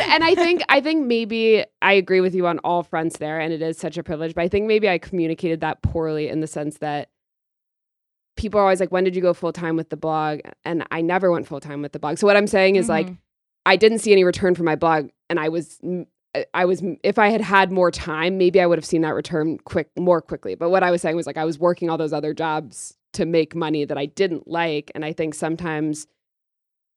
and 0.00 0.24
I 0.24 0.34
think 0.34 0.62
I 0.68 0.80
think 0.80 1.06
maybe 1.06 1.64
I 1.80 1.92
agree 1.92 2.20
with 2.20 2.34
you 2.34 2.46
on 2.48 2.58
all 2.60 2.82
fronts 2.82 3.18
there, 3.18 3.38
and 3.38 3.52
it 3.52 3.62
is 3.62 3.78
such 3.78 3.96
a 3.96 4.02
privilege. 4.02 4.34
But 4.34 4.42
I 4.42 4.48
think 4.48 4.66
maybe 4.66 4.88
I 4.88 4.98
communicated 4.98 5.60
that 5.60 5.80
poorly 5.82 6.28
in 6.28 6.40
the 6.40 6.48
sense 6.48 6.78
that 6.78 7.08
people 8.36 8.58
are 8.58 8.64
always 8.64 8.80
like, 8.80 8.90
"When 8.90 9.04
did 9.04 9.14
you 9.14 9.22
go 9.22 9.32
full 9.32 9.52
time 9.52 9.76
with 9.76 9.90
the 9.90 9.96
blog?" 9.96 10.40
And 10.64 10.84
I 10.90 11.02
never 11.02 11.30
went 11.30 11.46
full 11.46 11.60
time 11.60 11.82
with 11.82 11.92
the 11.92 12.00
blog. 12.00 12.18
So 12.18 12.26
what 12.26 12.36
I'm 12.36 12.48
saying 12.48 12.74
is 12.76 12.88
like, 12.88 13.06
Mhm. 13.06 13.18
I 13.64 13.76
didn't 13.76 13.98
see 13.98 14.10
any 14.12 14.24
return 14.24 14.54
from 14.56 14.66
my 14.66 14.76
blog, 14.76 15.10
and 15.30 15.38
I 15.38 15.48
was. 15.48 15.80
I 16.52 16.64
was 16.64 16.82
if 17.04 17.16
I 17.16 17.28
had 17.28 17.40
had 17.42 17.70
more 17.70 17.92
time, 17.92 18.38
maybe 18.38 18.60
I 18.60 18.66
would 18.66 18.76
have 18.76 18.84
seen 18.84 19.02
that 19.02 19.14
return 19.14 19.58
quick 19.58 19.88
more 19.96 20.20
quickly. 20.20 20.56
But 20.56 20.70
what 20.70 20.82
I 20.82 20.90
was 20.90 21.00
saying 21.00 21.14
was 21.14 21.28
like 21.28 21.36
I 21.36 21.44
was 21.44 21.60
working 21.60 21.88
all 21.88 21.96
those 21.96 22.12
other 22.12 22.34
jobs 22.34 22.96
to 23.14 23.24
make 23.24 23.54
money 23.54 23.84
that 23.84 23.98
I 23.98 24.06
didn't 24.06 24.48
like, 24.48 24.90
and 24.94 25.04
I 25.04 25.12
think 25.12 25.34
sometimes 25.34 26.06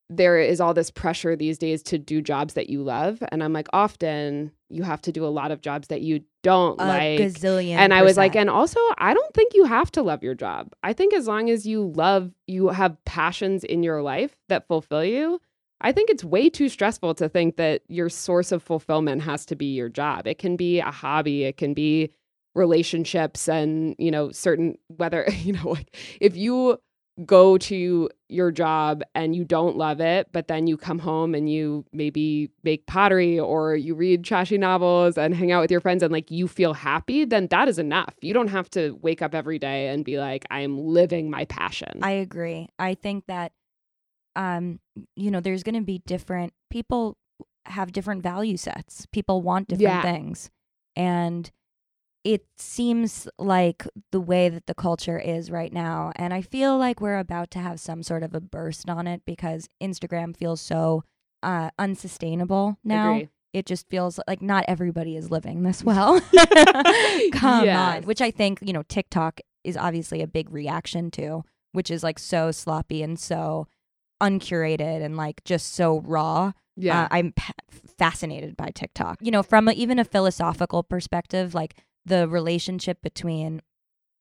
there 0.10 0.40
is 0.40 0.62
all 0.62 0.74
this 0.74 0.90
pressure 0.90 1.36
these 1.36 1.58
days 1.58 1.84
to 1.84 1.98
do 1.98 2.22
jobs 2.22 2.54
that 2.54 2.70
you 2.70 2.82
love 2.82 3.22
and 3.30 3.44
i'm 3.44 3.52
like 3.52 3.68
often 3.74 4.52
you 4.70 4.84
have 4.84 5.02
to 5.02 5.12
do 5.12 5.26
a 5.26 5.28
lot 5.28 5.52
of 5.52 5.62
jobs 5.62 5.90
that 5.90 6.02
you 6.02 6.22
don't 6.44 6.80
a 6.80 6.86
like 6.86 7.20
gazillion. 7.20 7.76
and 7.76 7.94
i 7.94 8.02
was 8.02 8.16
like 8.16 8.36
and 8.36 8.50
also 8.50 8.80
i 9.00 9.14
don't 9.14 9.34
think 9.34 9.54
you 9.54 9.66
have 9.66 9.92
to 9.92 10.02
love 10.02 10.24
your 10.24 10.36
job 10.36 10.72
i 10.84 10.94
think 10.94 11.14
as 11.14 11.28
long 11.28 11.50
as 11.50 11.66
you 11.66 11.92
love 11.96 12.32
you 12.48 12.70
have 12.70 12.96
passions 13.04 13.64
in 13.64 13.84
your 13.84 14.02
life 14.02 14.36
that 14.48 14.66
fulfill 14.68 15.04
you 15.04 15.42
i 15.82 15.92
think 15.92 16.10
it's 16.10 16.24
way 16.24 16.50
too 16.50 16.70
stressful 16.70 17.14
to 17.14 17.28
think 17.28 17.58
that 17.58 17.82
your 17.90 18.08
source 18.08 18.54
of 18.54 18.64
fulfillment 18.64 19.22
has 19.22 19.46
to 19.46 19.56
be 19.56 19.74
your 19.74 19.90
job 19.90 20.26
it 20.26 20.38
can 20.38 20.56
be 20.56 20.80
a 20.80 20.92
hobby 20.92 21.44
it 21.44 21.58
can 21.58 21.74
be 21.74 22.10
relationships 22.58 23.48
and 23.48 23.96
you 23.98 24.12
know 24.12 24.32
certain 24.32 24.78
whether 24.88 25.26
you 25.32 25.54
know 25.54 25.70
like 25.70 25.96
if 26.20 26.36
you 26.36 26.78
go 27.26 27.58
to 27.58 28.08
your 28.30 28.52
job 28.52 29.02
and 29.16 29.36
you 29.36 29.44
don't 29.44 29.76
love 29.76 30.00
it, 30.00 30.28
but 30.32 30.48
then 30.48 30.68
you 30.68 30.78
come 30.78 31.00
home 31.00 31.34
and 31.34 31.52
you 31.52 31.84
maybe 31.92 32.52
make 32.64 32.86
pottery 32.86 33.40
or 33.40 33.76
you 33.76 33.96
read 33.96 34.24
trashy 34.24 34.56
novels 34.56 35.18
and 35.18 35.34
hang 35.34 35.52
out 35.52 35.62
with 35.62 35.72
your 35.72 35.80
friends 35.82 36.04
and 36.04 36.14
like 36.14 36.30
you 36.30 36.48
feel 36.48 36.76
happy, 36.76 37.26
then 37.26 37.48
that 37.48 37.68
is 37.68 37.80
enough. 37.80 38.14
You 38.22 38.36
don't 38.36 38.50
have 38.50 38.70
to 38.72 38.92
wake 39.02 39.24
up 39.24 39.34
every 39.34 39.58
day 39.58 39.88
and 39.88 40.06
be 40.06 40.20
like, 40.20 40.46
I 40.52 40.60
am 40.60 40.78
living 40.78 41.32
my 41.32 41.46
passion. 41.46 42.02
I 42.04 42.12
agree. 42.12 42.70
I 42.78 42.94
think 42.94 43.26
that 43.28 43.52
um 44.36 44.80
you 45.16 45.32
know 45.32 45.40
there's 45.40 45.64
going 45.64 45.74
to 45.74 45.82
be 45.82 46.04
different 46.06 46.54
people 46.70 47.18
have 47.66 47.92
different 47.94 48.22
value 48.22 48.58
sets. 48.58 49.08
People 49.12 49.42
want 49.42 49.70
different 49.70 49.82
Yeah. 49.90 50.02
things. 50.04 50.52
And 50.96 51.50
it 52.34 52.46
seems 52.58 53.28
like 53.40 53.88
the 54.12 54.20
way 54.20 54.50
that 54.50 54.66
the 54.68 54.74
culture 54.74 55.18
is 55.18 55.50
right 55.50 55.72
now 55.72 56.12
and 56.18 56.34
I 56.34 56.42
feel 56.42 56.78
like 56.78 57.00
we're 57.00 57.20
about 57.20 57.52
to 57.52 57.60
have 57.60 57.80
some 57.80 58.04
sort 58.04 58.22
of 58.24 58.36
a 58.36 58.42
burst 58.42 58.90
on 58.90 59.08
it 59.08 59.22
because 59.26 59.70
Instagram 59.82 60.36
feels 60.36 60.60
so 60.60 61.04
uh 61.44 61.70
unsustainable 61.80 62.78
now. 62.84 63.14
Agree. 63.14 63.30
It 63.54 63.66
just 63.66 63.88
feels 63.90 64.20
like 64.28 64.42
not 64.42 64.66
everybody 64.68 65.16
is 65.16 65.32
living 65.32 65.64
this 65.64 65.84
well. 65.90 66.20
Come 67.32 67.66
Yes. 67.66 67.98
on. 67.98 68.04
Which 68.04 68.22
I 68.22 68.30
think, 68.32 68.60
you 68.62 68.74
know, 68.74 68.84
TikTok 68.90 69.40
is 69.64 69.78
obviously 69.78 70.22
a 70.22 70.28
big 70.28 70.52
reaction 70.52 71.10
to, 71.12 71.44
which 71.72 71.90
is 71.90 72.04
like 72.04 72.20
so 72.20 72.52
sloppy 72.52 73.02
and 73.04 73.18
so 73.20 73.68
uncurated 74.22 75.02
and 75.04 75.16
like 75.18 75.44
just 75.46 75.74
so 75.74 76.02
raw. 76.02 76.52
Yeah. 76.76 77.04
Uh, 77.04 77.08
I'm 77.12 77.32
pa- 77.32 77.54
fascinated 77.98 78.56
by 78.58 78.70
TikTok. 78.70 79.18
You 79.22 79.32
know, 79.32 79.44
from 79.44 79.68
a, 79.68 79.72
even 79.72 79.98
a 80.00 80.06
philosophical 80.06 80.84
perspective, 80.84 81.54
like 81.56 81.76
the 82.08 82.28
relationship 82.28 83.02
between, 83.02 83.62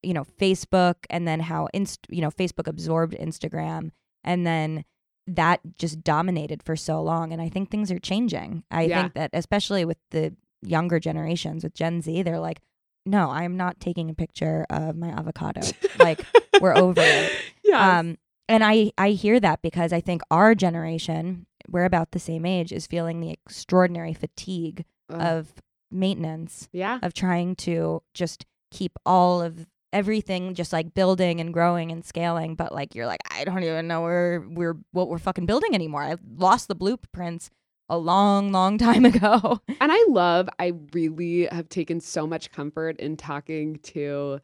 you 0.02 0.12
know, 0.12 0.24
Facebook 0.24 0.96
and 1.10 1.26
then 1.26 1.40
how 1.40 1.68
inst- 1.72 2.06
you 2.10 2.20
know, 2.20 2.30
Facebook 2.30 2.66
absorbed 2.66 3.14
Instagram 3.14 3.90
and 4.24 4.46
then 4.46 4.84
that 5.28 5.60
just 5.78 6.02
dominated 6.04 6.62
for 6.62 6.76
so 6.76 7.02
long 7.02 7.32
and 7.32 7.40
I 7.42 7.48
think 7.48 7.70
things 7.70 7.90
are 7.90 7.98
changing. 7.98 8.62
I 8.70 8.82
Yeah. 8.82 9.02
think 9.02 9.14
that 9.14 9.30
especially 9.32 9.84
with 9.84 9.98
the 10.10 10.34
younger 10.62 10.98
generations 11.00 11.64
with 11.64 11.74
Gen 11.74 12.00
Z, 12.02 12.22
they're 12.22 12.38
like, 12.40 12.60
"No, 13.04 13.30
I'm 13.30 13.56
not 13.56 13.80
taking 13.80 14.10
a 14.10 14.14
picture 14.14 14.66
of 14.70 14.96
my 14.96 15.08
avocado." 15.08 15.60
like 15.98 16.20
we're 16.60 16.76
over 16.76 17.00
it. 17.02 17.32
yeah. 17.64 17.98
Um, 17.98 18.18
and 18.48 18.62
I 18.64 18.92
I 18.96 19.10
hear 19.10 19.40
that 19.40 19.62
because 19.62 19.92
I 19.92 20.00
think 20.00 20.22
our 20.30 20.54
generation, 20.54 21.46
we're 21.68 21.84
about 21.84 22.12
the 22.12 22.20
same 22.20 22.46
age, 22.46 22.70
is 22.72 22.86
feeling 22.86 23.20
the 23.20 23.30
extraordinary 23.32 24.14
fatigue 24.14 24.84
of 25.10 25.52
maintenance 25.90 26.68
yeah. 26.72 26.98
of 27.02 27.14
trying 27.14 27.54
to 27.56 28.02
just 28.14 28.44
keep 28.70 28.92
all 29.06 29.40
of 29.40 29.66
everything 29.92 30.54
just 30.54 30.72
like 30.72 30.92
building 30.94 31.40
and 31.40 31.54
growing 31.54 31.90
and 31.90 32.04
scaling 32.04 32.54
but 32.54 32.74
like 32.74 32.94
you're 32.94 33.06
like 33.06 33.20
I 33.30 33.44
don't 33.44 33.62
even 33.62 33.86
know 33.86 34.02
where 34.02 34.44
we're 34.46 34.76
what 34.92 35.08
we're 35.08 35.18
fucking 35.18 35.46
building 35.46 35.74
anymore. 35.74 36.02
I 36.02 36.16
lost 36.36 36.68
the 36.68 36.74
blueprints 36.74 37.50
a 37.88 37.98
long 37.98 38.52
long 38.52 38.78
time 38.88 39.04
ago. 39.04 39.60
And 39.80 39.92
I 39.92 40.04
love, 40.08 40.48
I 40.58 40.72
really 40.92 41.46
have 41.46 41.68
taken 41.68 42.00
so 42.00 42.26
much 42.26 42.50
comfort 42.50 42.98
in 42.98 43.16
talking 43.16 43.78
to 43.84 44.40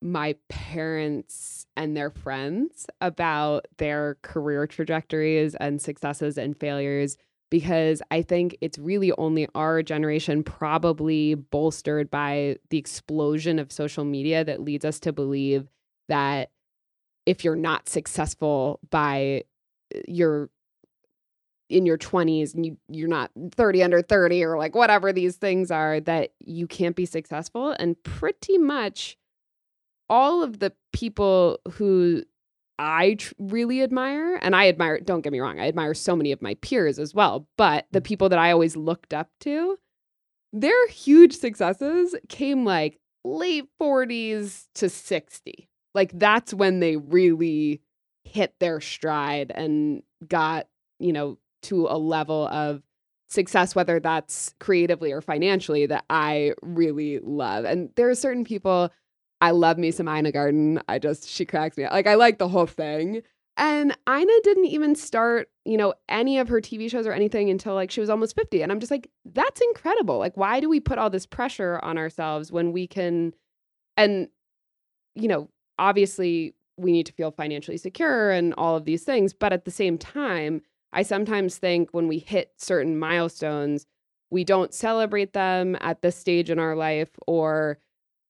my 0.00 0.34
parents 0.48 1.66
and 1.76 1.96
their 1.96 2.10
friends 2.10 2.86
about 3.00 3.66
their 3.78 4.18
career 4.22 4.66
trajectories 4.66 5.54
and 5.54 5.80
successes 5.80 6.36
and 6.36 6.58
failures 6.58 7.16
because 7.52 8.00
I 8.10 8.22
think 8.22 8.56
it's 8.62 8.78
really 8.78 9.12
only 9.18 9.46
our 9.54 9.82
generation, 9.82 10.42
probably 10.42 11.34
bolstered 11.34 12.10
by 12.10 12.56
the 12.70 12.78
explosion 12.78 13.58
of 13.58 13.70
social 13.70 14.06
media, 14.06 14.42
that 14.42 14.62
leads 14.62 14.86
us 14.86 14.98
to 15.00 15.12
believe 15.12 15.68
that 16.08 16.50
if 17.26 17.44
you're 17.44 17.54
not 17.54 17.90
successful 17.90 18.80
by 18.88 19.44
uh, 19.94 19.98
your 20.08 20.48
in 21.68 21.84
your 21.84 21.98
20s 21.98 22.54
and 22.54 22.64
you 22.64 22.78
you're 22.88 23.06
not 23.06 23.30
30 23.54 23.82
under 23.82 24.00
30 24.00 24.44
or 24.44 24.56
like 24.56 24.74
whatever 24.74 25.12
these 25.12 25.36
things 25.36 25.70
are 25.70 26.00
that 26.00 26.32
you 26.40 26.66
can't 26.66 26.96
be 26.96 27.04
successful. 27.04 27.76
And 27.78 28.02
pretty 28.02 28.56
much 28.56 29.18
all 30.08 30.42
of 30.42 30.58
the 30.58 30.72
people 30.94 31.60
who 31.72 32.24
I 32.78 33.14
tr- 33.14 33.34
really 33.38 33.82
admire, 33.82 34.36
and 34.36 34.56
I 34.56 34.68
admire, 34.68 35.00
don't 35.00 35.20
get 35.20 35.32
me 35.32 35.40
wrong, 35.40 35.60
I 35.60 35.68
admire 35.68 35.94
so 35.94 36.16
many 36.16 36.32
of 36.32 36.42
my 36.42 36.54
peers 36.56 36.98
as 36.98 37.14
well, 37.14 37.46
but 37.56 37.86
the 37.92 38.00
people 38.00 38.28
that 38.30 38.38
I 38.38 38.50
always 38.50 38.76
looked 38.76 39.14
up 39.14 39.28
to, 39.40 39.78
their 40.52 40.88
huge 40.88 41.36
successes 41.36 42.14
came 42.28 42.64
like 42.64 42.98
late 43.24 43.64
40s 43.80 44.66
to 44.74 44.88
60. 44.88 45.68
Like 45.94 46.18
that's 46.18 46.52
when 46.54 46.80
they 46.80 46.96
really 46.96 47.80
hit 48.24 48.54
their 48.60 48.80
stride 48.80 49.52
and 49.54 50.02
got, 50.26 50.68
you 50.98 51.12
know, 51.12 51.38
to 51.62 51.86
a 51.86 51.98
level 51.98 52.48
of 52.48 52.82
success, 53.28 53.74
whether 53.74 54.00
that's 54.00 54.54
creatively 54.60 55.12
or 55.12 55.20
financially, 55.20 55.86
that 55.86 56.04
I 56.10 56.52
really 56.62 57.18
love. 57.20 57.64
And 57.64 57.90
there 57.96 58.08
are 58.10 58.14
certain 58.14 58.44
people, 58.44 58.90
I 59.42 59.50
love 59.50 59.76
me 59.76 59.90
some 59.90 60.08
Ina 60.08 60.30
Garten. 60.30 60.80
I 60.88 61.00
just, 61.00 61.28
she 61.28 61.44
cracks 61.44 61.76
me 61.76 61.82
up. 61.82 61.92
Like, 61.92 62.06
I 62.06 62.14
like 62.14 62.38
the 62.38 62.46
whole 62.46 62.66
thing. 62.66 63.22
And 63.56 63.94
Ina 64.08 64.32
didn't 64.44 64.66
even 64.66 64.94
start, 64.94 65.50
you 65.64 65.76
know, 65.76 65.94
any 66.08 66.38
of 66.38 66.48
her 66.48 66.60
TV 66.60 66.88
shows 66.88 67.08
or 67.08 67.12
anything 67.12 67.50
until 67.50 67.74
like 67.74 67.90
she 67.90 68.00
was 68.00 68.08
almost 68.08 68.36
50. 68.36 68.62
And 68.62 68.70
I'm 68.70 68.78
just 68.78 68.92
like, 68.92 69.10
that's 69.24 69.60
incredible. 69.60 70.18
Like, 70.18 70.36
why 70.36 70.60
do 70.60 70.68
we 70.68 70.78
put 70.78 70.96
all 70.96 71.10
this 71.10 71.26
pressure 71.26 71.80
on 71.82 71.98
ourselves 71.98 72.52
when 72.52 72.70
we 72.70 72.86
can, 72.86 73.34
and, 73.96 74.28
you 75.16 75.26
know, 75.26 75.48
obviously 75.76 76.54
we 76.76 76.92
need 76.92 77.06
to 77.06 77.12
feel 77.12 77.32
financially 77.32 77.76
secure 77.76 78.30
and 78.30 78.54
all 78.54 78.76
of 78.76 78.84
these 78.84 79.02
things. 79.02 79.34
But 79.34 79.52
at 79.52 79.64
the 79.64 79.72
same 79.72 79.98
time, 79.98 80.62
I 80.92 81.02
sometimes 81.02 81.58
think 81.58 81.90
when 81.90 82.06
we 82.06 82.20
hit 82.20 82.52
certain 82.58 82.96
milestones, 82.96 83.86
we 84.30 84.44
don't 84.44 84.72
celebrate 84.72 85.32
them 85.32 85.76
at 85.80 86.00
this 86.00 86.14
stage 86.14 86.48
in 86.48 86.60
our 86.60 86.76
life 86.76 87.10
or 87.26 87.78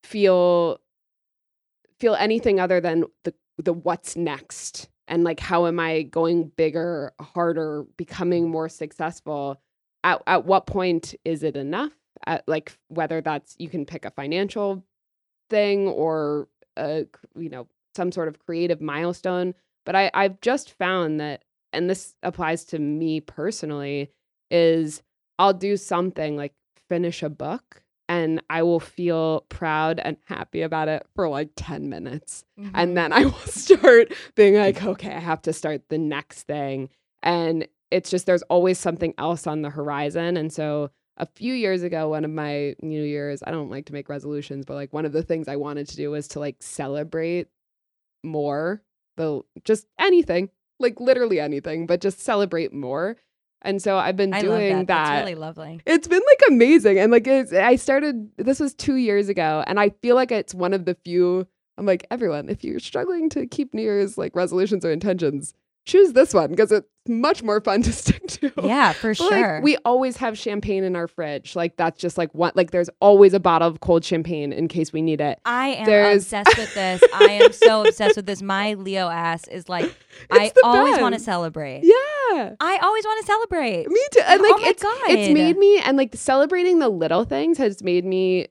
feel 0.03 0.81
feel 2.03 2.17
anything 2.17 2.59
other 2.59 2.81
than 2.81 3.05
the 3.23 3.33
the 3.59 3.73
what's 3.73 4.17
next 4.17 4.89
and 5.07 5.23
like 5.23 5.39
how 5.39 5.67
am 5.67 5.79
I 5.79 6.03
going 6.03 6.51
bigger, 6.57 7.13
harder, 7.21 7.85
becoming 7.97 8.51
more 8.51 8.69
successful? 8.69 9.61
At 10.03 10.21
at 10.27 10.45
what 10.45 10.67
point 10.67 11.15
is 11.25 11.45
it 11.45 11.57
enough? 11.57 11.93
At, 12.27 12.43
like 12.49 12.77
whether 12.89 13.21
that's 13.21 13.55
you 13.59 13.69
can 13.69 13.87
pick 13.87 14.05
a 14.05 14.11
financial 14.11 14.85
thing 15.49 15.87
or 15.87 16.49
a 16.77 17.07
you 17.37 17.49
know 17.49 17.69
some 17.95 18.11
sort 18.11 18.27
of 18.27 18.41
creative 18.41 18.81
milestone. 18.81 19.55
But 19.87 19.95
I 19.95 20.11
I've 20.13 20.41
just 20.41 20.73
found 20.73 21.21
that 21.21 21.45
and 21.73 21.89
this 21.89 22.17
applies 22.25 22.65
to 22.67 22.81
me 22.81 23.21
personally, 23.21 24.11
is 24.51 25.03
I'll 25.39 25.55
do 25.55 25.77
something 25.77 26.37
like 26.37 26.55
finish 26.89 27.23
a 27.23 27.31
book 27.31 27.85
and 28.13 28.43
I 28.51 28.63
will 28.63 28.79
feel 28.79 29.47
proud 29.49 29.99
and 29.99 30.19
happy 30.27 30.61
about 30.61 30.89
it 30.89 31.07
for 31.15 31.31
like 31.31 31.49
10 31.57 31.89
minutes. 31.89 32.45
Mm-hmm. 32.61 32.71
And 32.75 32.95
then 32.95 33.11
I 33.11 33.25
will 33.25 33.33
start 33.47 34.13
being 34.35 34.57
like, 34.57 34.85
okay, 34.85 35.15
I 35.15 35.19
have 35.19 35.41
to 35.43 35.53
start 35.55 35.89
the 35.89 35.97
next 35.97 36.43
thing. 36.43 36.91
And 37.23 37.67
it's 37.91 38.11
just 38.11 38.27
there's 38.27 38.43
always 38.43 38.79
something 38.79 39.15
else 39.17 39.47
on 39.47 39.63
the 39.63 39.71
horizon. 39.71 40.37
And 40.37 40.53
so 40.53 40.91
a 41.17 41.25
few 41.25 41.55
years 41.55 41.83
ago, 41.83 42.11
one 42.11 42.27
of 42.27 42.31
my 42.31 42.75
New 42.83 43.03
Year's, 43.03 43.43
I 43.47 43.51
don't 43.51 43.71
like 43.71 43.87
to 43.87 43.95
make 43.95 44.11
resolutions, 44.11 44.67
but 44.67 44.75
like 44.75 44.93
one 44.93 45.07
of 45.07 45.13
the 45.13 45.23
things 45.23 45.49
I 45.49 45.57
wanted 45.57 45.89
to 45.89 45.97
do 45.97 46.11
was 46.11 46.29
to 46.29 46.39
like 46.39 46.57
celebrate 46.61 47.49
more 48.23 48.83
the 49.17 49.41
just 49.65 49.87
anything 49.99 50.51
like 50.79 51.01
literally 51.01 51.41
anything, 51.41 51.87
but 51.87 52.03
just 52.03 52.21
celebrate 52.21 52.75
more. 52.75 53.17
And 53.65 53.81
so 53.81 53.97
I've 53.97 54.17
been 54.17 54.35
I 54.35 54.41
doing 54.41 54.79
that. 54.79 54.87
that. 54.89 55.05
That's 55.05 55.21
really 55.25 55.35
lovely. 55.35 55.81
It's 55.87 56.09
been 56.09 56.23
like 56.27 56.41
amazing. 56.49 56.99
And 56.99 57.11
like 57.11 57.27
it's, 57.27 57.53
I 57.53 57.77
started, 57.77 58.31
this 58.37 58.61
was 58.61 58.75
two 58.75 58.97
years 58.97 59.29
ago. 59.29 59.65
And 59.67 59.81
I 59.81 59.91
feel 60.03 60.15
like 60.15 60.33
it's 60.33 60.55
one 60.55 60.75
of 60.75 60.85
the 60.85 60.95
few, 60.95 61.47
I'm 61.79 61.87
like, 61.87 62.07
everyone, 62.11 62.49
if 62.49 62.65
you're 62.65 62.81
struggling 62.81 63.31
to 63.31 63.47
keep 63.47 63.73
New 63.73 63.83
Year's 63.83 64.19
like 64.19 64.37
resolutions 64.37 64.85
or 64.85 64.91
intentions, 64.91 65.55
choose 65.85 66.13
this 66.13 66.33
one 66.33 66.51
because 66.51 66.71
it's 66.73 66.87
much 67.09 67.43
more 67.43 67.61
fun 67.61 67.83
to 67.83 67.93
stick 67.93 68.27
to. 68.29 68.53
Yeah, 68.63 68.93
for 68.93 69.15
sure. 69.15 69.55
Like, 69.57 69.63
we 69.65 69.77
always 69.85 70.17
have 70.19 70.39
champagne 70.39 70.85
in 70.85 70.95
our 70.95 71.09
fridge. 71.09 71.57
Like 71.57 71.77
that's 71.77 72.01
just 72.01 72.17
like 72.17 72.33
one. 72.35 72.53
Like 72.55 72.71
there's 72.71 72.91
always 73.01 73.35
a 73.35 73.41
bottle 73.41 73.69
of 73.69 73.81
cold 73.81 74.05
champagne 74.05 74.53
in 74.53 74.69
case 74.69 74.93
we 74.93 75.03
need 75.03 75.21
it. 75.21 75.41
I 75.45 75.69
am 75.69 75.87
there's- 75.87 76.23
obsessed 76.23 76.57
with 76.57 76.75
this. 76.75 77.03
I 77.15 77.25
am 77.43 77.53
so 77.53 77.85
obsessed 77.87 78.17
with 78.17 78.27
this. 78.27 78.41
My 78.43 78.75
Leo 78.75 79.09
ass 79.09 79.49
is 79.49 79.69
like, 79.69 79.85
I 80.31 80.45
It's 80.45 80.53
the 80.55 80.65
always 80.65 81.01
want 81.01 81.15
to 81.15 81.21
celebrate. 81.21 81.81
Yeah. 81.83 82.55
I 82.61 82.79
always 82.83 83.05
want 83.05 83.21
to 83.21 83.27
celebrate. 83.27 83.89
Me 83.89 84.01
too. 84.13 84.23
And 84.27 84.41
oh 84.41 84.45
like 84.45 84.53
oh 84.55 84.59
my 84.63 84.69
it's 84.69 84.83
God. 84.83 85.01
it's 85.09 85.35
made 85.35 85.57
me 85.59 85.79
and 85.81 85.97
like 85.97 86.15
celebrating 86.15 86.79
the 86.79 86.89
little 86.89 87.25
things 87.25 87.59
has 87.59 87.83
made 87.83 88.05
me 88.05 88.47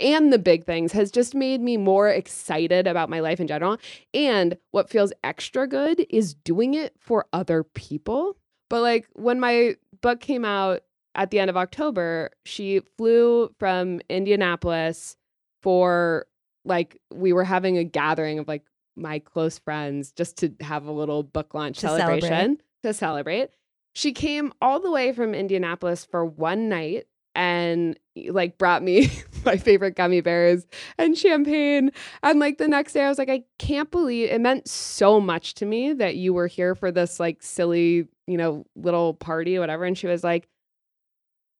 and 0.00 0.32
the 0.32 0.38
big 0.38 0.64
things 0.64 0.92
has 0.92 1.10
just 1.10 1.34
made 1.34 1.60
me 1.60 1.76
more 1.76 2.08
excited 2.08 2.86
about 2.86 3.08
my 3.10 3.20
life 3.20 3.40
in 3.40 3.46
general. 3.46 3.78
And 4.12 4.56
what 4.70 4.90
feels 4.90 5.12
extra 5.24 5.66
good 5.66 6.06
is 6.10 6.34
doing 6.34 6.74
it 6.74 6.94
for 6.98 7.26
other 7.32 7.62
people. 7.62 8.36
But 8.68 8.82
like 8.82 9.06
when 9.14 9.40
my 9.40 9.76
book 10.02 10.20
came 10.20 10.44
out 10.44 10.82
at 11.14 11.30
the 11.30 11.38
end 11.40 11.48
of 11.50 11.56
October, 11.56 12.30
she 12.44 12.80
flew 12.96 13.50
from 13.58 14.00
Indianapolis 14.08 15.16
for 15.62 16.26
like 16.64 17.00
we 17.12 17.32
were 17.32 17.44
having 17.44 17.78
a 17.78 17.84
gathering 17.84 18.38
of 18.38 18.46
like 18.46 18.64
my 18.94 19.18
close 19.20 19.58
friends 19.58 20.12
just 20.12 20.36
to 20.38 20.52
have 20.60 20.86
a 20.86 20.92
little 20.92 21.22
book 21.22 21.54
launch 21.54 21.78
To 21.78 21.86
celebrate. 21.88 22.20
celebration 22.20 22.58
to 22.82 22.92
celebrate. 22.92 23.50
She 23.94 24.12
came 24.12 24.52
all 24.60 24.80
the 24.80 24.90
way 24.90 25.12
from 25.12 25.34
Indianapolis 25.34 26.04
for 26.04 26.24
one 26.24 26.68
night 26.68 27.06
and 27.38 27.96
like 28.30 28.58
brought 28.58 28.82
me 28.82 29.08
my 29.44 29.56
favorite 29.56 29.94
gummy 29.94 30.20
bears 30.20 30.66
and 30.98 31.16
champagne. 31.16 31.92
And 32.24 32.40
like 32.40 32.58
the 32.58 32.66
next 32.66 32.94
day 32.94 33.04
I 33.04 33.08
was 33.08 33.16
like, 33.16 33.30
I 33.30 33.44
can't 33.60 33.92
believe 33.92 34.28
it 34.28 34.40
meant 34.40 34.66
so 34.68 35.20
much 35.20 35.54
to 35.54 35.64
me 35.64 35.92
that 35.92 36.16
you 36.16 36.34
were 36.34 36.48
here 36.48 36.74
for 36.74 36.90
this 36.90 37.20
like 37.20 37.40
silly, 37.40 38.08
you 38.26 38.36
know, 38.36 38.66
little 38.74 39.14
party 39.14 39.56
whatever. 39.60 39.84
And 39.84 39.96
she 39.96 40.08
was 40.08 40.24
like, 40.24 40.48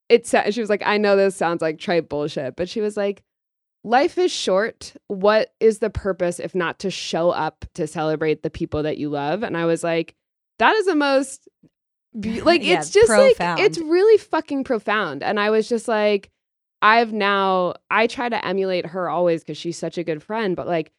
it's 0.09 0.35
she 0.51 0.61
was 0.61 0.69
like, 0.69 0.83
I 0.85 0.99
know 0.99 1.15
this 1.15 1.37
sounds 1.37 1.63
like 1.63 1.79
trite 1.79 2.09
bullshit, 2.09 2.57
but 2.57 2.69
she 2.69 2.81
was 2.81 2.97
like, 2.97 3.23
life 3.85 4.19
is 4.19 4.33
short. 4.33 4.95
What 5.07 5.55
is 5.61 5.79
the 5.79 5.91
purpose 5.91 6.41
if 6.41 6.57
not 6.57 6.81
to 6.81 6.91
show 6.91 7.31
up 7.31 7.65
to 7.75 7.87
celebrate 7.87 8.43
the 8.43 8.51
people 8.51 8.83
that 8.83 8.99
you 8.99 9.11
love? 9.11 9.45
And 9.45 9.57
I 9.57 9.65
was 9.65 9.85
like, 9.85 10.17
that 10.59 10.75
is 10.75 10.87
the 10.87 10.97
most 10.97 11.49
be- 12.19 12.41
like 12.43 12.63
Yeah, 12.63 12.79
it's 12.79 12.91
just 12.91 13.09
profound. 13.09 13.59
like 13.61 13.67
it's 13.69 13.79
really 13.79 14.19
fucking 14.19 14.65
profound. 14.65 15.23
And 15.23 15.39
I 15.41 15.51
was 15.51 15.69
just 15.69 15.89
like, 15.89 16.31
I've 16.83 17.13
now 17.13 17.75
I 17.91 18.07
try 18.07 18.29
to 18.29 18.47
emulate 18.47 18.87
her 18.87 19.09
always 19.09 19.43
because 19.43 19.59
she's 19.59 19.77
such 19.79 19.99
a 19.99 20.05
good 20.05 20.23
friend, 20.23 20.55
but 20.55 20.67
like 20.67 20.93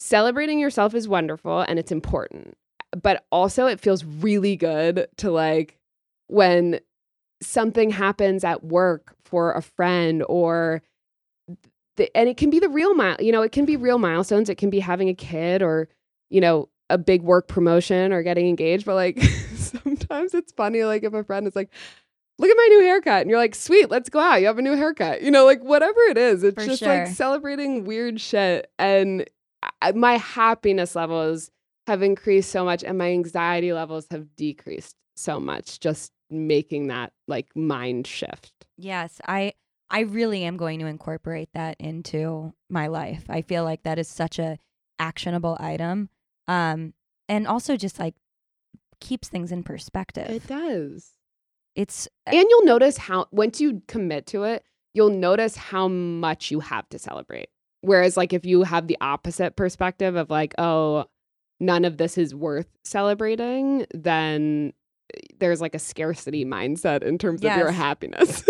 celebrating 0.00 0.58
yourself 0.58 0.94
is 0.94 1.08
wonderful 1.08 1.60
and 1.60 1.78
it's 1.78 1.92
important. 1.92 2.56
But 3.02 3.26
also 3.30 3.66
it 3.66 3.80
feels 3.80 4.04
really 4.04 4.56
good 4.56 5.08
to 5.18 5.30
like 5.30 5.78
when 6.28 6.80
something 7.42 7.90
happens 7.90 8.44
at 8.44 8.64
work 8.64 9.14
for 9.24 9.52
a 9.52 9.62
friend 9.62 10.24
or 10.28 10.82
the, 11.96 12.16
and 12.16 12.28
it 12.28 12.36
can 12.36 12.50
be 12.50 12.58
the 12.58 12.68
real 12.68 12.94
mile 12.94 13.16
you 13.20 13.30
know 13.30 13.42
it 13.42 13.52
can 13.52 13.64
be 13.64 13.76
real 13.76 13.98
milestones 13.98 14.48
it 14.48 14.56
can 14.56 14.70
be 14.70 14.80
having 14.80 15.08
a 15.08 15.14
kid 15.14 15.62
or 15.62 15.88
you 16.30 16.40
know 16.40 16.68
a 16.90 16.98
big 16.98 17.22
work 17.22 17.46
promotion 17.48 18.12
or 18.12 18.22
getting 18.22 18.48
engaged 18.48 18.84
but 18.84 18.94
like 18.94 19.16
sometimes 20.08 20.34
it's 20.34 20.52
funny 20.52 20.84
like 20.84 21.04
if 21.04 21.12
a 21.14 21.24
friend 21.24 21.46
is 21.46 21.54
like 21.56 21.70
look 22.38 22.50
at 22.50 22.56
my 22.56 22.66
new 22.70 22.80
haircut 22.80 23.22
and 23.22 23.30
you're 23.30 23.38
like 23.38 23.54
sweet 23.54 23.90
let's 23.90 24.08
go 24.08 24.18
out 24.18 24.40
you 24.40 24.46
have 24.46 24.58
a 24.58 24.62
new 24.62 24.76
haircut 24.76 25.22
you 25.22 25.30
know 25.30 25.44
like 25.44 25.62
whatever 25.62 26.00
it 26.08 26.16
is 26.18 26.42
it's 26.44 26.54
For 26.62 26.66
just 26.66 26.80
sure. 26.82 26.88
like 26.88 27.08
celebrating 27.08 27.84
weird 27.84 28.20
shit 28.20 28.70
and 28.78 29.24
I, 29.82 29.92
my 29.92 30.16
happiness 30.18 30.94
levels 30.94 31.50
have 31.86 32.02
increased 32.02 32.50
so 32.50 32.64
much 32.64 32.84
and 32.84 32.96
my 32.98 33.10
anxiety 33.10 33.72
levels 33.72 34.06
have 34.10 34.34
decreased 34.36 34.94
so 35.16 35.40
much 35.40 35.80
just 35.80 36.12
making 36.30 36.88
that 36.88 37.12
like 37.26 37.48
mind 37.56 38.06
shift 38.06 38.52
Yes, 38.80 39.20
I 39.26 39.54
I 39.90 40.00
really 40.00 40.44
am 40.44 40.56
going 40.56 40.78
to 40.80 40.86
incorporate 40.86 41.48
that 41.54 41.76
into 41.80 42.52
my 42.70 42.86
life. 42.88 43.24
I 43.28 43.40
feel 43.42 43.64
like 43.64 43.82
that 43.82 43.98
is 43.98 44.06
such 44.06 44.38
a 44.38 44.58
actionable 45.00 45.56
item. 45.58 46.10
Um 46.46 46.92
and 47.28 47.46
also 47.48 47.76
just 47.76 47.98
like 47.98 48.14
keeps 49.00 49.28
things 49.28 49.52
in 49.52 49.62
perspective. 49.62 50.28
it 50.28 50.46
does 50.46 51.12
it's 51.74 52.08
and 52.26 52.46
you'll 52.48 52.64
notice 52.64 52.96
how 52.96 53.26
once 53.30 53.60
you 53.60 53.82
commit 53.88 54.26
to 54.26 54.44
it 54.44 54.64
you'll 54.94 55.10
notice 55.10 55.56
how 55.56 55.88
much 55.88 56.50
you 56.50 56.60
have 56.60 56.88
to 56.88 56.98
celebrate 56.98 57.48
whereas 57.82 58.16
like 58.16 58.32
if 58.32 58.44
you 58.44 58.62
have 58.62 58.86
the 58.86 58.98
opposite 59.00 59.56
perspective 59.56 60.16
of 60.16 60.30
like 60.30 60.54
oh 60.58 61.04
none 61.60 61.84
of 61.84 61.96
this 61.96 62.18
is 62.18 62.34
worth 62.34 62.68
celebrating 62.84 63.86
then 63.92 64.72
eh, 65.14 65.20
there's 65.38 65.60
like 65.60 65.74
a 65.74 65.78
scarcity 65.78 66.44
mindset 66.44 67.02
in 67.02 67.18
terms 67.18 67.44
of 67.44 67.56
your 67.56 67.70
happiness 67.70 68.44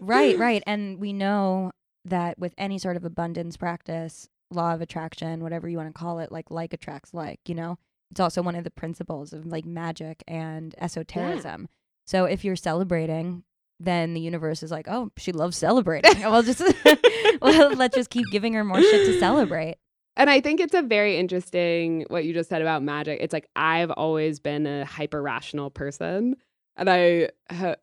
right, 0.00 0.38
right. 0.38 0.62
And 0.66 0.98
we 0.98 1.12
know 1.12 1.72
that 2.04 2.38
with 2.38 2.54
any 2.58 2.78
sort 2.78 2.96
of 2.96 3.04
abundance 3.04 3.56
practice, 3.56 4.28
law 4.50 4.74
of 4.74 4.80
attraction, 4.80 5.42
whatever 5.42 5.68
you 5.68 5.76
want 5.76 5.88
to 5.88 5.98
call 5.98 6.18
it, 6.18 6.32
like 6.32 6.50
like 6.50 6.72
attracts 6.72 7.12
like, 7.14 7.40
you 7.46 7.54
know? 7.54 7.78
It's 8.12 8.20
also 8.20 8.42
one 8.42 8.54
of 8.56 8.64
the 8.64 8.70
principles 8.70 9.32
of 9.32 9.46
like 9.46 9.64
magic 9.64 10.22
and 10.28 10.74
esotericism. 10.78 11.66
So 12.06 12.26
if 12.26 12.44
you're 12.44 12.56
celebrating, 12.56 13.42
then 13.80 14.12
the 14.12 14.20
universe 14.20 14.62
is 14.62 14.70
like, 14.70 14.86
"Oh, 14.86 15.10
she 15.16 15.32
loves 15.32 15.56
celebrating. 15.56 16.20
well, 16.20 16.42
just 16.42 16.60
well, 17.42 17.74
let's 17.74 17.96
just 17.96 18.10
keep 18.10 18.26
giving 18.30 18.52
her 18.52 18.64
more 18.64 18.82
shit 18.82 19.06
to 19.06 19.18
celebrate." 19.18 19.76
And 20.14 20.28
I 20.28 20.42
think 20.42 20.60
it's 20.60 20.74
a 20.74 20.82
very 20.82 21.16
interesting 21.16 22.04
what 22.08 22.26
you 22.26 22.34
just 22.34 22.50
said 22.50 22.60
about 22.60 22.82
magic. 22.82 23.18
It's 23.22 23.32
like 23.32 23.48
I've 23.56 23.90
always 23.90 24.40
been 24.40 24.66
a 24.66 24.84
hyper 24.84 25.22
rational 25.22 25.70
person. 25.70 26.36
And 26.76 26.90
I 26.90 27.30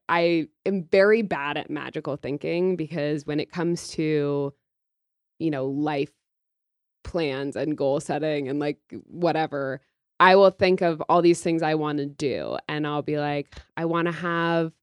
I 0.07 0.47
am 0.63 0.83
very 0.83 1.23
bad 1.23 1.57
at 1.57 1.71
magical 1.71 2.17
thinking 2.17 2.75
because 2.75 3.25
when 3.25 3.39
it 3.39 3.51
comes 3.51 3.87
to 3.89 4.53
you 5.39 5.49
know 5.49 5.65
life 5.65 6.11
plans 7.03 7.55
and 7.55 7.75
goal 7.75 7.99
setting 7.99 8.47
and 8.47 8.59
like 8.59 8.77
whatever, 9.07 9.81
I 10.19 10.35
will 10.35 10.51
think 10.51 10.81
of 10.81 11.01
all 11.09 11.21
these 11.21 11.41
things 11.41 11.61
I 11.61 11.75
want 11.75 11.99
to 11.99 12.05
do 12.05 12.57
and 12.67 12.85
I'll 12.85 13.01
be 13.01 13.17
like 13.17 13.55
I 13.77 13.85
want 13.85 14.07
to 14.07 14.11
have 14.11 14.73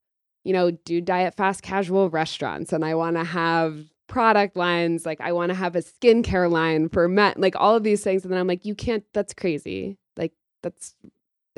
you 0.44 0.52
know 0.52 0.70
Dude 0.70 1.04
Diet 1.04 1.34
fast 1.34 1.62
casual 1.62 2.10
restaurants 2.10 2.72
and 2.72 2.84
I 2.84 2.94
want 2.94 3.16
to 3.16 3.24
have 3.24 3.78
product 4.08 4.56
lines 4.56 5.04
like 5.04 5.20
I 5.20 5.32
want 5.32 5.50
to 5.50 5.54
have 5.54 5.76
a 5.76 5.82
skincare 5.82 6.50
line 6.50 6.88
for 6.88 7.08
men 7.08 7.34
like 7.36 7.56
all 7.56 7.74
of 7.74 7.82
these 7.82 8.02
things 8.02 8.24
and 8.24 8.32
then 8.32 8.40
I'm 8.40 8.46
like 8.46 8.64
you 8.64 8.74
can't 8.74 9.04
that's 9.12 9.34
crazy. 9.34 9.98
Like 10.16 10.32
that's 10.62 10.94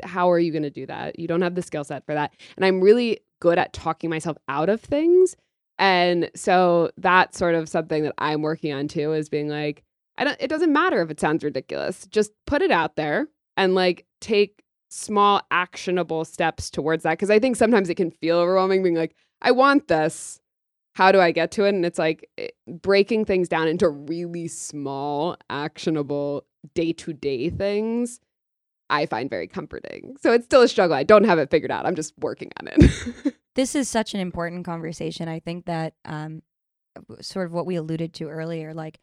how 0.03 0.29
are 0.31 0.39
you 0.39 0.51
going 0.51 0.63
to 0.63 0.69
do 0.69 0.85
that? 0.85 1.19
You 1.19 1.27
don't 1.27 1.41
have 1.41 1.55
the 1.55 1.61
skill 1.61 1.83
set 1.83 2.05
for 2.05 2.13
that. 2.13 2.33
And 2.55 2.65
I'm 2.65 2.81
really 2.81 3.19
good 3.39 3.57
at 3.57 3.73
talking 3.73 4.09
myself 4.09 4.37
out 4.47 4.69
of 4.69 4.81
things. 4.81 5.35
And 5.77 6.29
so 6.35 6.91
that's 6.97 7.37
sort 7.37 7.55
of 7.55 7.69
something 7.69 8.03
that 8.03 8.13
I'm 8.17 8.41
working 8.41 8.73
on 8.73 8.87
too 8.87 9.13
is 9.13 9.29
being 9.29 9.49
like, 9.49 9.83
I 10.17 10.25
don't, 10.25 10.37
it 10.39 10.49
doesn't 10.49 10.73
matter 10.73 11.01
if 11.01 11.09
it 11.09 11.19
sounds 11.19 11.43
ridiculous. 11.43 12.05
Just 12.07 12.31
put 12.45 12.61
it 12.61 12.71
out 12.71 12.95
there 12.95 13.27
and 13.59 13.75
like 13.75 14.05
take 14.21 14.63
small 14.89 15.41
actionable 15.51 16.25
steps 16.25 16.69
towards 16.71 17.03
that. 17.03 17.19
Cause 17.19 17.29
I 17.29 17.39
think 17.39 17.57
sometimes 17.57 17.89
it 17.89 17.95
can 17.95 18.09
feel 18.09 18.37
overwhelming 18.37 18.81
being 18.81 18.95
like, 18.95 19.15
I 19.41 19.51
want 19.51 19.87
this. 19.87 20.39
How 20.95 21.11
do 21.11 21.19
I 21.19 21.31
get 21.31 21.51
to 21.51 21.65
it? 21.65 21.75
And 21.75 21.85
it's 21.85 21.99
like 21.99 22.27
breaking 22.67 23.25
things 23.25 23.47
down 23.47 23.67
into 23.67 23.87
really 23.89 24.47
small, 24.47 25.37
actionable, 25.49 26.45
day 26.73 26.93
to 26.93 27.13
day 27.13 27.49
things 27.49 28.19
I 28.89 29.05
find 29.05 29.29
very 29.29 29.47
comforting. 29.47 30.15
So 30.19 30.33
it's 30.33 30.45
still 30.45 30.61
a 30.61 30.67
struggle. 30.67 30.95
I 30.95 31.03
don't 31.03 31.25
have 31.25 31.37
it 31.37 31.51
figured 31.51 31.71
out. 31.71 31.85
I'm 31.85 31.95
just 31.95 32.13
working 32.17 32.51
on 32.59 32.69
it. 32.73 33.35
this 33.55 33.75
is 33.75 33.87
such 33.87 34.13
an 34.13 34.19
important 34.19 34.65
conversation. 34.65 35.27
I 35.29 35.39
think 35.39 35.65
that 35.65 35.93
um, 36.05 36.41
sort 37.21 37.45
of 37.45 37.53
what 37.53 37.65
we 37.65 37.75
alluded 37.75 38.13
to 38.15 38.29
earlier, 38.29 38.73
like 38.73 38.99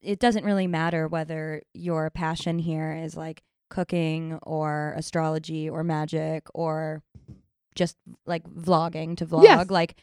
it 0.00 0.20
doesn't 0.20 0.44
really 0.44 0.66
matter 0.66 1.06
whether 1.06 1.62
your 1.74 2.10
passion 2.10 2.58
here 2.58 2.92
is 2.92 3.16
like 3.16 3.42
cooking 3.74 4.38
or 4.42 4.94
astrology 4.96 5.68
or 5.68 5.82
magic 5.82 6.46
or 6.54 7.02
just 7.74 7.96
like 8.24 8.44
vlogging 8.44 9.16
to 9.16 9.26
vlog. 9.26 9.42
Yes. 9.42 9.68
Like 9.68 9.96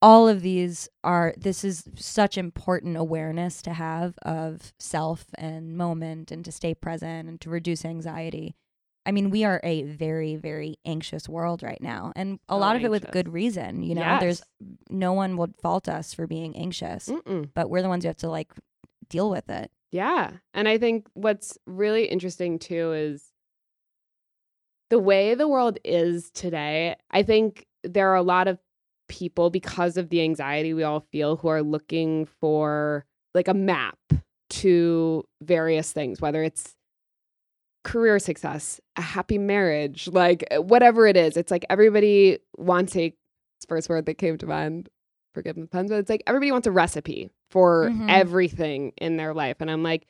all 0.00 0.28
of 0.28 0.42
these 0.42 0.88
are 1.02 1.34
this 1.36 1.64
is 1.64 1.84
such 1.96 2.38
important 2.38 2.96
awareness 2.96 3.60
to 3.62 3.72
have 3.72 4.16
of 4.22 4.72
self 4.78 5.26
and 5.36 5.76
moment 5.76 6.30
and 6.30 6.44
to 6.44 6.52
stay 6.52 6.74
present 6.74 7.28
and 7.28 7.40
to 7.40 7.50
reduce 7.50 7.84
anxiety 7.84 8.54
i 9.06 9.10
mean 9.10 9.30
we 9.30 9.42
are 9.42 9.60
a 9.64 9.82
very 9.82 10.36
very 10.36 10.76
anxious 10.86 11.28
world 11.28 11.62
right 11.62 11.82
now 11.82 12.12
and 12.14 12.38
a 12.48 12.52
oh, 12.52 12.58
lot 12.58 12.76
of 12.76 12.82
anxious. 12.82 12.86
it 12.86 12.90
with 12.90 13.10
good 13.10 13.28
reason 13.28 13.82
you 13.82 13.94
know 13.94 14.02
yes. 14.02 14.20
there's 14.20 14.42
no 14.88 15.12
one 15.12 15.36
would 15.36 15.54
fault 15.60 15.88
us 15.88 16.14
for 16.14 16.26
being 16.26 16.56
anxious 16.56 17.08
Mm-mm. 17.08 17.50
but 17.54 17.68
we're 17.68 17.82
the 17.82 17.88
ones 17.88 18.04
who 18.04 18.08
have 18.08 18.16
to 18.18 18.30
like 18.30 18.52
deal 19.08 19.30
with 19.30 19.50
it 19.50 19.70
yeah 19.90 20.32
and 20.54 20.68
i 20.68 20.78
think 20.78 21.06
what's 21.14 21.58
really 21.66 22.04
interesting 22.04 22.58
too 22.58 22.92
is 22.92 23.32
the 24.90 24.98
way 24.98 25.34
the 25.34 25.48
world 25.48 25.78
is 25.84 26.30
today 26.30 26.96
i 27.10 27.22
think 27.22 27.66
there 27.84 28.10
are 28.10 28.16
a 28.16 28.22
lot 28.22 28.48
of 28.48 28.58
people 29.08 29.50
because 29.50 29.96
of 29.96 30.10
the 30.10 30.22
anxiety 30.22 30.74
we 30.74 30.82
all 30.82 31.00
feel 31.00 31.36
who 31.36 31.48
are 31.48 31.62
looking 31.62 32.26
for 32.40 33.06
like 33.34 33.48
a 33.48 33.54
map 33.54 33.98
to 34.50 35.24
various 35.42 35.92
things, 35.92 36.20
whether 36.20 36.42
it's 36.42 36.74
career 37.84 38.18
success, 38.18 38.80
a 38.96 39.02
happy 39.02 39.38
marriage, 39.38 40.08
like 40.08 40.44
eh, 40.50 40.58
whatever 40.58 41.06
it 41.06 41.16
is. 41.16 41.36
It's 41.36 41.50
like 41.50 41.64
everybody 41.70 42.38
wants 42.56 42.96
a 42.96 43.14
first 43.68 43.88
word 43.88 44.06
that 44.06 44.18
came 44.18 44.38
to 44.38 44.46
mind. 44.46 44.88
Forgive 45.34 45.56
the 45.56 45.66
puns, 45.66 45.90
but 45.90 45.98
it's 45.98 46.10
like 46.10 46.22
everybody 46.26 46.50
wants 46.50 46.66
a 46.66 46.72
recipe 46.72 47.30
for 47.50 47.90
mm-hmm. 47.90 48.08
everything 48.08 48.92
in 48.98 49.16
their 49.16 49.34
life. 49.34 49.56
And 49.60 49.70
I'm 49.70 49.82
like, 49.82 50.06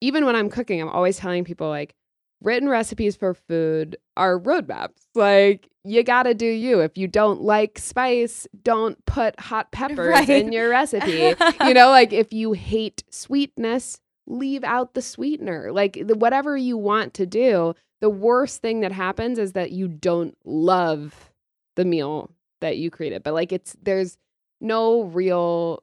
even 0.00 0.24
when 0.24 0.36
I'm 0.36 0.50
cooking, 0.50 0.80
I'm 0.80 0.88
always 0.88 1.18
telling 1.18 1.44
people 1.44 1.68
like, 1.68 1.94
written 2.42 2.68
recipes 2.68 3.16
for 3.16 3.34
food 3.34 3.96
are 4.16 4.38
roadmaps. 4.38 5.06
Like 5.14 5.68
you 5.84 6.02
got 6.02 6.24
to 6.24 6.34
do 6.34 6.46
you. 6.46 6.80
If 6.80 6.96
you 6.96 7.06
don't 7.08 7.42
like 7.42 7.78
spice, 7.78 8.46
don't 8.62 9.04
put 9.06 9.38
hot 9.38 9.70
peppers 9.72 10.12
right. 10.12 10.28
in 10.28 10.52
your 10.52 10.70
recipe. 10.70 11.34
you 11.64 11.74
know, 11.74 11.90
like 11.90 12.12
if 12.12 12.32
you 12.32 12.52
hate 12.52 13.02
sweetness, 13.10 14.00
leave 14.26 14.64
out 14.64 14.94
the 14.94 15.02
sweetener. 15.02 15.72
Like 15.72 15.98
the, 16.06 16.14
whatever 16.14 16.56
you 16.56 16.76
want 16.76 17.14
to 17.14 17.26
do, 17.26 17.74
the 18.00 18.10
worst 18.10 18.62
thing 18.62 18.80
that 18.80 18.92
happens 18.92 19.38
is 19.38 19.52
that 19.52 19.72
you 19.72 19.88
don't 19.88 20.36
love 20.44 21.30
the 21.76 21.84
meal 21.84 22.30
that 22.60 22.78
you 22.78 22.90
created. 22.90 23.22
But 23.22 23.34
like 23.34 23.52
it's 23.52 23.76
there's 23.82 24.16
no 24.60 25.02
real 25.04 25.82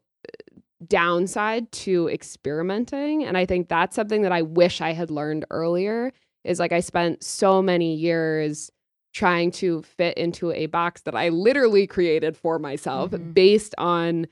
downside 0.85 1.71
to 1.71 2.07
experimenting 2.09 3.23
and 3.23 3.35
i 3.35 3.45
think 3.45 3.67
that's 3.67 3.95
something 3.95 4.21
that 4.21 4.31
i 4.31 4.43
wish 4.43 4.79
i 4.79 4.93
had 4.93 5.09
learned 5.09 5.43
earlier 5.49 6.11
is 6.47 6.59
like 6.59 6.71
I 6.71 6.79
spent 6.79 7.23
so 7.23 7.61
many 7.61 7.93
years 7.93 8.71
trying 9.13 9.51
to 9.51 9.81
fit 9.83 10.17
into 10.17 10.51
a 10.51 10.67
box 10.67 11.01
that 11.01 11.15
I 11.15 11.29
literally 11.29 11.85
created 11.85 12.37
for 12.37 12.57
myself 12.57 13.11
mm-hmm. 13.11 13.31
based 13.31 13.75
on 13.77 14.27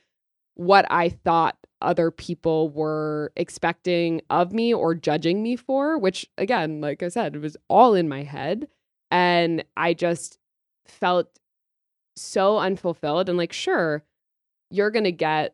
what 0.56 0.86
I 0.90 1.10
thought 1.10 1.58
other 1.82 2.10
people 2.10 2.70
were 2.70 3.34
expecting 3.36 4.22
of 4.30 4.54
me 4.54 4.74
or 4.74 4.96
judging 4.96 5.44
me 5.44 5.56
for, 5.56 5.98
which 5.98 6.26
again, 6.38 6.82
like 6.82 7.04
I 7.04 7.10
said, 7.10 7.36
it 7.36 7.42
was 7.42 7.58
all 7.68 7.94
in 7.94 8.08
my 8.08 8.24
head. 8.24 8.68
And 9.12 9.66
I 9.76 9.94
just 9.94 10.40
felt 10.86 11.40
so 12.16 12.60
unfulfilled 12.60 13.28
and 13.28 13.38
like, 13.38 13.54
sure, 13.54 14.04
you're 14.72 14.92
going 14.92 15.04
to 15.04 15.12
get 15.12 15.54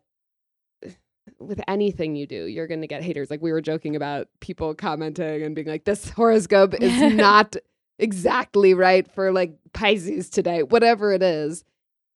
with 1.39 1.61
anything 1.67 2.15
you 2.15 2.27
do, 2.27 2.45
you're 2.45 2.67
going 2.67 2.81
to 2.81 2.87
get 2.87 3.03
haters. 3.03 3.29
Like 3.29 3.41
we 3.41 3.51
were 3.51 3.61
joking 3.61 3.95
about 3.95 4.27
people 4.39 4.73
commenting 4.73 5.43
and 5.43 5.55
being 5.55 5.67
like, 5.67 5.85
this 5.85 6.09
horoscope 6.09 6.73
is 6.75 7.13
not 7.15 7.55
exactly 7.99 8.73
right 8.73 9.09
for 9.11 9.31
like 9.31 9.53
Pisces 9.73 10.29
today, 10.29 10.63
whatever 10.63 11.13
it 11.13 11.23
is. 11.23 11.63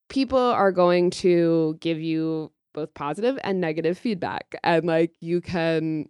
People 0.09 0.39
are 0.39 0.71
going 0.71 1.09
to 1.09 1.77
give 1.79 1.99
you 1.99 2.51
both 2.73 2.93
positive 2.93 3.39
and 3.43 3.59
negative 3.59 3.97
feedback. 3.97 4.55
And 4.63 4.85
like 4.85 5.13
you 5.19 5.41
can 5.41 6.09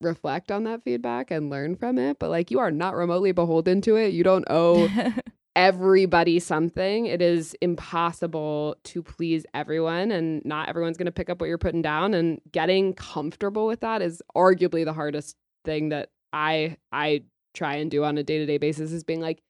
reflect 0.00 0.52
on 0.52 0.64
that 0.64 0.84
feedback 0.84 1.30
and 1.30 1.50
learn 1.50 1.76
from 1.76 1.98
it, 1.98 2.18
but 2.18 2.30
like 2.30 2.50
you 2.50 2.58
are 2.58 2.70
not 2.70 2.94
remotely 2.94 3.32
beholden 3.32 3.80
to 3.82 3.96
it. 3.96 4.12
You 4.12 4.22
don't 4.22 4.44
owe 4.48 4.88
everybody 5.56 6.38
something. 6.38 7.06
It 7.06 7.22
is 7.22 7.54
impossible 7.60 8.76
to 8.84 9.02
please 9.02 9.46
everyone, 9.54 10.10
and 10.10 10.44
not 10.44 10.68
everyone's 10.68 10.96
going 10.96 11.06
to 11.06 11.12
pick 11.12 11.30
up 11.30 11.40
what 11.40 11.46
you're 11.46 11.58
putting 11.58 11.82
down. 11.82 12.14
And 12.14 12.40
getting 12.52 12.94
comfortable 12.94 13.66
with 13.66 13.80
that 13.80 14.02
is 14.02 14.22
arguably 14.36 14.84
the 14.84 14.92
hardest 14.92 15.36
thing 15.64 15.90
that 15.90 16.10
I 16.32 16.76
I 16.92 17.22
try 17.52 17.76
and 17.76 17.90
do 17.90 18.04
on 18.04 18.18
a 18.18 18.22
day 18.22 18.38
to 18.38 18.46
day 18.46 18.58
basis. 18.58 18.92
Is 18.92 19.04
being 19.04 19.20
like, 19.20 19.42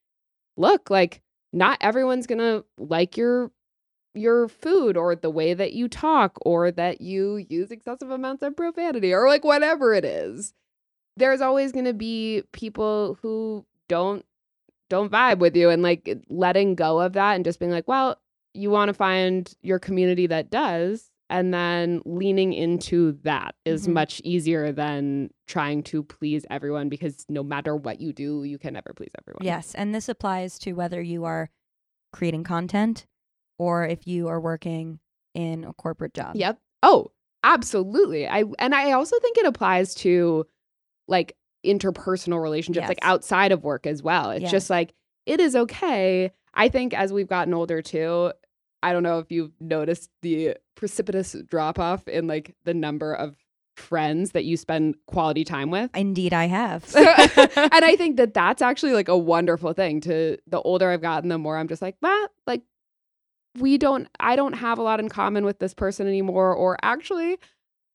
look, 0.56 0.90
like 0.90 1.22
not 1.52 1.78
everyone's 1.80 2.26
going 2.26 2.38
to 2.38 2.64
like 2.78 3.16
your 3.16 3.50
your 4.14 4.48
food 4.48 4.96
or 4.96 5.16
the 5.16 5.30
way 5.30 5.54
that 5.54 5.72
you 5.72 5.88
talk 5.88 6.38
or 6.42 6.70
that 6.70 7.00
you 7.00 7.44
use 7.48 7.70
excessive 7.70 8.10
amounts 8.10 8.42
of 8.42 8.56
profanity 8.56 9.12
or 9.12 9.28
like 9.28 9.44
whatever 9.44 9.92
it 9.92 10.04
is. 10.04 10.52
There's 11.16 11.40
always 11.40 11.72
going 11.72 11.84
to 11.84 11.94
be 11.94 12.42
people 12.52 13.18
who 13.22 13.64
don't 13.88 14.24
don't 14.90 15.10
vibe 15.10 15.38
with 15.38 15.56
you 15.56 15.70
and 15.70 15.82
like 15.82 16.18
letting 16.28 16.74
go 16.74 17.00
of 17.00 17.14
that 17.14 17.34
and 17.34 17.44
just 17.44 17.58
being 17.58 17.72
like, 17.72 17.88
well, 17.88 18.20
you 18.52 18.70
want 18.70 18.88
to 18.88 18.94
find 18.94 19.52
your 19.62 19.78
community 19.78 20.26
that 20.26 20.50
does 20.50 21.10
and 21.30 21.54
then 21.54 22.02
leaning 22.04 22.52
into 22.52 23.18
that 23.22 23.54
is 23.64 23.84
mm-hmm. 23.84 23.94
much 23.94 24.20
easier 24.24 24.72
than 24.72 25.30
trying 25.46 25.82
to 25.82 26.02
please 26.02 26.44
everyone 26.50 26.88
because 26.88 27.24
no 27.28 27.42
matter 27.42 27.74
what 27.74 28.00
you 28.00 28.12
do, 28.12 28.44
you 28.44 28.58
can 28.58 28.74
never 28.74 28.92
please 28.94 29.10
everyone. 29.18 29.40
Yes, 29.42 29.74
and 29.74 29.94
this 29.94 30.08
applies 30.08 30.58
to 30.60 30.72
whether 30.74 31.00
you 31.00 31.24
are 31.24 31.50
creating 32.12 32.44
content 32.44 33.06
or 33.58 33.86
if 33.86 34.06
you 34.06 34.28
are 34.28 34.40
working 34.40 35.00
in 35.34 35.64
a 35.64 35.72
corporate 35.72 36.14
job. 36.14 36.36
Yep. 36.36 36.58
Oh, 36.82 37.10
absolutely. 37.42 38.28
I 38.28 38.44
and 38.58 38.74
I 38.74 38.92
also 38.92 39.18
think 39.18 39.38
it 39.38 39.46
applies 39.46 39.94
to 39.96 40.46
like 41.08 41.36
interpersonal 41.64 42.42
relationships, 42.42 42.82
yes. 42.82 42.88
like 42.88 42.98
outside 43.02 43.52
of 43.52 43.64
work 43.64 43.86
as 43.86 44.02
well. 44.02 44.30
It's 44.30 44.42
yes. 44.42 44.50
just 44.50 44.70
like, 44.70 44.94
it 45.26 45.40
is 45.40 45.56
okay. 45.56 46.30
I 46.54 46.68
think 46.68 46.94
as 46.94 47.12
we've 47.12 47.28
gotten 47.28 47.54
older 47.54 47.82
too, 47.82 48.32
I 48.82 48.92
don't 48.92 49.02
know 49.02 49.18
if 49.18 49.32
you've 49.32 49.52
noticed 49.60 50.10
the 50.22 50.56
precipitous 50.74 51.34
drop 51.46 51.78
off 51.78 52.06
in 52.06 52.26
like 52.26 52.54
the 52.64 52.74
number 52.74 53.14
of 53.14 53.36
friends 53.76 54.32
that 54.32 54.44
you 54.44 54.56
spend 54.56 54.94
quality 55.06 55.44
time 55.44 55.70
with. 55.70 55.90
Indeed, 55.94 56.32
I 56.32 56.46
have. 56.46 56.84
and 56.96 57.84
I 57.84 57.96
think 57.96 58.16
that 58.18 58.34
that's 58.34 58.62
actually 58.62 58.92
like 58.92 59.08
a 59.08 59.16
wonderful 59.16 59.72
thing. 59.72 60.00
To 60.02 60.38
the 60.46 60.60
older 60.60 60.90
I've 60.90 61.02
gotten, 61.02 61.28
the 61.28 61.38
more 61.38 61.56
I'm 61.56 61.68
just 61.68 61.82
like, 61.82 61.96
well, 62.02 62.28
like 62.46 62.62
we 63.58 63.78
don't, 63.78 64.08
I 64.20 64.36
don't 64.36 64.54
have 64.54 64.78
a 64.78 64.82
lot 64.82 65.00
in 65.00 65.08
common 65.08 65.44
with 65.44 65.58
this 65.58 65.74
person 65.74 66.06
anymore. 66.06 66.54
Or 66.54 66.76
actually, 66.82 67.38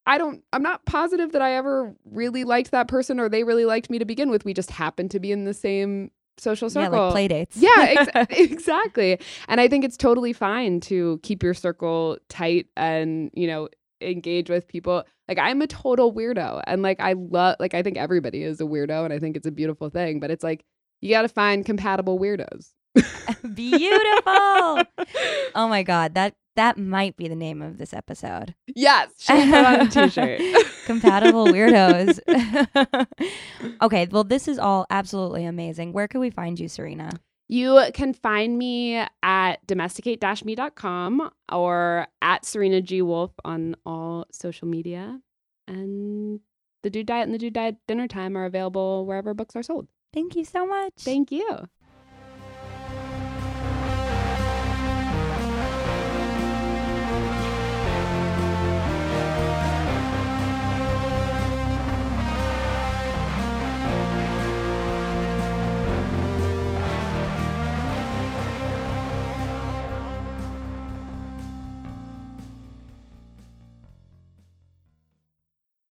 I 0.06 0.18
don't 0.18 0.42
I'm 0.52 0.62
not 0.62 0.84
positive 0.86 1.32
that 1.32 1.42
I 1.42 1.54
ever 1.54 1.94
really 2.04 2.44
liked 2.44 2.70
that 2.70 2.88
person 2.88 3.20
or 3.20 3.28
they 3.28 3.44
really 3.44 3.64
liked 3.64 3.90
me 3.90 3.98
to 3.98 4.04
begin 4.04 4.30
with. 4.30 4.44
We 4.44 4.54
just 4.54 4.70
happened 4.70 5.10
to 5.12 5.20
be 5.20 5.32
in 5.32 5.44
the 5.44 5.54
same 5.54 6.10
social 6.38 6.70
circle. 6.70 6.94
Yeah, 6.94 7.04
like 7.04 7.12
play 7.12 7.28
dates. 7.28 7.56
Yeah, 7.56 7.70
ex- 8.14 8.38
exactly. 8.38 9.20
And 9.48 9.60
I 9.60 9.68
think 9.68 9.84
it's 9.84 9.96
totally 9.96 10.32
fine 10.32 10.80
to 10.80 11.20
keep 11.22 11.42
your 11.42 11.54
circle 11.54 12.18
tight 12.28 12.66
and, 12.76 13.30
you 13.34 13.46
know, 13.46 13.68
engage 14.00 14.48
with 14.48 14.66
people. 14.66 15.04
Like 15.28 15.38
I'm 15.38 15.62
a 15.62 15.66
total 15.66 16.12
weirdo 16.12 16.62
and 16.66 16.82
like 16.82 16.98
I 16.98 17.12
love 17.12 17.56
like 17.60 17.74
I 17.74 17.82
think 17.82 17.96
everybody 17.96 18.42
is 18.42 18.60
a 18.60 18.64
weirdo 18.64 19.04
and 19.04 19.12
I 19.12 19.18
think 19.18 19.36
it's 19.36 19.46
a 19.46 19.52
beautiful 19.52 19.90
thing, 19.90 20.18
but 20.18 20.30
it's 20.30 20.42
like 20.42 20.64
you 21.00 21.10
got 21.10 21.22
to 21.22 21.28
find 21.28 21.64
compatible 21.64 22.18
weirdos. 22.18 22.70
Beautiful. 23.54 24.82
oh 25.54 25.68
my 25.68 25.82
god, 25.82 26.14
that 26.14 26.34
that 26.56 26.76
might 26.76 27.16
be 27.16 27.28
the 27.28 27.36
name 27.36 27.62
of 27.62 27.78
this 27.78 27.94
episode. 27.94 28.54
Yes, 28.74 29.10
we 29.28 29.44
put 29.46 29.64
on 29.64 29.80
a 29.80 29.88
t-shirt. 29.88 30.40
Compatible 30.86 31.46
weirdos. 31.46 32.18
okay, 33.82 34.08
well 34.10 34.24
this 34.24 34.48
is 34.48 34.58
all 34.58 34.86
absolutely 34.90 35.44
amazing. 35.44 35.92
Where 35.92 36.08
can 36.08 36.20
we 36.20 36.30
find 36.30 36.58
you, 36.58 36.68
Serena? 36.68 37.10
You 37.48 37.82
can 37.94 38.12
find 38.12 38.58
me 38.58 39.04
at 39.22 39.66
domesticate-me.com 39.66 41.30
or 41.50 42.06
at 42.22 42.44
Serena 42.44 42.80
G 42.80 43.02
Wolf 43.02 43.32
on 43.44 43.74
all 43.84 44.26
social 44.30 44.68
media. 44.68 45.20
And 45.66 46.40
the 46.82 46.90
Dude 46.90 47.06
Diet 47.06 47.24
and 47.24 47.34
the 47.34 47.38
Dude 47.38 47.54
Diet 47.54 47.76
Dinner 47.88 48.06
Time 48.06 48.36
are 48.36 48.44
available 48.44 49.04
wherever 49.04 49.34
books 49.34 49.56
are 49.56 49.62
sold. 49.62 49.88
Thank 50.12 50.36
you 50.36 50.44
so 50.44 50.66
much. 50.66 50.92
Thank 50.98 51.32
you. 51.32 51.68